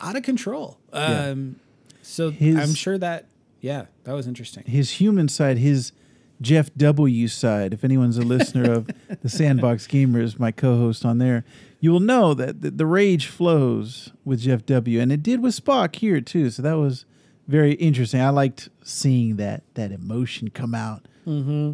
out 0.00 0.16
of 0.16 0.22
control. 0.22 0.78
Um, 0.92 1.56
So 2.02 2.30
His- 2.30 2.56
I'm 2.56 2.74
sure 2.74 2.96
that 2.98 3.26
yeah, 3.60 3.86
that 4.04 4.12
was 4.12 4.26
interesting. 4.26 4.64
his 4.66 4.92
human 4.92 5.28
side, 5.28 5.58
his 5.58 5.92
Jeff 6.40 6.70
W 6.76 7.28
side. 7.28 7.74
If 7.74 7.84
anyone's 7.84 8.18
a 8.18 8.22
listener 8.22 8.72
of 8.72 8.90
the 9.22 9.28
Sandbox 9.28 9.86
Gamers, 9.86 10.38
my 10.38 10.52
co-host 10.52 11.04
on 11.04 11.18
there, 11.18 11.44
you 11.80 11.90
will 11.90 12.00
know 12.00 12.34
that 12.34 12.60
the, 12.62 12.70
the 12.70 12.86
rage 12.86 13.26
flows 13.26 14.12
with 14.24 14.40
Jeff 14.40 14.64
W, 14.66 15.00
and 15.00 15.12
it 15.12 15.22
did 15.22 15.42
with 15.42 15.58
Spock 15.58 15.96
here 15.96 16.20
too. 16.20 16.50
So 16.50 16.62
that 16.62 16.74
was 16.74 17.04
very 17.46 17.72
interesting. 17.74 18.20
I 18.20 18.30
liked 18.30 18.68
seeing 18.82 19.36
that 19.36 19.62
that 19.74 19.90
emotion 19.90 20.50
come 20.50 20.74
out. 20.74 21.06
Mm-hmm. 21.26 21.72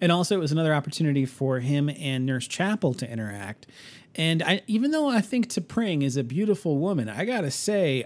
And 0.00 0.12
also, 0.12 0.34
it 0.36 0.40
was 0.40 0.52
another 0.52 0.74
opportunity 0.74 1.24
for 1.24 1.60
him 1.60 1.88
and 1.88 2.26
Nurse 2.26 2.46
Chapel 2.46 2.92
to 2.94 3.10
interact. 3.10 3.66
And 4.14 4.42
I, 4.42 4.62
even 4.66 4.90
though 4.90 5.08
I 5.08 5.20
think 5.20 5.48
T'Pring 5.48 6.02
is 6.02 6.16
a 6.16 6.24
beautiful 6.24 6.78
woman, 6.78 7.08
I 7.08 7.24
gotta 7.24 7.50
say, 7.50 8.04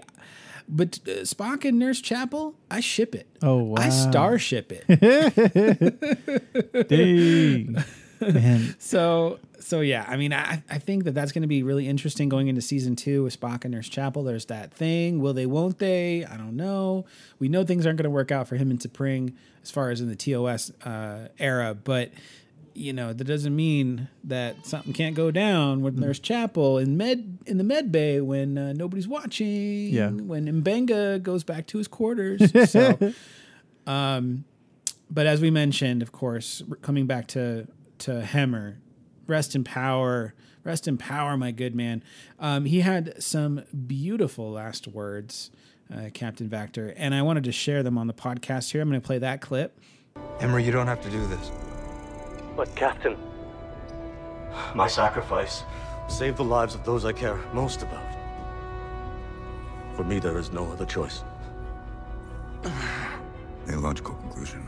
but 0.67 0.99
uh, 1.07 1.21
Spock 1.21 1.65
and 1.65 1.79
Nurse 1.79 2.01
Chapel, 2.01 2.55
I 2.69 2.79
ship 2.79 3.15
it. 3.15 3.27
Oh, 3.41 3.63
wow! 3.63 3.81
I 3.81 3.89
starship 3.89 4.71
it. 4.71 4.85
Dang, 6.89 7.83
man, 8.21 8.75
so, 8.79 9.39
so 9.59 9.81
yeah. 9.81 10.05
I 10.07 10.17
mean, 10.17 10.33
I, 10.33 10.63
I 10.69 10.79
think 10.79 11.05
that 11.05 11.13
that's 11.13 11.31
going 11.31 11.43
to 11.43 11.47
be 11.47 11.63
really 11.63 11.87
interesting 11.87 12.29
going 12.29 12.47
into 12.47 12.61
season 12.61 12.95
two 12.95 13.23
with 13.23 13.39
Spock 13.39 13.65
and 13.65 13.73
Nurse 13.73 13.89
Chapel. 13.89 14.23
There's 14.23 14.45
that 14.45 14.73
thing. 14.73 15.19
Will 15.19 15.33
they? 15.33 15.45
Won't 15.45 15.79
they? 15.79 16.25
I 16.25 16.37
don't 16.37 16.55
know. 16.55 17.05
We 17.39 17.49
know 17.49 17.63
things 17.63 17.85
aren't 17.85 17.97
going 17.97 18.05
to 18.05 18.09
work 18.09 18.31
out 18.31 18.47
for 18.47 18.55
him 18.55 18.71
and 18.71 18.79
T'Pring 18.79 19.33
as 19.63 19.71
far 19.71 19.89
as 19.89 20.01
in 20.01 20.09
the 20.09 20.15
TOS 20.15 20.71
uh, 20.85 21.27
era, 21.39 21.75
but 21.75 22.11
you 22.77 22.93
know 22.93 23.11
that 23.11 23.23
doesn't 23.23 23.55
mean 23.55 24.07
that 24.23 24.65
something 24.65 24.93
can't 24.93 25.15
go 25.15 25.31
down 25.31 25.81
with 25.81 25.99
there's 25.99 26.19
Chapel 26.19 26.77
in 26.77 26.95
med 26.95 27.39
in 27.47 27.57
the 27.57 27.63
med 27.63 27.91
bay 27.91 28.21
when 28.21 28.57
uh, 28.57 28.73
nobody's 28.73 29.07
watching. 29.07 29.89
Yeah. 29.89 30.09
when 30.09 30.61
Mbenga 30.61 31.23
goes 31.23 31.43
back 31.43 31.67
to 31.67 31.77
his 31.77 31.87
quarters. 31.87 32.41
So, 32.67 33.13
um, 33.85 34.43
but 35.09 35.25
as 35.25 35.39
we 35.41 35.49
mentioned, 35.49 36.01
of 36.01 36.11
course, 36.11 36.61
coming 36.81 37.07
back 37.07 37.27
to 37.29 37.67
to 37.99 38.21
Hemmer, 38.21 38.75
rest 39.25 39.55
in 39.55 39.63
power, 39.63 40.33
rest 40.63 40.87
in 40.87 40.97
power, 40.97 41.37
my 41.37 41.51
good 41.51 41.75
man. 41.75 42.03
Um, 42.39 42.65
he 42.65 42.81
had 42.81 43.21
some 43.23 43.63
beautiful 43.87 44.51
last 44.51 44.87
words, 44.87 45.49
uh, 45.93 46.09
Captain 46.13 46.49
Vactor, 46.49 46.93
and 46.97 47.15
I 47.15 47.21
wanted 47.21 47.45
to 47.45 47.51
share 47.51 47.83
them 47.83 47.97
on 47.97 48.07
the 48.07 48.13
podcast 48.13 48.71
here. 48.71 48.81
I'm 48.81 48.89
going 48.89 49.01
to 49.01 49.05
play 49.05 49.19
that 49.19 49.41
clip. 49.41 49.79
Hemmer, 50.39 50.63
you 50.63 50.71
don't 50.71 50.87
have 50.87 51.01
to 51.03 51.09
do 51.09 51.25
this. 51.27 51.51
But, 52.57 52.75
Captain, 52.75 53.15
my 54.73 54.87
sacrifice 54.87 55.63
saved 56.07 56.37
the 56.37 56.43
lives 56.43 56.73
of 56.73 56.83
those 56.83 57.05
I 57.05 57.13
care 57.13 57.37
most 57.53 57.83
about. 57.83 58.03
For 59.95 60.03
me, 60.03 60.17
there 60.17 60.39
is 60.39 60.51
no 60.51 60.65
other 60.71 60.85
choice. 60.85 61.23
A 62.65 63.75
logical 63.75 64.15
conclusion. 64.15 64.67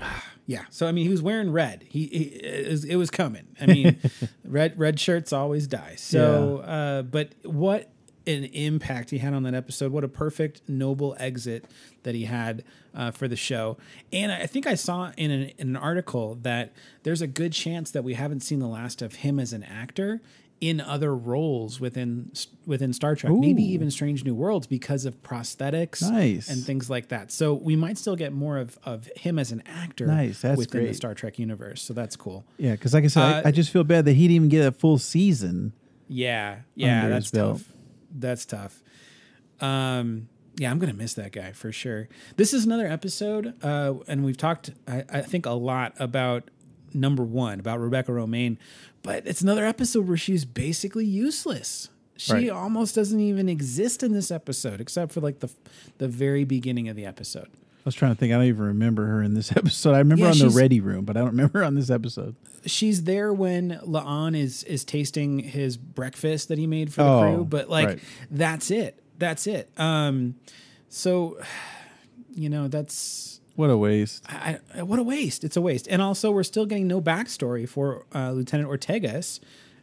Yeah. 0.48 0.62
So 0.70 0.86
I 0.86 0.92
mean, 0.92 1.06
he 1.06 1.10
was 1.10 1.22
wearing 1.22 1.50
red. 1.50 1.84
He, 1.88 2.06
he 2.06 2.22
it, 2.22 2.70
was, 2.70 2.84
it 2.84 2.94
was 2.94 3.10
coming. 3.10 3.48
I 3.60 3.66
mean, 3.66 3.98
red 4.44 4.78
red 4.78 5.00
shirts 5.00 5.32
always 5.32 5.66
die. 5.66 5.96
So, 5.96 6.58
uh, 6.58 7.02
but 7.02 7.32
what 7.42 7.90
an 8.26 8.44
impact 8.44 9.10
he 9.10 9.18
had 9.18 9.32
on 9.34 9.42
that 9.44 9.54
episode! 9.54 9.92
What 9.92 10.04
a 10.04 10.08
perfect, 10.08 10.62
noble 10.68 11.16
exit 11.18 11.64
that 12.02 12.14
he 12.14 12.24
had 12.24 12.64
uh, 12.94 13.10
for 13.10 13.28
the 13.28 13.36
show. 13.36 13.76
And 14.12 14.30
I 14.32 14.46
think 14.46 14.66
I 14.66 14.74
saw 14.74 15.12
in 15.16 15.30
an, 15.30 15.50
in 15.58 15.68
an 15.70 15.76
article 15.76 16.36
that 16.42 16.72
there's 17.02 17.22
a 17.22 17.26
good 17.26 17.52
chance 17.52 17.90
that 17.92 18.04
we 18.04 18.14
haven't 18.14 18.40
seen 18.40 18.58
the 18.60 18.68
last 18.68 19.02
of 19.02 19.16
him 19.16 19.38
as 19.40 19.52
an 19.52 19.62
actor 19.62 20.20
in 20.58 20.80
other 20.80 21.14
roles 21.14 21.78
within 21.80 22.30
within 22.64 22.92
Star 22.94 23.14
Trek, 23.14 23.30
maybe 23.34 23.62
even 23.62 23.90
Strange 23.90 24.24
New 24.24 24.34
Worlds 24.34 24.66
because 24.66 25.04
of 25.04 25.22
prosthetics 25.22 26.00
Nice. 26.10 26.48
and 26.48 26.64
things 26.64 26.88
like 26.88 27.08
that. 27.08 27.30
So 27.30 27.52
we 27.52 27.76
might 27.76 27.98
still 27.98 28.16
get 28.16 28.32
more 28.32 28.56
of, 28.56 28.78
of 28.82 29.06
him 29.16 29.38
as 29.38 29.52
an 29.52 29.62
actor 29.66 30.06
Nice, 30.06 30.40
that's 30.40 30.56
within 30.56 30.80
the 30.80 30.86
great. 30.86 30.96
Star 30.96 31.12
Trek 31.12 31.38
universe. 31.38 31.82
So 31.82 31.92
that's 31.92 32.16
cool. 32.16 32.46
yeah. 32.56 32.72
Because 32.72 32.94
like 32.94 33.04
I 33.04 33.08
said, 33.08 33.22
Uh, 33.22 33.42
I, 33.44 33.48
I 33.48 33.50
just 33.50 33.70
feel 33.70 33.84
bad 33.84 34.06
that 34.06 34.14
he 34.14 34.22
didn't 34.22 34.36
even 34.36 34.48
get 34.48 34.66
a 34.66 34.72
full 34.72 34.96
season. 34.96 35.74
Yeah, 36.08 36.60
yeah, 36.74 37.08
that's 37.10 37.30
tough. 37.30 37.64
That's 38.18 38.44
tough. 38.46 38.82
Um, 39.60 40.28
yeah, 40.56 40.70
I'm 40.70 40.78
gonna 40.78 40.94
miss 40.94 41.14
that 41.14 41.32
guy 41.32 41.52
for 41.52 41.70
sure. 41.72 42.08
This 42.36 42.52
is 42.54 42.64
another 42.64 42.86
episode, 42.86 43.54
uh, 43.62 43.94
and 44.08 44.24
we've 44.24 44.36
talked, 44.36 44.70
I, 44.88 45.04
I 45.08 45.20
think, 45.22 45.46
a 45.46 45.50
lot 45.50 45.94
about 45.98 46.50
number 46.94 47.22
one 47.22 47.60
about 47.60 47.78
Rebecca 47.80 48.10
Romijn, 48.12 48.56
but 49.02 49.26
it's 49.26 49.42
another 49.42 49.66
episode 49.66 50.08
where 50.08 50.16
she's 50.16 50.44
basically 50.44 51.04
useless. 51.04 51.90
She 52.16 52.32
Right. 52.32 52.48
almost 52.50 52.94
doesn't 52.94 53.20
even 53.20 53.48
exist 53.50 54.02
in 54.02 54.12
this 54.12 54.30
episode, 54.30 54.80
except 54.80 55.12
for 55.12 55.20
like 55.20 55.40
the 55.40 55.50
the 55.98 56.08
very 56.08 56.44
beginning 56.44 56.88
of 56.88 56.96
the 56.96 57.04
episode. 57.04 57.48
I 57.86 57.88
was 57.88 57.94
trying 57.94 58.10
to 58.12 58.18
think. 58.18 58.32
I 58.32 58.36
don't 58.36 58.46
even 58.46 58.64
remember 58.64 59.06
her 59.06 59.22
in 59.22 59.34
this 59.34 59.52
episode. 59.56 59.94
I 59.94 59.98
remember 59.98 60.24
Yeah, 60.24 60.32
on 60.32 60.38
the 60.38 60.50
Ready 60.50 60.80
Room, 60.80 61.04
but 61.04 61.16
I 61.16 61.20
don't 61.20 61.28
remember 61.30 61.62
on 61.62 61.74
this 61.76 61.88
episode. 61.88 62.34
she's 62.66 63.04
there 63.04 63.32
when 63.32 63.78
La'an 63.86 64.36
is 64.36 64.64
is 64.64 64.84
tasting 64.84 65.38
his 65.38 65.76
breakfast 65.76 66.48
that 66.48 66.58
he 66.58 66.66
made 66.66 66.92
for 66.92 67.02
the 67.04 67.08
Oh, 67.08 67.20
crew, 67.20 67.44
but 67.44 67.70
like 67.70 67.86
right. 67.88 67.98
that's 68.30 68.70
it. 68.72 69.00
That's 69.18 69.46
it. 69.46 69.70
Um 69.78 70.34
so 70.88 71.38
you 72.34 72.48
know, 72.50 72.68
that's 72.68 73.40
What 73.54 73.70
a 73.70 73.76
waste. 73.76 74.24
I, 74.28 74.58
I- 74.76 74.82
what 74.82 74.98
a 74.98 75.02
waste. 75.02 75.44
It's 75.44 75.56
a 75.56 75.60
waste. 75.62 75.86
And 75.88 76.02
also 76.02 76.30
we're 76.32 76.42
still 76.42 76.66
getting 76.66 76.86
no 76.88 77.00
backstory 77.00 77.68
for 77.68 78.04
uh, 78.14 78.32
Lieutenant 78.32 78.68
Ortegas. 78.68 79.40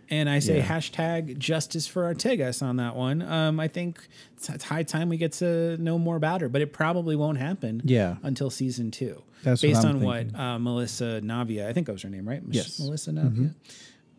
And 0.09 0.29
I 0.29 0.39
say 0.39 0.57
Yeah. 0.57 0.67
hashtag 0.67 1.37
justice 1.37 1.87
for 1.87 2.13
Ortegas 2.13 2.61
on 2.61 2.75
that 2.77 2.95
one. 2.95 3.21
Um, 3.21 3.59
I 3.59 3.67
think 3.67 4.05
it's, 4.35 4.49
it's 4.49 4.63
high 4.65 4.83
time 4.83 5.09
we 5.09 5.17
get 5.17 5.31
to 5.33 5.77
know 5.77 5.97
more 5.97 6.15
about 6.17 6.41
her, 6.41 6.49
but 6.49 6.61
it 6.61 6.73
probably 6.73 7.15
won't 7.15 7.37
happen 7.37 7.81
Yeah. 7.85 8.17
until 8.21 8.49
season 8.49 8.91
two. 8.91 9.23
That's 9.43 9.63
what 9.63 9.69
based 9.69 9.85
I'm 9.85 9.95
on 9.97 10.01
what 10.01 10.35
uh, 10.39 10.59
Melissa 10.59 11.21
Navia, 11.23 11.67
I 11.67 11.73
think 11.73 11.87
that 11.87 11.93
was 11.93 12.01
her 12.03 12.09
name, 12.09 12.27
right? 12.27 12.41
Yes. 12.49 12.79
Melissa 12.79 13.11
Navia. 13.11 13.53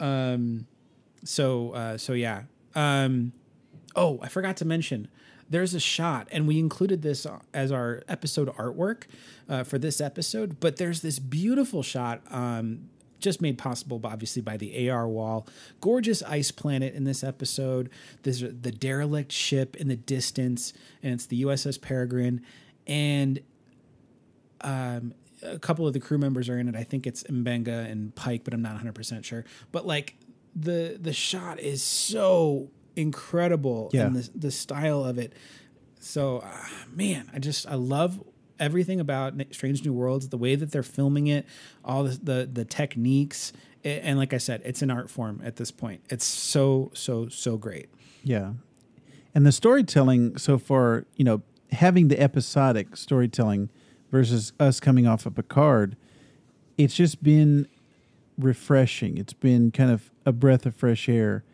Um, 0.00 0.66
so 1.24 1.70
uh, 1.72 1.96
so 1.98 2.12
yeah. 2.12 2.42
Um, 2.74 3.32
oh, 3.94 4.18
I 4.22 4.28
forgot 4.28 4.56
to 4.58 4.64
mention. 4.64 5.08
There's 5.48 5.74
a 5.74 5.80
shot, 5.80 6.28
and 6.32 6.48
we 6.48 6.58
included 6.58 7.02
this 7.02 7.26
as 7.52 7.70
our 7.70 8.02
episode 8.08 8.48
artwork 8.56 9.02
uh, 9.48 9.62
for 9.62 9.78
this 9.78 10.00
episode. 10.00 10.58
But 10.58 10.76
there's 10.76 11.02
this 11.02 11.18
beautiful 11.18 11.82
shot, 11.82 12.22
um, 12.30 12.88
just 13.24 13.42
made 13.42 13.58
possible, 13.58 14.00
obviously, 14.04 14.40
by 14.42 14.56
the 14.56 14.88
AR 14.88 15.08
wall. 15.08 15.48
Gorgeous 15.80 16.22
ice 16.22 16.50
planet 16.52 16.94
in 16.94 17.02
this 17.04 17.24
episode. 17.24 17.90
There's 18.22 18.40
the 18.40 18.70
derelict 18.70 19.32
ship 19.32 19.74
in 19.76 19.88
the 19.88 19.96
distance, 19.96 20.72
and 21.02 21.12
it's 21.14 21.26
the 21.26 21.42
USS 21.42 21.80
Peregrine. 21.80 22.42
And 22.87 23.40
um, 24.60 25.14
a 25.42 25.58
couple 25.58 25.87
of 25.87 25.92
the 25.92 26.00
crew 26.00 26.18
members 26.18 26.48
are 26.48 26.58
in 26.58 26.68
it. 26.68 26.76
I 26.76 26.84
think 26.84 27.06
it's 27.06 27.22
Mbenga 27.24 27.90
and 27.90 28.14
Pike, 28.14 28.42
but 28.44 28.54
I'm 28.54 28.62
not 28.62 28.72
100 28.72 28.94
percent 28.94 29.24
sure. 29.24 29.44
But 29.72 29.87
like 29.87 30.16
the 30.54 30.96
the 31.00 31.12
shot 31.12 31.58
is 31.60 31.82
so 31.82 32.70
incredible, 32.96 33.90
Yeah. 33.92 34.06
and 34.06 34.16
the 34.16 34.30
the 34.38 34.50
style 34.50 35.04
of 35.04 35.18
it. 35.18 35.32
So 36.00 36.38
uh, 36.38 36.66
man, 36.92 37.31
I 37.35 37.38
just 37.38 37.66
I 37.66 37.75
love 37.75 38.22
everything 38.59 39.00
about 39.00 39.35
Strange 39.50 39.85
New 39.85 39.92
Worlds, 39.92 40.29
the 40.29 40.38
way 40.38 40.55
that 40.55 40.71
they're 40.71 40.83
filming 40.83 41.27
it, 41.27 41.46
all 41.85 42.05
the 42.05 42.19
the, 42.23 42.48
the 42.52 42.65
techniques, 42.65 43.52
and 43.85 44.19
like 44.19 44.33
I 44.33 44.38
said, 44.38 44.63
it's 44.65 44.83
an 44.83 44.90
art 44.90 45.11
form 45.11 45.40
at 45.44 45.57
this 45.57 45.71
point. 45.71 46.02
It's 46.09 46.25
so 46.25 46.90
so 46.94 47.29
so 47.29 47.57
great. 47.57 47.88
Yeah. 48.23 48.52
And 49.35 49.44
the 49.44 49.52
storytelling 49.52 50.38
so 50.38 50.59
far, 50.59 51.07
you 51.17 51.25
know, 51.25 51.42
having 51.73 52.09
the 52.09 52.21
episodic 52.21 52.96
storytelling 52.96 53.69
versus 54.11 54.52
us 54.61 54.79
coming 54.79 55.07
off 55.07 55.27
of 55.27 55.35
Picard, 55.35 55.96
it's 56.79 56.94
just 56.94 57.23
been 57.23 57.67
refreshing. 58.38 59.19
It's 59.19 59.33
been 59.33 59.71
kind 59.71 59.90
of 59.90 60.11
a 60.25 60.33
breath 60.33 60.67
of 60.67 60.75
fresh 60.75 61.09
air. 61.09 61.44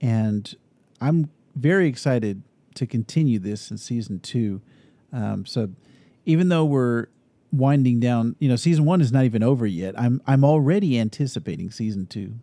And 0.00 0.54
I'm 1.00 1.30
very 1.56 1.88
excited 1.88 2.42
to 2.74 2.86
continue 2.86 3.38
this 3.38 3.70
in 3.70 3.78
season 3.78 4.20
two. 4.20 4.60
Um, 5.12 5.44
so 5.46 5.70
even 6.26 6.48
though 6.48 6.64
we're 6.64 7.06
winding 7.52 8.00
down, 8.00 8.36
you 8.38 8.48
know, 8.48 8.56
season 8.56 8.84
one 8.84 9.00
is 9.00 9.12
not 9.12 9.24
even 9.24 9.42
over 9.42 9.66
yet. 9.66 9.98
I'm 9.98 10.20
I'm 10.26 10.44
already 10.44 10.98
anticipating 10.98 11.70
season 11.70 12.06
two. 12.06 12.34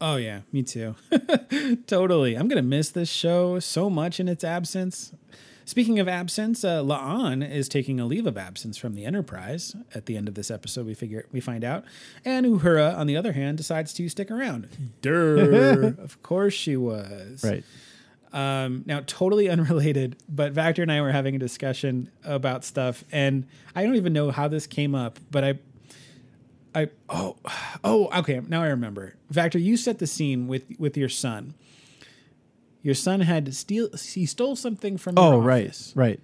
Oh 0.00 0.16
yeah, 0.16 0.40
me 0.52 0.62
too. 0.62 0.94
totally. 1.86 2.34
I'm 2.34 2.48
gonna 2.48 2.62
miss 2.62 2.90
this 2.90 3.08
show 3.08 3.58
so 3.58 3.90
much 3.90 4.20
in 4.20 4.28
its 4.28 4.44
absence. 4.44 5.12
Speaking 5.64 5.98
of 5.98 6.08
absence, 6.08 6.64
uh, 6.64 6.82
La'an 6.82 7.46
is 7.46 7.68
taking 7.68 8.00
a 8.00 8.06
leave 8.06 8.26
of 8.26 8.38
absence 8.38 8.78
from 8.78 8.94
the 8.94 9.04
Enterprise. 9.04 9.76
At 9.94 10.06
the 10.06 10.16
end 10.16 10.26
of 10.26 10.34
this 10.34 10.50
episode, 10.50 10.86
we 10.86 10.94
figure 10.94 11.26
we 11.30 11.40
find 11.40 11.62
out, 11.62 11.84
and 12.24 12.46
Uhura, 12.46 12.96
on 12.96 13.06
the 13.06 13.18
other 13.18 13.32
hand, 13.32 13.58
decides 13.58 13.92
to 13.94 14.08
stick 14.08 14.30
around. 14.30 14.68
Durr, 15.02 15.94
of 15.98 16.22
course 16.22 16.54
she 16.54 16.76
was. 16.76 17.44
Right. 17.44 17.64
Um, 18.32 18.84
now, 18.86 19.02
totally 19.06 19.48
unrelated, 19.50 20.16
but 20.28 20.52
Vactor 20.54 20.82
and 20.82 20.92
I 20.92 21.00
were 21.00 21.12
having 21.12 21.34
a 21.34 21.38
discussion 21.38 22.10
about 22.24 22.64
stuff, 22.64 23.04
and 23.10 23.46
I 23.74 23.84
don't 23.84 23.96
even 23.96 24.12
know 24.12 24.30
how 24.30 24.48
this 24.48 24.66
came 24.66 24.94
up, 24.94 25.18
but 25.30 25.44
I, 25.44 25.58
I, 26.74 26.88
oh, 27.08 27.36
oh, 27.84 28.08
okay, 28.20 28.40
now 28.46 28.62
I 28.62 28.68
remember. 28.68 29.14
Vactor, 29.32 29.62
you 29.62 29.76
set 29.76 29.98
the 29.98 30.06
scene 30.06 30.48
with 30.48 30.64
with 30.78 30.96
your 30.96 31.08
son. 31.08 31.54
Your 32.82 32.94
son 32.94 33.20
had 33.20 33.44
to 33.46 33.52
steal. 33.52 33.88
He 33.96 34.24
stole 34.24 34.56
something 34.56 34.96
from. 34.98 35.14
Oh, 35.18 35.38
right, 35.38 35.92
right. 35.94 36.20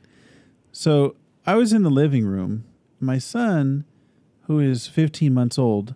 So 0.73 1.17
I 1.47 1.57
was 1.57 1.73
in 1.73 1.83
the 1.83 1.91
living 1.91 2.25
room. 2.25 2.65
My 3.01 3.19
son, 3.19 3.85
who 4.43 4.61
is 4.61 4.87
15 4.87 5.35
months 5.35 5.59
old, 5.59 5.95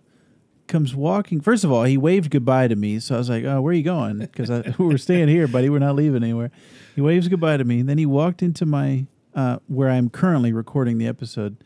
comes 0.69 0.95
walking. 0.95 1.41
First 1.41 1.65
of 1.65 1.71
all, 1.71 1.83
he 1.83 1.97
waved 1.97 2.31
goodbye 2.31 2.69
to 2.69 2.75
me. 2.77 2.99
So 2.99 3.15
I 3.15 3.17
was 3.17 3.29
like, 3.29 3.43
"Oh, 3.43 3.61
where 3.61 3.71
are 3.71 3.73
you 3.73 3.83
going?" 3.83 4.19
Because 4.19 4.49
we're 4.77 4.97
staying 4.97 5.27
here, 5.27 5.47
buddy. 5.47 5.69
We're 5.69 5.79
not 5.79 5.95
leaving 5.95 6.23
anywhere. 6.23 6.51
He 6.95 7.01
waves 7.01 7.27
goodbye 7.27 7.57
to 7.57 7.65
me. 7.65 7.81
Then 7.81 7.97
he 7.97 8.05
walked 8.05 8.41
into 8.41 8.65
my 8.65 9.07
uh, 9.35 9.57
where 9.67 9.89
I'm 9.89 10.09
currently 10.09 10.53
recording 10.53 10.97
the 10.97 11.07
episode, 11.07 11.57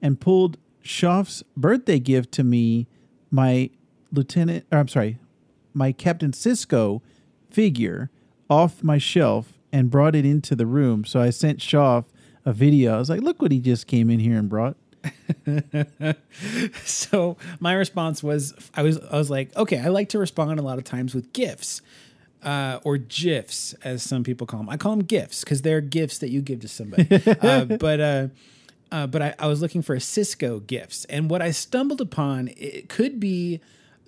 and 0.00 0.20
pulled 0.20 0.58
Shoff's 0.82 1.42
birthday 1.56 1.98
gift 1.98 2.30
to 2.32 2.44
me, 2.44 2.86
my 3.30 3.70
lieutenant. 4.12 4.66
Or 4.70 4.78
I'm 4.78 4.88
sorry, 4.88 5.18
my 5.74 5.90
Captain 5.90 6.30
Sisko 6.30 7.00
figure 7.50 8.10
off 8.48 8.84
my 8.84 8.98
shelf 8.98 9.58
and 9.72 9.90
brought 9.90 10.14
it 10.14 10.24
into 10.24 10.54
the 10.54 10.66
room. 10.66 11.04
So 11.04 11.20
I 11.20 11.30
sent 11.30 11.60
Schaff 11.60 12.04
a 12.44 12.52
video. 12.52 12.94
I 12.94 12.98
was 12.98 13.10
like, 13.10 13.20
look 13.20 13.40
what 13.40 13.52
he 13.52 13.60
just 13.60 13.86
came 13.86 14.10
in 14.10 14.20
here 14.20 14.36
and 14.36 14.48
brought. 14.48 14.76
so 16.84 17.36
my 17.58 17.72
response 17.72 18.22
was 18.22 18.54
I 18.74 18.82
was 18.82 18.98
I 18.98 19.16
was 19.16 19.30
like, 19.30 19.54
okay, 19.56 19.78
I 19.78 19.88
like 19.88 20.10
to 20.10 20.18
respond 20.18 20.58
a 20.58 20.62
lot 20.62 20.78
of 20.78 20.84
times 20.84 21.14
with 21.14 21.32
gifs. 21.32 21.82
Uh, 22.42 22.80
or 22.84 22.96
gifs, 22.96 23.74
as 23.84 24.02
some 24.02 24.24
people 24.24 24.46
call 24.46 24.60
them. 24.60 24.70
I 24.70 24.78
call 24.78 24.96
them 24.96 25.04
gifts 25.04 25.44
because 25.44 25.60
they're 25.60 25.82
gifts 25.82 26.16
that 26.20 26.30
you 26.30 26.40
give 26.40 26.60
to 26.60 26.68
somebody. 26.68 27.06
uh, 27.42 27.66
but 27.66 28.00
uh, 28.00 28.28
uh, 28.90 29.06
but 29.06 29.20
I, 29.20 29.34
I 29.38 29.46
was 29.46 29.60
looking 29.60 29.82
for 29.82 29.94
Sisko 29.96 30.66
gifts, 30.66 31.04
and 31.06 31.28
what 31.28 31.42
I 31.42 31.50
stumbled 31.50 32.00
upon 32.00 32.48
it 32.56 32.88
could 32.88 33.20
be 33.20 33.60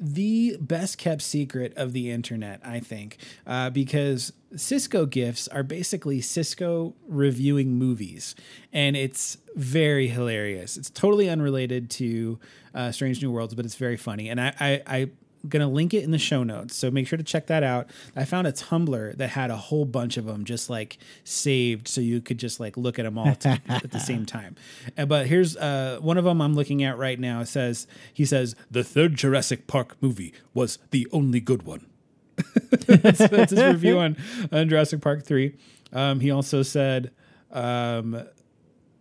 the 0.02 0.56
best 0.60 0.98
kept 0.98 1.22
secret 1.22 1.72
of 1.76 1.92
the 1.92 2.10
internet, 2.10 2.60
I 2.64 2.80
think, 2.80 3.18
uh, 3.46 3.70
because 3.70 4.32
Sisko 4.54 5.08
gifts 5.08 5.46
are 5.46 5.62
basically 5.62 6.20
Sisko 6.20 6.94
reviewing 7.06 7.76
movies, 7.76 8.34
and 8.72 8.96
it's 8.96 9.38
very 9.54 10.08
hilarious. 10.08 10.76
It's 10.76 10.90
totally 10.90 11.30
unrelated 11.30 11.88
to 11.90 12.40
uh, 12.74 12.90
Strange 12.90 13.22
New 13.22 13.30
Worlds, 13.30 13.54
but 13.54 13.64
it's 13.64 13.76
very 13.76 13.96
funny, 13.96 14.28
and 14.28 14.40
I, 14.40 14.52
I, 14.58 14.82
I 14.86 15.10
gonna 15.48 15.68
link 15.68 15.92
it 15.92 16.04
in 16.04 16.10
the 16.10 16.18
show 16.18 16.42
notes 16.44 16.76
so 16.76 16.90
make 16.90 17.06
sure 17.06 17.16
to 17.16 17.24
check 17.24 17.46
that 17.46 17.62
out. 17.62 17.88
I 18.14 18.24
found 18.24 18.46
a 18.46 18.52
tumblr 18.52 19.16
that 19.16 19.30
had 19.30 19.50
a 19.50 19.56
whole 19.56 19.84
bunch 19.84 20.16
of 20.16 20.24
them 20.24 20.44
just 20.44 20.70
like 20.70 20.98
saved 21.24 21.88
so 21.88 22.00
you 22.00 22.20
could 22.20 22.38
just 22.38 22.60
like 22.60 22.76
look 22.76 22.98
at 22.98 23.04
them 23.04 23.18
all 23.18 23.34
t- 23.34 23.50
at 23.68 23.90
the 23.90 24.00
same 24.00 24.26
time. 24.38 24.56
Uh, 24.96 25.06
but 25.06 25.26
here's 25.26 25.56
uh, 25.56 25.98
one 26.00 26.18
of 26.18 26.24
them 26.24 26.40
i'm 26.40 26.54
looking 26.54 26.82
at 26.82 26.96
right 26.98 27.18
now 27.18 27.40
it 27.40 27.48
says 27.48 27.86
he 28.12 28.24
says 28.24 28.54
the 28.70 28.84
third 28.84 29.14
jurassic 29.14 29.66
park 29.66 29.96
movie 30.00 30.32
was 30.54 30.78
the 30.90 31.06
only 31.12 31.40
good 31.40 31.62
one. 31.64 31.86
That's, 32.88 33.18
that's 33.18 33.50
his 33.50 33.62
review 33.62 33.98
on, 33.98 34.16
on 34.50 34.68
jurassic 34.68 35.00
park 35.02 35.22
3 35.22 35.54
um, 35.92 36.20
he 36.20 36.30
also 36.30 36.62
said 36.62 37.10
um, 37.52 38.22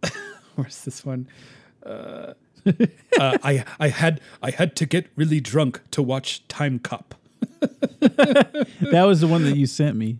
where's 0.55 0.83
this 0.83 1.05
one? 1.05 1.27
Uh, 1.85 2.33
uh, 2.65 3.37
I 3.43 3.63
I 3.79 3.87
had 3.89 4.21
I 4.41 4.51
had 4.51 4.75
to 4.77 4.85
get 4.85 5.07
really 5.15 5.39
drunk 5.39 5.81
to 5.91 6.01
watch 6.01 6.47
Time 6.47 6.79
Cop. 6.79 7.15
That 8.01 9.03
was 9.05 9.21
the 9.21 9.27
one 9.27 9.43
that 9.43 9.55
you 9.57 9.65
sent 9.65 9.95
me. 9.95 10.19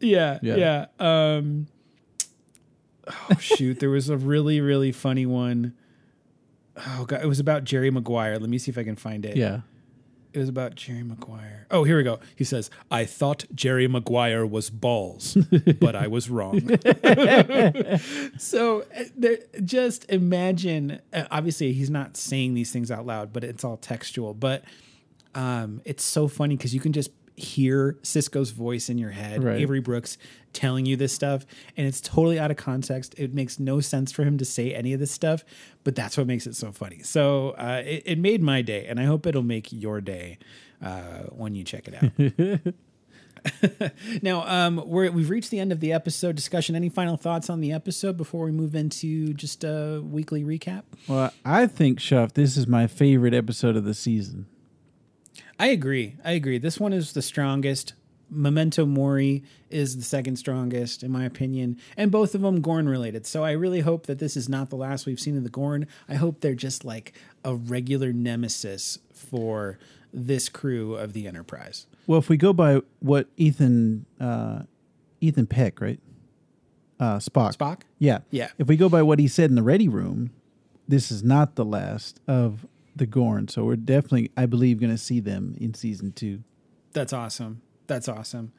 Yeah, 0.00 0.38
Yeah. 0.42 0.56
yeah. 0.56 0.86
Um, 0.98 1.66
oh 3.30 3.36
shoot, 3.40 3.80
there 3.80 3.90
was 3.90 4.08
a 4.08 4.16
really 4.16 4.60
really 4.60 4.92
funny 4.92 5.26
one. 5.26 5.74
Oh 6.86 7.04
god, 7.06 7.22
it 7.22 7.26
was 7.26 7.40
about 7.40 7.64
Jerry 7.64 7.90
Maguire. 7.90 8.38
Let 8.38 8.48
me 8.50 8.58
see 8.58 8.70
if 8.70 8.78
I 8.78 8.84
can 8.84 8.96
find 8.96 9.24
it. 9.26 9.36
Yeah. 9.36 9.60
It 10.38 10.42
was 10.42 10.48
about 10.48 10.76
Jerry 10.76 11.02
Maguire. 11.02 11.66
Oh, 11.68 11.82
here 11.82 11.96
we 11.96 12.04
go. 12.04 12.20
He 12.36 12.44
says, 12.44 12.70
"I 12.92 13.04
thought 13.06 13.44
Jerry 13.52 13.88
Maguire 13.88 14.46
was 14.46 14.70
balls, 14.70 15.36
but 15.80 15.96
I 15.96 16.06
was 16.06 16.30
wrong." 16.30 16.60
so, 18.38 18.82
uh, 18.96 19.02
there, 19.16 19.38
just 19.64 20.08
imagine. 20.08 21.00
uh, 21.12 21.24
Obviously, 21.32 21.72
he's 21.72 21.90
not 21.90 22.16
saying 22.16 22.54
these 22.54 22.70
things 22.70 22.92
out 22.92 23.04
loud, 23.04 23.32
but 23.32 23.42
it's 23.42 23.64
all 23.64 23.76
textual. 23.78 24.32
But 24.32 24.62
um, 25.34 25.82
it's 25.84 26.04
so 26.04 26.28
funny 26.28 26.56
because 26.56 26.72
you 26.72 26.78
can 26.78 26.92
just 26.92 27.10
hear 27.38 27.98
Sisko's 28.02 28.50
voice 28.50 28.88
in 28.88 28.98
your 28.98 29.10
head, 29.10 29.42
Right. 29.44 29.60
Avery 29.60 29.80
Brooks 29.80 30.18
telling 30.52 30.86
you 30.86 30.96
this 30.96 31.12
stuff, 31.12 31.46
and 31.76 31.86
it's 31.86 32.00
totally 32.00 32.38
out 32.38 32.50
of 32.50 32.56
context. 32.56 33.14
It 33.18 33.32
makes 33.34 33.58
no 33.58 33.80
sense 33.80 34.12
for 34.12 34.24
him 34.24 34.38
to 34.38 34.44
say 34.44 34.74
any 34.74 34.92
of 34.92 35.00
this 35.00 35.10
stuff, 35.10 35.44
but 35.84 35.94
that's 35.94 36.16
what 36.16 36.26
makes 36.26 36.46
it 36.46 36.56
so 36.56 36.72
funny. 36.72 37.02
So 37.02 37.50
uh, 37.50 37.82
it, 37.84 38.02
it 38.06 38.18
made 38.18 38.42
my 38.42 38.62
day, 38.62 38.86
and 38.86 38.98
I 38.98 39.04
hope 39.04 39.26
it'll 39.26 39.42
make 39.42 39.72
your 39.72 40.00
day 40.00 40.38
uh, 40.82 41.24
when 41.30 41.54
you 41.54 41.64
check 41.64 41.88
it 41.88 42.64
out. 42.64 42.74
now, 44.22 44.42
um, 44.46 44.82
we're, 44.86 45.10
we've 45.10 45.30
reached 45.30 45.50
the 45.50 45.60
end 45.60 45.72
of 45.72 45.80
the 45.80 45.92
episode 45.92 46.34
discussion. 46.36 46.74
Any 46.74 46.88
final 46.88 47.16
thoughts 47.16 47.48
on 47.48 47.60
the 47.60 47.72
episode 47.72 48.16
before 48.16 48.44
we 48.44 48.52
move 48.52 48.74
into 48.74 49.32
just 49.34 49.64
a 49.64 50.02
weekly 50.04 50.42
recap? 50.44 50.82
Well, 51.06 51.32
I 51.44 51.66
think, 51.66 52.00
Shoff, 52.00 52.32
this 52.32 52.56
is 52.56 52.66
my 52.66 52.86
favorite 52.86 53.34
episode 53.34 53.76
of 53.76 53.84
the 53.84 53.94
season. 53.94 54.46
I 55.58 55.68
agree. 55.68 56.16
I 56.24 56.32
agree. 56.32 56.58
This 56.58 56.78
one 56.78 56.92
is 56.92 57.12
the 57.12 57.22
strongest. 57.22 57.94
Memento 58.30 58.84
Mori 58.84 59.42
is 59.70 59.96
the 59.96 60.02
second 60.02 60.36
strongest, 60.36 61.02
in 61.02 61.10
my 61.10 61.24
opinion, 61.24 61.78
and 61.96 62.10
both 62.10 62.34
of 62.34 62.42
them 62.42 62.60
Gorn 62.60 62.86
related. 62.88 63.26
So 63.26 63.42
I 63.42 63.52
really 63.52 63.80
hope 63.80 64.06
that 64.06 64.18
this 64.18 64.36
is 64.36 64.48
not 64.48 64.68
the 64.68 64.76
last 64.76 65.06
we've 65.06 65.20
seen 65.20 65.36
of 65.36 65.44
the 65.44 65.50
Gorn. 65.50 65.86
I 66.08 66.14
hope 66.14 66.40
they're 66.40 66.54
just 66.54 66.84
like 66.84 67.14
a 67.44 67.54
regular 67.54 68.12
nemesis 68.12 68.98
for 69.12 69.78
this 70.12 70.48
crew 70.48 70.94
of 70.94 71.12
the 71.12 71.26
Enterprise. 71.26 71.86
Well, 72.06 72.18
if 72.18 72.28
we 72.28 72.36
go 72.36 72.52
by 72.52 72.82
what 73.00 73.28
Ethan, 73.36 74.06
uh, 74.20 74.62
Ethan 75.20 75.46
Peck, 75.46 75.80
right? 75.80 76.00
Uh, 77.00 77.16
Spock. 77.16 77.56
Spock? 77.56 77.80
Yeah. 77.98 78.18
Yeah. 78.30 78.48
If 78.58 78.66
we 78.66 78.76
go 78.76 78.88
by 78.88 79.02
what 79.02 79.18
he 79.18 79.28
said 79.28 79.50
in 79.50 79.56
the 79.56 79.62
ready 79.62 79.88
room, 79.88 80.30
this 80.86 81.10
is 81.10 81.22
not 81.22 81.54
the 81.54 81.64
last 81.64 82.20
of 82.26 82.66
the 82.98 83.06
Gorn. 83.06 83.48
So 83.48 83.64
we're 83.64 83.76
definitely, 83.76 84.30
I 84.36 84.46
believe, 84.46 84.80
going 84.80 84.92
to 84.92 84.98
see 84.98 85.20
them 85.20 85.54
in 85.58 85.74
season 85.74 86.12
two. 86.12 86.42
That's 86.92 87.12
awesome. 87.12 87.62
That's 87.86 88.08
awesome. 88.08 88.52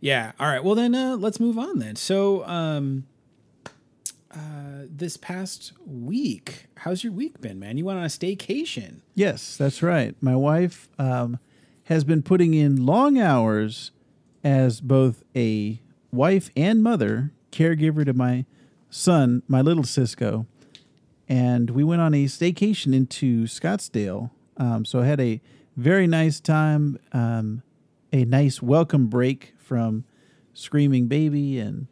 Yeah. 0.00 0.32
All 0.38 0.48
right. 0.48 0.62
Well, 0.62 0.74
then 0.74 0.94
uh, 0.94 1.16
let's 1.16 1.40
move 1.40 1.58
on 1.58 1.78
then. 1.78 1.96
So, 1.96 2.44
um, 2.46 3.06
uh, 4.30 4.86
this 4.88 5.16
past 5.16 5.72
week, 5.86 6.66
how's 6.78 7.04
your 7.04 7.12
week 7.12 7.40
been, 7.40 7.58
man? 7.58 7.78
You 7.78 7.84
went 7.84 7.98
on 8.00 8.04
a 8.04 8.08
staycation. 8.08 9.00
Yes, 9.14 9.56
that's 9.56 9.80
right. 9.80 10.16
My 10.20 10.34
wife 10.34 10.88
um, 10.98 11.38
has 11.84 12.02
been 12.02 12.20
putting 12.22 12.52
in 12.52 12.84
long 12.84 13.16
hours 13.16 13.92
as 14.42 14.80
both 14.80 15.22
a 15.36 15.80
wife 16.10 16.50
and 16.56 16.82
mother, 16.82 17.32
caregiver 17.52 18.04
to 18.04 18.12
my 18.12 18.44
son, 18.90 19.42
my 19.46 19.60
little 19.60 19.84
Sisko. 19.84 20.46
And 21.34 21.70
we 21.70 21.82
went 21.82 22.00
on 22.00 22.14
a 22.14 22.26
staycation 22.26 22.94
into 22.94 23.46
Scottsdale. 23.46 24.30
Um, 24.56 24.84
so 24.84 25.00
I 25.00 25.06
had 25.06 25.20
a 25.20 25.40
very 25.76 26.06
nice 26.06 26.38
time, 26.38 26.96
um, 27.10 27.64
a 28.12 28.24
nice 28.24 28.62
welcome 28.62 29.08
break 29.08 29.52
from 29.58 30.04
screaming 30.52 31.08
baby 31.08 31.58
and 31.58 31.88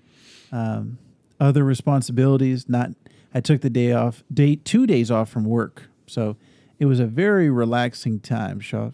um, 0.53 0.99
other 1.41 1.65
responsibilities. 1.65 2.69
Not, 2.69 2.91
I 3.35 3.41
took 3.41 3.63
the 3.63 3.71
day 3.71 3.91
off, 3.91 4.23
day 4.33 4.55
two 4.55 4.87
days 4.87 5.11
off 5.11 5.29
from 5.29 5.45
work, 5.45 5.89
so 6.07 6.37
it 6.79 6.85
was 6.85 7.01
a 7.01 7.07
very 7.07 7.51
relaxing 7.51 8.21
time. 8.21 8.61
Shaw. 8.61 8.93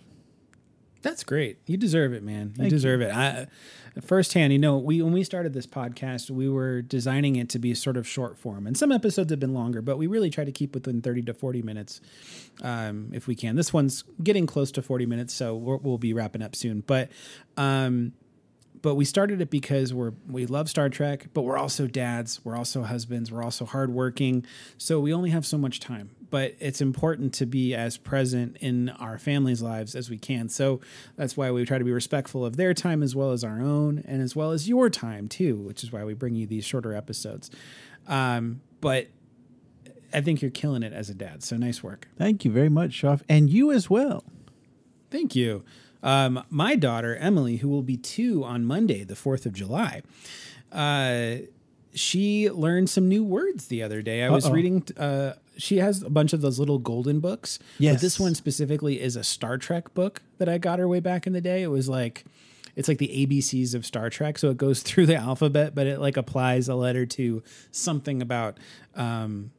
That's 1.01 1.23
great. 1.23 1.59
You 1.67 1.77
deserve 1.77 2.13
it, 2.13 2.23
man. 2.23 2.49
You 2.49 2.63
Thank 2.63 2.71
deserve 2.71 3.01
it. 3.01 3.15
I, 3.15 3.47
firsthand, 4.01 4.53
you 4.53 4.59
know, 4.59 4.79
we 4.79 5.01
when 5.01 5.13
we 5.13 5.23
started 5.23 5.53
this 5.53 5.67
podcast, 5.67 6.29
we 6.29 6.49
were 6.49 6.83
designing 6.83 7.37
it 7.37 7.49
to 7.51 7.59
be 7.59 7.73
sort 7.75 7.97
of 7.97 8.07
short 8.07 8.37
form, 8.37 8.67
and 8.67 8.77
some 8.77 8.91
episodes 8.91 9.31
have 9.31 9.39
been 9.39 9.55
longer, 9.55 9.81
but 9.81 9.97
we 9.97 10.09
really 10.09 10.31
try 10.31 10.45
to 10.45 10.53
keep 10.53 10.75
within 10.75 11.01
thirty 11.01 11.23
to 11.23 11.35
forty 11.35 11.63
minutes, 11.63 12.01
um, 12.63 13.11
if 13.13 13.29
we 13.29 13.37
can. 13.37 13.55
This 13.55 13.73
one's 13.73 14.03
getting 14.23 14.47
close 14.47 14.73
to 14.73 14.83
forty 14.83 15.07
minutes, 15.07 15.33
so 15.33 15.55
we're, 15.55 15.77
we'll 15.77 15.99
be 15.99 16.13
wrapping 16.13 16.43
up 16.43 16.57
soon. 16.57 16.83
But, 16.87 17.11
um, 17.57 18.13
but 18.89 18.95
we 18.95 19.05
started 19.05 19.43
it 19.43 19.51
because 19.51 19.93
we're 19.93 20.15
we 20.27 20.47
love 20.47 20.71
Star 20.71 20.89
Trek, 20.89 21.27
but 21.35 21.43
we're 21.43 21.59
also 21.59 21.87
dads, 21.87 22.41
we're 22.43 22.57
also 22.57 22.85
husbands, 22.85 23.31
we're 23.31 23.43
also 23.43 23.67
hardworking, 23.67 24.47
so 24.79 24.99
we 24.99 25.13
only 25.13 25.29
have 25.29 25.45
so 25.45 25.59
much 25.59 25.79
time. 25.79 26.09
But 26.31 26.55
it's 26.59 26.81
important 26.81 27.35
to 27.35 27.45
be 27.45 27.75
as 27.75 27.99
present 27.99 28.57
in 28.63 28.89
our 28.89 29.19
families' 29.19 29.61
lives 29.61 29.95
as 29.95 30.09
we 30.09 30.17
can. 30.17 30.49
So 30.49 30.81
that's 31.17 31.37
why 31.37 31.51
we 31.51 31.67
try 31.67 31.77
to 31.77 31.85
be 31.85 31.93
respectful 31.93 32.47
of 32.47 32.57
their 32.57 32.73
time 32.73 33.03
as 33.03 33.15
well 33.15 33.33
as 33.33 33.45
our 33.45 33.61
own, 33.61 34.03
and 34.07 34.23
as 34.23 34.35
well 34.35 34.53
as 34.53 34.71
your 34.71 34.89
time 34.89 35.29
too. 35.29 35.57
Which 35.57 35.85
is 35.85 35.93
why 35.93 36.03
we 36.05 36.15
bring 36.15 36.35
you 36.35 36.47
these 36.47 36.65
shorter 36.65 36.95
episodes. 36.95 37.51
Um, 38.07 38.63
but 38.81 39.09
I 40.15 40.23
think 40.23 40.41
you're 40.41 40.51
killing 40.51 40.83
it 40.83 40.95
as 40.95 41.11
a 41.11 41.15
dad. 41.15 41.43
So 41.43 41.59
nice 41.59 41.83
work. 41.83 42.09
Thank 42.17 42.47
you 42.47 42.51
very 42.51 42.71
much, 42.71 42.93
Shoff. 42.93 43.21
And 43.29 43.51
you 43.51 43.71
as 43.71 43.91
well. 43.91 44.25
Thank 45.11 45.37
you. 45.37 45.63
Um, 46.03 46.45
my 46.51 46.77
daughter, 46.77 47.17
Emily, 47.17 47.57
who 47.57 47.69
will 47.69 47.83
be 47.83 47.97
two 47.97 48.45
on 48.45 48.65
Monday, 48.65 49.05
the 49.05 49.15
4th 49.15 49.47
of 49.47 49.53
July, 49.53 50.03
uh, 50.73 51.37
she 51.95 52.51
learned 52.51 52.89
some 52.91 53.09
new 53.09 53.25
words 53.25 53.67
the 53.69 53.83
other 53.83 54.03
day. 54.03 54.23
I 54.23 54.31
was 54.31 54.47
Uh-oh. 54.47 54.53
reading, 54.53 54.85
uh, 54.97 55.33
she 55.57 55.79
has 55.79 56.03
a 56.03 56.11
bunch 56.11 56.33
of 56.33 56.41
those 56.41 56.59
little 56.59 56.79
golden 56.79 57.19
books. 57.21 57.59
But 57.95 58.01
this 58.01 58.21
one 58.21 58.35
specifically 58.35 59.01
is 59.01 59.17
a 59.17 59.25
Star 59.25 59.59
Trek 59.59 59.93
book 59.95 60.23
that 60.39 60.49
I 60.49 60.59
got 60.59 60.79
her 60.79 60.87
way 60.87 61.01
back 61.01 61.27
in 61.27 61.33
the 61.33 61.41
day. 61.41 61.63
It 61.63 61.69
was 61.69 61.89
like, 61.89 62.25
it's 62.77 62.87
like 62.87 62.99
the 62.99 63.09
ABCs 63.27 63.75
of 63.75 63.85
Star 63.85 64.09
Trek. 64.11 64.39
So 64.39 64.51
it 64.51 64.57
goes 64.57 64.83
through 64.85 65.07
the 65.07 65.17
alphabet, 65.17 65.75
but 65.75 65.87
it 65.89 65.99
like 66.01 66.17
applies 66.17 66.69
a 66.69 66.77
letter 66.77 67.07
to 67.07 67.43
something 67.73 68.23
about, 68.23 68.59
um, 68.95 69.51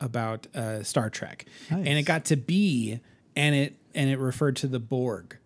about 0.00 0.46
uh, 0.54 0.82
Star 0.82 1.10
Trek, 1.10 1.46
and 1.70 1.88
it 1.88 2.02
got 2.02 2.26
to 2.26 2.36
B, 2.36 3.00
and 3.34 3.54
it 3.54 3.76
and 3.94 4.10
it 4.10 4.18
referred 4.18 4.56
to 4.56 4.66
the 4.66 4.78
Borg, 4.78 5.38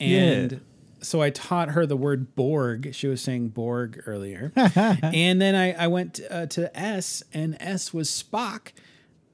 and 0.00 0.52
Yeah. 0.52 0.58
so 1.00 1.20
I 1.22 1.30
taught 1.30 1.70
her 1.70 1.86
the 1.86 1.96
word 1.96 2.34
Borg. 2.36 2.94
She 2.94 3.06
was 3.08 3.20
saying 3.20 3.48
Borg 3.48 4.02
earlier, 4.06 4.52
and 4.56 5.40
then 5.40 5.54
I 5.54 5.72
I 5.72 5.86
went 5.86 6.20
uh, 6.30 6.46
to 6.46 6.78
S, 6.78 7.22
and 7.32 7.56
S 7.60 7.92
was 7.94 8.08
Spock, 8.10 8.72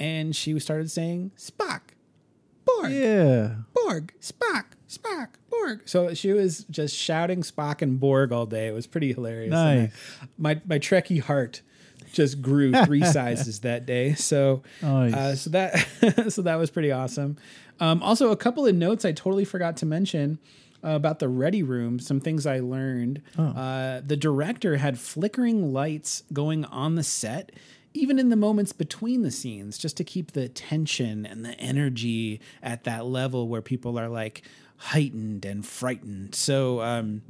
and 0.00 0.34
she 0.34 0.58
started 0.60 0.90
saying 0.90 1.32
Spock, 1.38 1.80
Borg, 2.64 2.92
Yeah. 2.92 3.54
Borg, 3.74 4.12
Spock, 4.20 4.64
Spock, 4.88 5.28
Borg. 5.50 5.82
So 5.86 6.14
she 6.14 6.32
was 6.32 6.64
just 6.70 6.96
shouting 6.96 7.42
Spock 7.42 7.82
and 7.82 7.98
Borg 8.00 8.32
all 8.32 8.46
day. 8.46 8.66
It 8.68 8.72
was 8.74 8.86
pretty 8.86 9.12
hilarious. 9.12 9.52
And 9.52 9.58
I- 9.58 9.74
Nice. 9.76 9.92
my 10.38 10.60
my 10.66 10.78
Trekkie 10.78 11.20
heart 11.20 11.62
just 12.12 12.40
grew 12.40 12.72
three 12.84 13.02
sizes 13.04 13.60
that 13.60 13.86
day. 13.86 14.14
So 14.14 14.62
uh, 14.82 15.34
so 15.34 15.50
that 15.50 15.78
so 16.28 16.42
that 16.42 16.56
was 16.56 16.70
pretty 16.70 16.92
awesome. 16.92 17.36
Um, 17.80 18.02
also, 18.02 18.30
a 18.30 18.36
couple 18.36 18.66
of 18.66 18.74
notes 18.74 19.04
I 19.04 19.12
totally 19.12 19.44
forgot 19.44 19.76
to 19.78 19.86
mention. 19.86 20.38
Uh, 20.84 20.96
about 20.96 21.18
the 21.18 21.30
ready 21.30 21.62
room, 21.62 21.98
some 21.98 22.20
things 22.20 22.44
I 22.44 22.60
learned. 22.60 23.22
Uh, 23.56 24.02
the 24.06 24.18
director 24.18 24.76
had 24.76 24.98
flickering 24.98 25.72
lights 25.72 26.24
going 26.30 26.66
on 26.66 26.96
the 26.96 27.02
set, 27.02 27.52
even 27.94 28.18
in 28.18 28.28
the 28.28 28.36
moments 28.36 28.74
between 28.74 29.22
the 29.22 29.30
scenes, 29.30 29.78
just 29.78 29.96
to 29.96 30.04
keep 30.04 30.32
the 30.32 30.46
tension 30.46 31.24
and 31.24 31.42
the 31.42 31.58
energy 31.58 32.38
at 32.62 32.84
that 32.84 33.06
level 33.06 33.48
where 33.48 33.62
people 33.62 33.98
are 33.98 34.10
like 34.10 34.42
heightened 34.76 35.46
and 35.46 35.64
frightened. 35.64 36.34
So 36.34 36.82
um, 36.82 37.22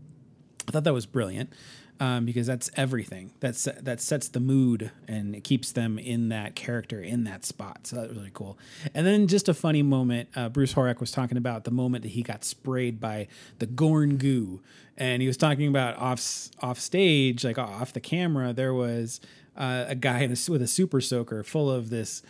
I 0.67 0.73
thought 0.73 0.83
that 0.83 0.93
was 0.93 1.07
brilliant 1.07 1.53
um, 2.01 2.25
because 2.25 2.47
that's 2.47 2.71
everything. 2.77 3.33
That's 3.41 3.65
that 3.65 4.01
sets 4.01 4.29
the 4.29 4.41
mood 4.41 4.91
and 5.07 5.35
it 5.35 5.45
keeps 5.45 5.73
them 5.73 5.99
in 5.99 6.29
that 6.31 6.55
character 6.55 7.01
in 7.01 7.25
that 7.25 7.45
spot. 7.45 7.87
So 7.87 7.97
that 7.97 8.09
was 8.09 8.17
really 8.17 8.31
cool. 8.35 8.59
And 8.95 9.07
then 9.07 9.27
just 9.29 9.49
a 9.49 9.55
funny 9.55 9.83
moment. 9.83 10.29
Uh, 10.35 10.49
Bruce 10.49 10.75
Horak 10.75 11.01
was 11.01 11.13
talking 11.13 11.39
about 11.39 11.65
the 11.65 11.71
moment 11.71 12.03
that 12.03 12.11
he 12.11 12.23
got 12.23 12.45
sprayed 12.45 13.01
by 13.01 13.29
the 13.59 13.67
Gorn 13.67 14.17
goo, 14.17 14.61
and 14.97 15.23
he 15.23 15.29
was 15.29 15.37
talking 15.37 15.69
about 15.69 15.97
off 15.99 16.49
off 16.61 16.81
stage, 16.81 17.45
like 17.45 17.59
off 17.59 17.93
the 17.93 18.01
camera. 18.01 18.53
There 18.53 18.75
was 18.75 19.21
uh, 19.57 19.85
a 19.89 19.95
guy 19.95 20.21
in 20.21 20.33
a, 20.33 20.37
with 20.51 20.63
a 20.63 20.67
super 20.67 21.01
soaker 21.01 21.45
full 21.45 21.71
of 21.71 21.91
this 21.91 22.23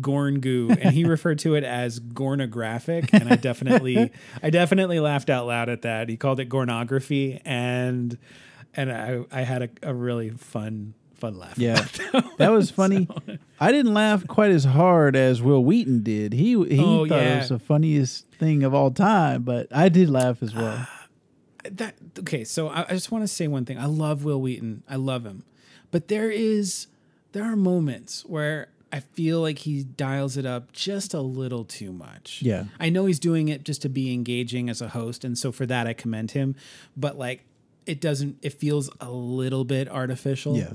gorn 0.00 0.40
goo 0.40 0.70
and 0.70 0.94
he 0.94 1.04
referred 1.08 1.38
to 1.38 1.54
it 1.54 1.64
as 1.64 2.00
gornographic 2.00 3.10
and 3.12 3.28
i 3.28 3.36
definitely 3.36 4.10
i 4.42 4.48
definitely 4.48 4.98
laughed 4.98 5.28
out 5.28 5.46
loud 5.46 5.68
at 5.68 5.82
that 5.82 6.08
he 6.08 6.16
called 6.16 6.40
it 6.40 6.48
gornography 6.48 7.40
and 7.44 8.16
and 8.74 8.90
i 8.92 9.20
i 9.32 9.42
had 9.42 9.62
a, 9.62 9.68
a 9.82 9.94
really 9.94 10.30
fun 10.30 10.94
fun 11.14 11.36
laugh 11.38 11.58
Yeah, 11.58 11.84
about 12.10 12.36
that 12.38 12.52
was 12.52 12.70
funny. 12.70 13.08
I 13.58 13.72
didn't 13.72 13.92
laugh 13.92 14.24
quite 14.28 14.52
as 14.52 14.62
hard 14.64 15.16
as 15.16 15.42
Wil 15.42 15.64
Wheaton 15.64 16.04
did. 16.04 16.32
He 16.32 16.50
he 16.50 16.78
Oh, 16.80 17.08
thought 17.08 17.16
yeah. 17.22 17.34
it 17.34 17.38
was 17.40 17.48
the 17.48 17.58
funniest 17.58 18.28
thing 18.38 18.62
of 18.62 18.72
all 18.72 18.92
time, 18.92 19.42
but 19.42 19.66
I 19.74 19.88
did 19.88 20.08
laugh 20.10 20.44
as 20.44 20.54
well. 20.54 20.86
Uh, 21.64 21.70
that 21.72 21.96
okay 22.20 22.44
so 22.44 22.68
I, 22.68 22.82
I 22.82 22.90
just 22.90 23.10
want 23.10 23.24
to 23.24 23.28
say 23.28 23.46
one 23.48 23.64
thing 23.64 23.78
i 23.78 23.84
love 23.86 24.24
wil 24.24 24.40
wheaton 24.40 24.84
i 24.88 24.94
love 24.96 25.26
him 25.26 25.42
but 25.90 26.06
there 26.08 26.30
is 26.30 26.86
there 27.32 27.42
are 27.44 27.56
moments 27.56 28.24
where 28.24 28.68
i 28.92 29.00
feel 29.00 29.40
like 29.42 29.58
he 29.58 29.82
dials 29.82 30.36
it 30.36 30.46
up 30.46 30.72
just 30.72 31.12
a 31.14 31.20
little 31.20 31.64
too 31.64 31.92
much 31.92 32.40
Yeah. 32.42 32.66
i 32.80 32.88
know 32.88 33.04
he's 33.06 33.18
doing 33.18 33.48
it 33.48 33.64
just 33.64 33.82
to 33.82 33.88
be 33.90 34.14
engaging 34.14 34.70
as 34.70 34.80
a 34.80 34.88
host 34.88 35.24
and 35.24 35.36
so 35.36 35.50
for 35.52 35.66
that 35.66 35.86
i 35.88 35.92
commend 35.92 36.30
him 36.30 36.54
but 36.96 37.18
like 37.18 37.44
it 37.88 38.00
doesn't 38.00 38.38
it 38.42 38.52
feels 38.54 38.90
a 39.00 39.10
little 39.10 39.64
bit 39.64 39.88
artificial 39.88 40.56
Yeah. 40.56 40.72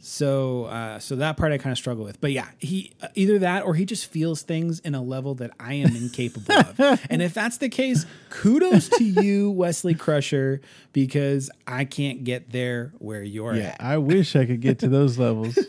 so 0.00 0.64
uh, 0.64 0.98
so 0.98 1.16
that 1.16 1.36
part 1.36 1.52
I 1.52 1.58
kind 1.58 1.72
of 1.72 1.78
struggle 1.78 2.04
with. 2.04 2.20
But 2.20 2.32
yeah, 2.32 2.48
he 2.58 2.92
uh, 3.02 3.08
either 3.14 3.38
that 3.40 3.64
or 3.64 3.74
he 3.74 3.84
just 3.84 4.06
feels 4.06 4.42
things 4.42 4.80
in 4.80 4.94
a 4.94 5.02
level 5.02 5.34
that 5.36 5.50
I 5.60 5.74
am 5.74 5.94
incapable 5.94 6.52
of. 6.54 7.00
And 7.10 7.22
if 7.22 7.34
that's 7.34 7.58
the 7.58 7.68
case, 7.68 8.04
kudos 8.30 8.88
to 8.98 9.04
you, 9.04 9.50
Wesley 9.50 9.94
Crusher, 9.94 10.60
because 10.92 11.50
I 11.66 11.84
can't 11.84 12.24
get 12.24 12.50
there 12.50 12.92
where 12.98 13.22
you're 13.22 13.54
Yeah, 13.54 13.76
at. 13.78 13.80
I 13.80 13.98
wish 13.98 14.34
I 14.34 14.44
could 14.46 14.60
get 14.60 14.78
to 14.80 14.88
those 14.88 15.18
levels. 15.18 15.56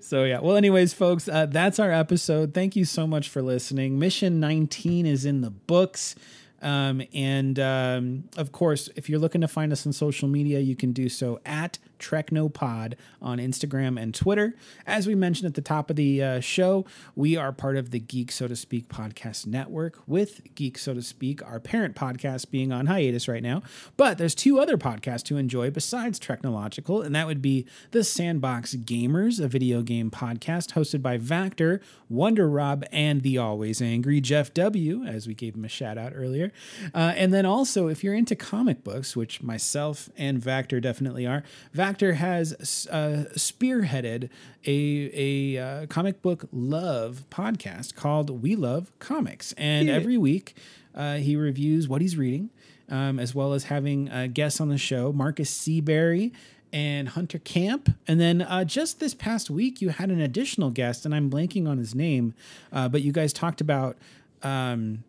So 0.00 0.24
yeah. 0.24 0.40
Well, 0.40 0.56
anyways, 0.56 0.94
folks, 0.94 1.28
uh, 1.28 1.46
that's 1.46 1.78
our 1.78 1.90
episode. 1.90 2.54
Thank 2.54 2.76
you 2.76 2.84
so 2.84 3.06
much 3.06 3.28
for 3.28 3.42
listening. 3.42 3.98
Mission 3.98 4.40
19 4.40 5.06
is 5.06 5.24
in 5.24 5.40
the 5.40 5.50
books. 5.50 6.14
Um, 6.62 7.02
and 7.12 7.58
um, 7.58 8.24
of 8.36 8.52
course, 8.52 8.88
if 8.96 9.08
you're 9.08 9.18
looking 9.18 9.40
to 9.40 9.48
find 9.48 9.72
us 9.72 9.86
on 9.86 9.92
social 9.92 10.28
media, 10.28 10.60
you 10.60 10.76
can 10.76 10.92
do 10.92 11.08
so 11.08 11.40
at 11.44 11.78
TrekNoPod 12.02 12.94
on 13.22 13.38
Instagram 13.38 14.00
and 14.00 14.14
Twitter. 14.14 14.56
As 14.86 15.06
we 15.06 15.14
mentioned 15.14 15.46
at 15.46 15.54
the 15.54 15.62
top 15.62 15.88
of 15.88 15.96
the 15.96 16.22
uh, 16.22 16.40
show, 16.40 16.84
we 17.14 17.36
are 17.36 17.52
part 17.52 17.76
of 17.76 17.92
the 17.92 18.00
Geek 18.00 18.32
So 18.32 18.48
to 18.48 18.56
Speak 18.56 18.88
podcast 18.88 19.46
network, 19.46 19.98
with 20.06 20.42
Geek 20.54 20.76
So 20.76 20.94
to 20.94 21.02
Speak, 21.02 21.42
our 21.46 21.60
parent 21.60 21.94
podcast, 21.94 22.50
being 22.50 22.72
on 22.72 22.86
hiatus 22.86 23.28
right 23.28 23.42
now. 23.42 23.62
But 23.96 24.18
there's 24.18 24.34
two 24.34 24.58
other 24.58 24.76
podcasts 24.76 25.22
to 25.24 25.36
enjoy 25.36 25.70
besides 25.70 26.18
Treknological, 26.18 27.04
and 27.04 27.14
that 27.14 27.26
would 27.26 27.40
be 27.40 27.66
the 27.92 28.02
Sandbox 28.02 28.74
Gamers, 28.74 29.42
a 29.42 29.46
video 29.46 29.82
game 29.82 30.10
podcast 30.10 30.72
hosted 30.72 31.02
by 31.02 31.18
Vactor, 31.18 31.80
Wonder 32.08 32.48
Rob, 32.48 32.84
and 32.90 33.22
the 33.22 33.38
always 33.38 33.80
angry 33.80 34.20
Jeff 34.20 34.52
W., 34.54 35.04
as 35.04 35.28
we 35.28 35.34
gave 35.34 35.54
him 35.54 35.64
a 35.64 35.68
shout 35.68 35.96
out 35.96 36.12
earlier. 36.14 36.52
Uh, 36.92 37.12
and 37.16 37.32
then 37.32 37.46
also, 37.46 37.86
if 37.86 38.02
you're 38.02 38.14
into 38.14 38.34
comic 38.34 38.82
books, 38.82 39.14
which 39.14 39.42
myself 39.42 40.08
and 40.16 40.40
Vactor 40.40 40.82
definitely 40.82 41.26
are, 41.26 41.44
Vactor 41.74 41.91
has 42.00 42.86
uh, 42.90 43.24
spearheaded 43.36 44.30
a, 44.66 45.10
a 45.56 45.62
uh, 45.62 45.86
comic 45.86 46.22
book 46.22 46.48
love 46.52 47.24
podcast 47.30 47.94
called 47.94 48.42
We 48.42 48.56
Love 48.56 48.90
Comics. 48.98 49.52
And 49.58 49.90
every 49.90 50.16
week, 50.16 50.56
uh, 50.94 51.16
he 51.16 51.36
reviews 51.36 51.88
what 51.88 52.00
he's 52.00 52.16
reading, 52.16 52.50
um, 52.88 53.18
as 53.18 53.34
well 53.34 53.52
as 53.52 53.64
having 53.64 54.10
uh, 54.10 54.28
guests 54.32 54.60
on 54.60 54.68
the 54.68 54.78
show 54.78 55.12
Marcus 55.12 55.50
Seabury 55.50 56.32
and 56.72 57.10
Hunter 57.10 57.38
Camp. 57.38 57.94
And 58.08 58.20
then 58.20 58.42
uh, 58.42 58.64
just 58.64 58.98
this 58.98 59.14
past 59.14 59.50
week, 59.50 59.80
you 59.82 59.90
had 59.90 60.10
an 60.10 60.20
additional 60.20 60.70
guest, 60.70 61.04
and 61.04 61.14
I'm 61.14 61.30
blanking 61.30 61.68
on 61.68 61.78
his 61.78 61.94
name, 61.94 62.34
uh, 62.72 62.88
but 62.88 63.02
you 63.02 63.12
guys 63.12 63.32
talked 63.32 63.60
about 63.60 63.96
um, 64.42 65.04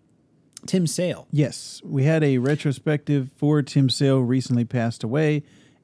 Tim 0.65 0.87
Sale. 0.87 1.27
Yes, 1.31 1.81
we 1.83 2.03
had 2.03 2.23
a 2.23 2.37
retrospective 2.37 3.29
for 3.35 3.61
Tim 3.61 3.89
Sale 3.89 4.19
recently 4.19 4.65
passed 4.65 5.03
away, 5.03 5.43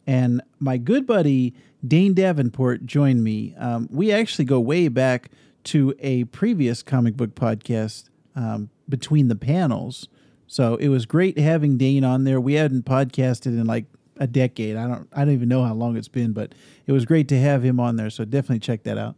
and 0.10 0.42
my 0.60 0.78
good 0.78 1.06
buddy 1.06 1.54
Dane 1.88 2.16
Davenport 2.16 2.86
joined 2.86 3.24
me. 3.24 3.54
Um, 3.58 3.88
we 3.92 4.12
actually 4.12 4.46
go 4.46 4.60
way 4.60 4.88
back 4.88 5.30
to 5.66 5.96
a 6.00 6.24
previous 6.26 6.82
comic 6.82 7.16
book 7.16 7.36
podcast 7.36 8.10
um, 8.36 8.72
between 8.90 9.28
the 9.28 9.36
panels, 9.36 10.08
so 10.48 10.76
it 10.78 10.90
was 10.90 11.06
great 11.06 11.38
having 11.38 11.78
Dane 11.78 12.04
on 12.04 12.24
there. 12.24 12.42
We 12.42 12.56
hadn't 12.56 12.86
podcasted 12.86 13.48
in 13.48 13.66
like 13.66 13.86
a 14.18 14.26
decade. 14.26 14.76
I 14.76 14.88
don't 14.88 15.08
I 15.14 15.20
don't 15.20 15.34
even 15.36 15.48
know 15.48 15.64
how 15.64 15.76
long 15.76 15.96
it's 15.96 16.08
been, 16.08 16.34
but 16.34 16.56
it 16.88 16.92
was 16.92 17.06
great 17.06 17.28
to 17.28 17.40
have 17.40 17.64
him 17.64 17.80
on 17.80 17.96
there. 17.96 18.10
So 18.10 18.26
definitely 18.26 18.60
check 18.60 18.84
that 18.84 18.98
out. 18.98 19.16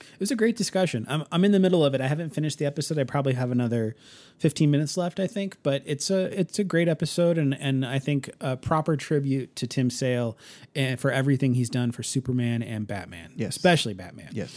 It 0.00 0.20
was 0.20 0.30
a 0.30 0.36
great 0.36 0.56
discussion. 0.56 1.06
I'm, 1.08 1.24
I'm 1.30 1.44
in 1.44 1.52
the 1.52 1.60
middle 1.60 1.84
of 1.84 1.94
it. 1.94 2.00
I 2.00 2.08
haven't 2.08 2.30
finished 2.34 2.58
the 2.58 2.66
episode. 2.66 2.98
I 2.98 3.04
probably 3.04 3.34
have 3.34 3.50
another 3.50 3.94
15 4.38 4.70
minutes 4.70 4.96
left, 4.96 5.20
I 5.20 5.26
think. 5.26 5.56
But 5.62 5.82
it's 5.86 6.10
a 6.10 6.38
it's 6.38 6.58
a 6.58 6.64
great 6.64 6.88
episode, 6.88 7.38
and 7.38 7.54
and 7.54 7.84
I 7.86 7.98
think 7.98 8.30
a 8.40 8.56
proper 8.56 8.96
tribute 8.96 9.54
to 9.56 9.66
Tim 9.66 9.90
Sale 9.90 10.36
and 10.74 10.98
for 10.98 11.10
everything 11.10 11.54
he's 11.54 11.70
done 11.70 11.92
for 11.92 12.02
Superman 12.02 12.62
and 12.62 12.86
Batman, 12.86 13.32
Yes. 13.36 13.56
especially 13.56 13.94
Batman. 13.94 14.30
Yes. 14.32 14.56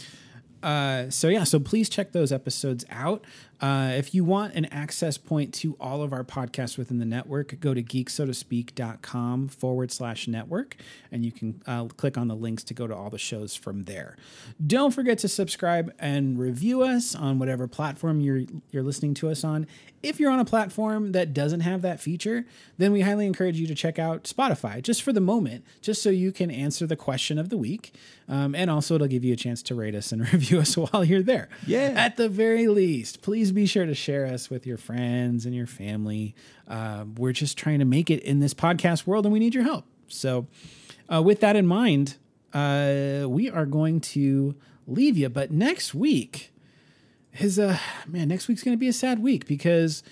Uh, 0.62 1.10
so 1.10 1.28
yeah, 1.28 1.44
so 1.44 1.60
please 1.60 1.90
check 1.90 2.12
those 2.12 2.32
episodes 2.32 2.86
out. 2.88 3.22
Uh, 3.64 3.92
if 3.96 4.14
you 4.14 4.22
want 4.24 4.52
an 4.52 4.66
access 4.66 5.16
point 5.16 5.54
to 5.54 5.74
all 5.80 6.02
of 6.02 6.12
our 6.12 6.22
podcasts 6.22 6.76
within 6.76 6.98
the 6.98 7.06
network, 7.06 7.58
go 7.60 7.72
to 7.72 7.82
geeksotospeak.com 7.82 9.48
forward 9.48 9.90
slash 9.90 10.28
network, 10.28 10.76
and 11.10 11.24
you 11.24 11.32
can 11.32 11.62
uh, 11.66 11.86
click 11.86 12.18
on 12.18 12.28
the 12.28 12.36
links 12.36 12.62
to 12.62 12.74
go 12.74 12.86
to 12.86 12.94
all 12.94 13.08
the 13.08 13.16
shows 13.16 13.56
from 13.56 13.84
there. 13.84 14.18
Don't 14.66 14.90
forget 14.90 15.16
to 15.20 15.28
subscribe 15.28 15.90
and 15.98 16.38
review 16.38 16.82
us 16.82 17.14
on 17.14 17.38
whatever 17.38 17.66
platform 17.66 18.20
you're 18.20 18.42
you're 18.70 18.82
listening 18.82 19.14
to 19.14 19.30
us 19.30 19.42
on. 19.42 19.66
If 20.02 20.20
you're 20.20 20.30
on 20.30 20.40
a 20.40 20.44
platform 20.44 21.12
that 21.12 21.32
doesn't 21.32 21.60
have 21.60 21.80
that 21.80 21.98
feature, 21.98 22.44
then 22.76 22.92
we 22.92 23.00
highly 23.00 23.24
encourage 23.24 23.58
you 23.58 23.66
to 23.66 23.74
check 23.74 23.98
out 23.98 24.24
Spotify 24.24 24.82
just 24.82 25.02
for 25.02 25.14
the 25.14 25.20
moment, 25.22 25.64
just 25.80 26.02
so 26.02 26.10
you 26.10 26.32
can 26.32 26.50
answer 26.50 26.86
the 26.86 26.96
question 26.96 27.38
of 27.38 27.48
the 27.48 27.56
week. 27.56 27.94
Um, 28.28 28.54
and 28.54 28.70
also, 28.70 28.96
it'll 28.96 29.06
give 29.06 29.24
you 29.24 29.32
a 29.32 29.36
chance 29.36 29.62
to 29.62 29.74
rate 29.74 29.94
us 29.94 30.12
and 30.12 30.20
review 30.32 30.58
us 30.60 30.76
while 30.76 31.04
you're 31.04 31.22
there. 31.22 31.48
Yeah. 31.66 31.94
At 31.96 32.18
the 32.18 32.28
very 32.28 32.68
least, 32.68 33.22
please 33.22 33.53
be 33.54 33.66
sure 33.66 33.86
to 33.86 33.94
share 33.94 34.26
us 34.26 34.50
with 34.50 34.66
your 34.66 34.76
friends 34.76 35.46
and 35.46 35.54
your 35.54 35.66
family. 35.66 36.34
Uh, 36.68 37.04
we're 37.16 37.32
just 37.32 37.56
trying 37.56 37.78
to 37.78 37.84
make 37.84 38.10
it 38.10 38.22
in 38.22 38.40
this 38.40 38.54
podcast 38.54 39.06
world 39.06 39.24
and 39.26 39.32
we 39.32 39.38
need 39.38 39.54
your 39.54 39.64
help. 39.64 39.84
So, 40.08 40.46
uh, 41.12 41.22
with 41.22 41.40
that 41.40 41.56
in 41.56 41.66
mind, 41.66 42.16
uh, 42.52 43.24
we 43.28 43.50
are 43.50 43.66
going 43.66 44.00
to 44.00 44.54
leave 44.86 45.16
you. 45.16 45.28
But 45.28 45.50
next 45.50 45.94
week, 45.94 46.52
is 47.40 47.58
uh 47.58 47.78
man, 48.06 48.28
next 48.28 48.48
week's 48.48 48.62
gonna 48.62 48.76
be 48.76 48.88
a 48.88 48.92
sad 48.92 49.20
week 49.20 49.46
because 49.46 50.02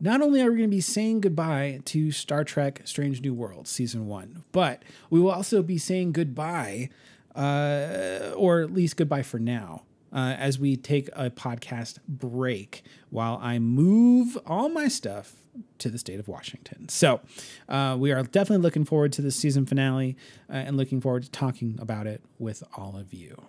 not 0.00 0.20
only 0.20 0.42
are 0.42 0.50
we 0.50 0.58
going 0.58 0.68
to 0.68 0.76
be 0.76 0.80
saying 0.82 1.22
goodbye 1.22 1.80
to 1.86 2.12
Star 2.12 2.44
Trek 2.44 2.82
Strange 2.84 3.22
New 3.22 3.32
Worlds 3.32 3.70
season 3.70 4.06
one, 4.06 4.44
but 4.52 4.82
we 5.08 5.18
will 5.18 5.30
also 5.30 5.62
be 5.62 5.78
saying 5.78 6.12
goodbye, 6.12 6.90
uh, 7.34 8.32
or 8.36 8.60
at 8.60 8.74
least 8.74 8.98
goodbye 8.98 9.22
for 9.22 9.38
now, 9.38 9.84
uh, 10.12 10.34
as 10.38 10.58
we 10.58 10.76
take 10.76 11.08
a 11.12 11.30
podcast 11.30 11.98
break 12.08 12.82
while 13.10 13.38
I 13.42 13.58
move 13.58 14.38
all 14.46 14.68
my 14.68 14.88
stuff 14.88 15.34
to 15.78 15.88
the 15.88 15.98
state 15.98 16.20
of 16.20 16.28
Washington. 16.28 16.88
So 16.88 17.20
uh, 17.68 17.96
we 17.98 18.12
are 18.12 18.22
definitely 18.22 18.62
looking 18.62 18.84
forward 18.84 19.12
to 19.14 19.22
the 19.22 19.30
season 19.30 19.66
finale 19.66 20.16
uh, 20.50 20.54
and 20.54 20.76
looking 20.76 21.00
forward 21.00 21.22
to 21.24 21.30
talking 21.30 21.78
about 21.80 22.06
it 22.06 22.22
with 22.38 22.62
all 22.76 22.96
of 22.96 23.12
you. 23.12 23.42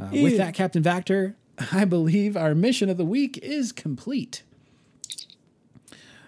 Uh, 0.00 0.10
with 0.12 0.36
that, 0.36 0.54
Captain 0.54 0.82
Vactor, 0.82 1.34
I 1.72 1.84
believe 1.84 2.36
our 2.36 2.54
mission 2.54 2.88
of 2.88 2.96
the 2.96 3.04
week 3.04 3.38
is 3.38 3.72
complete. 3.72 4.42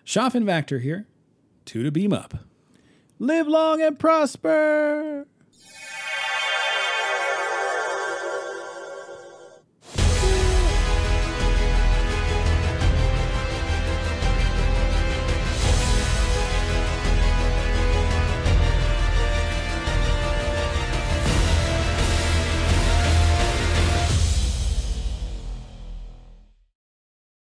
Schaffen 0.04 0.44
Vactor 0.44 0.80
here, 0.80 1.06
two 1.64 1.82
to 1.82 1.92
beam 1.92 2.12
up. 2.12 2.34
Live 3.18 3.46
long 3.46 3.80
and 3.80 3.98
prosper. 3.98 5.26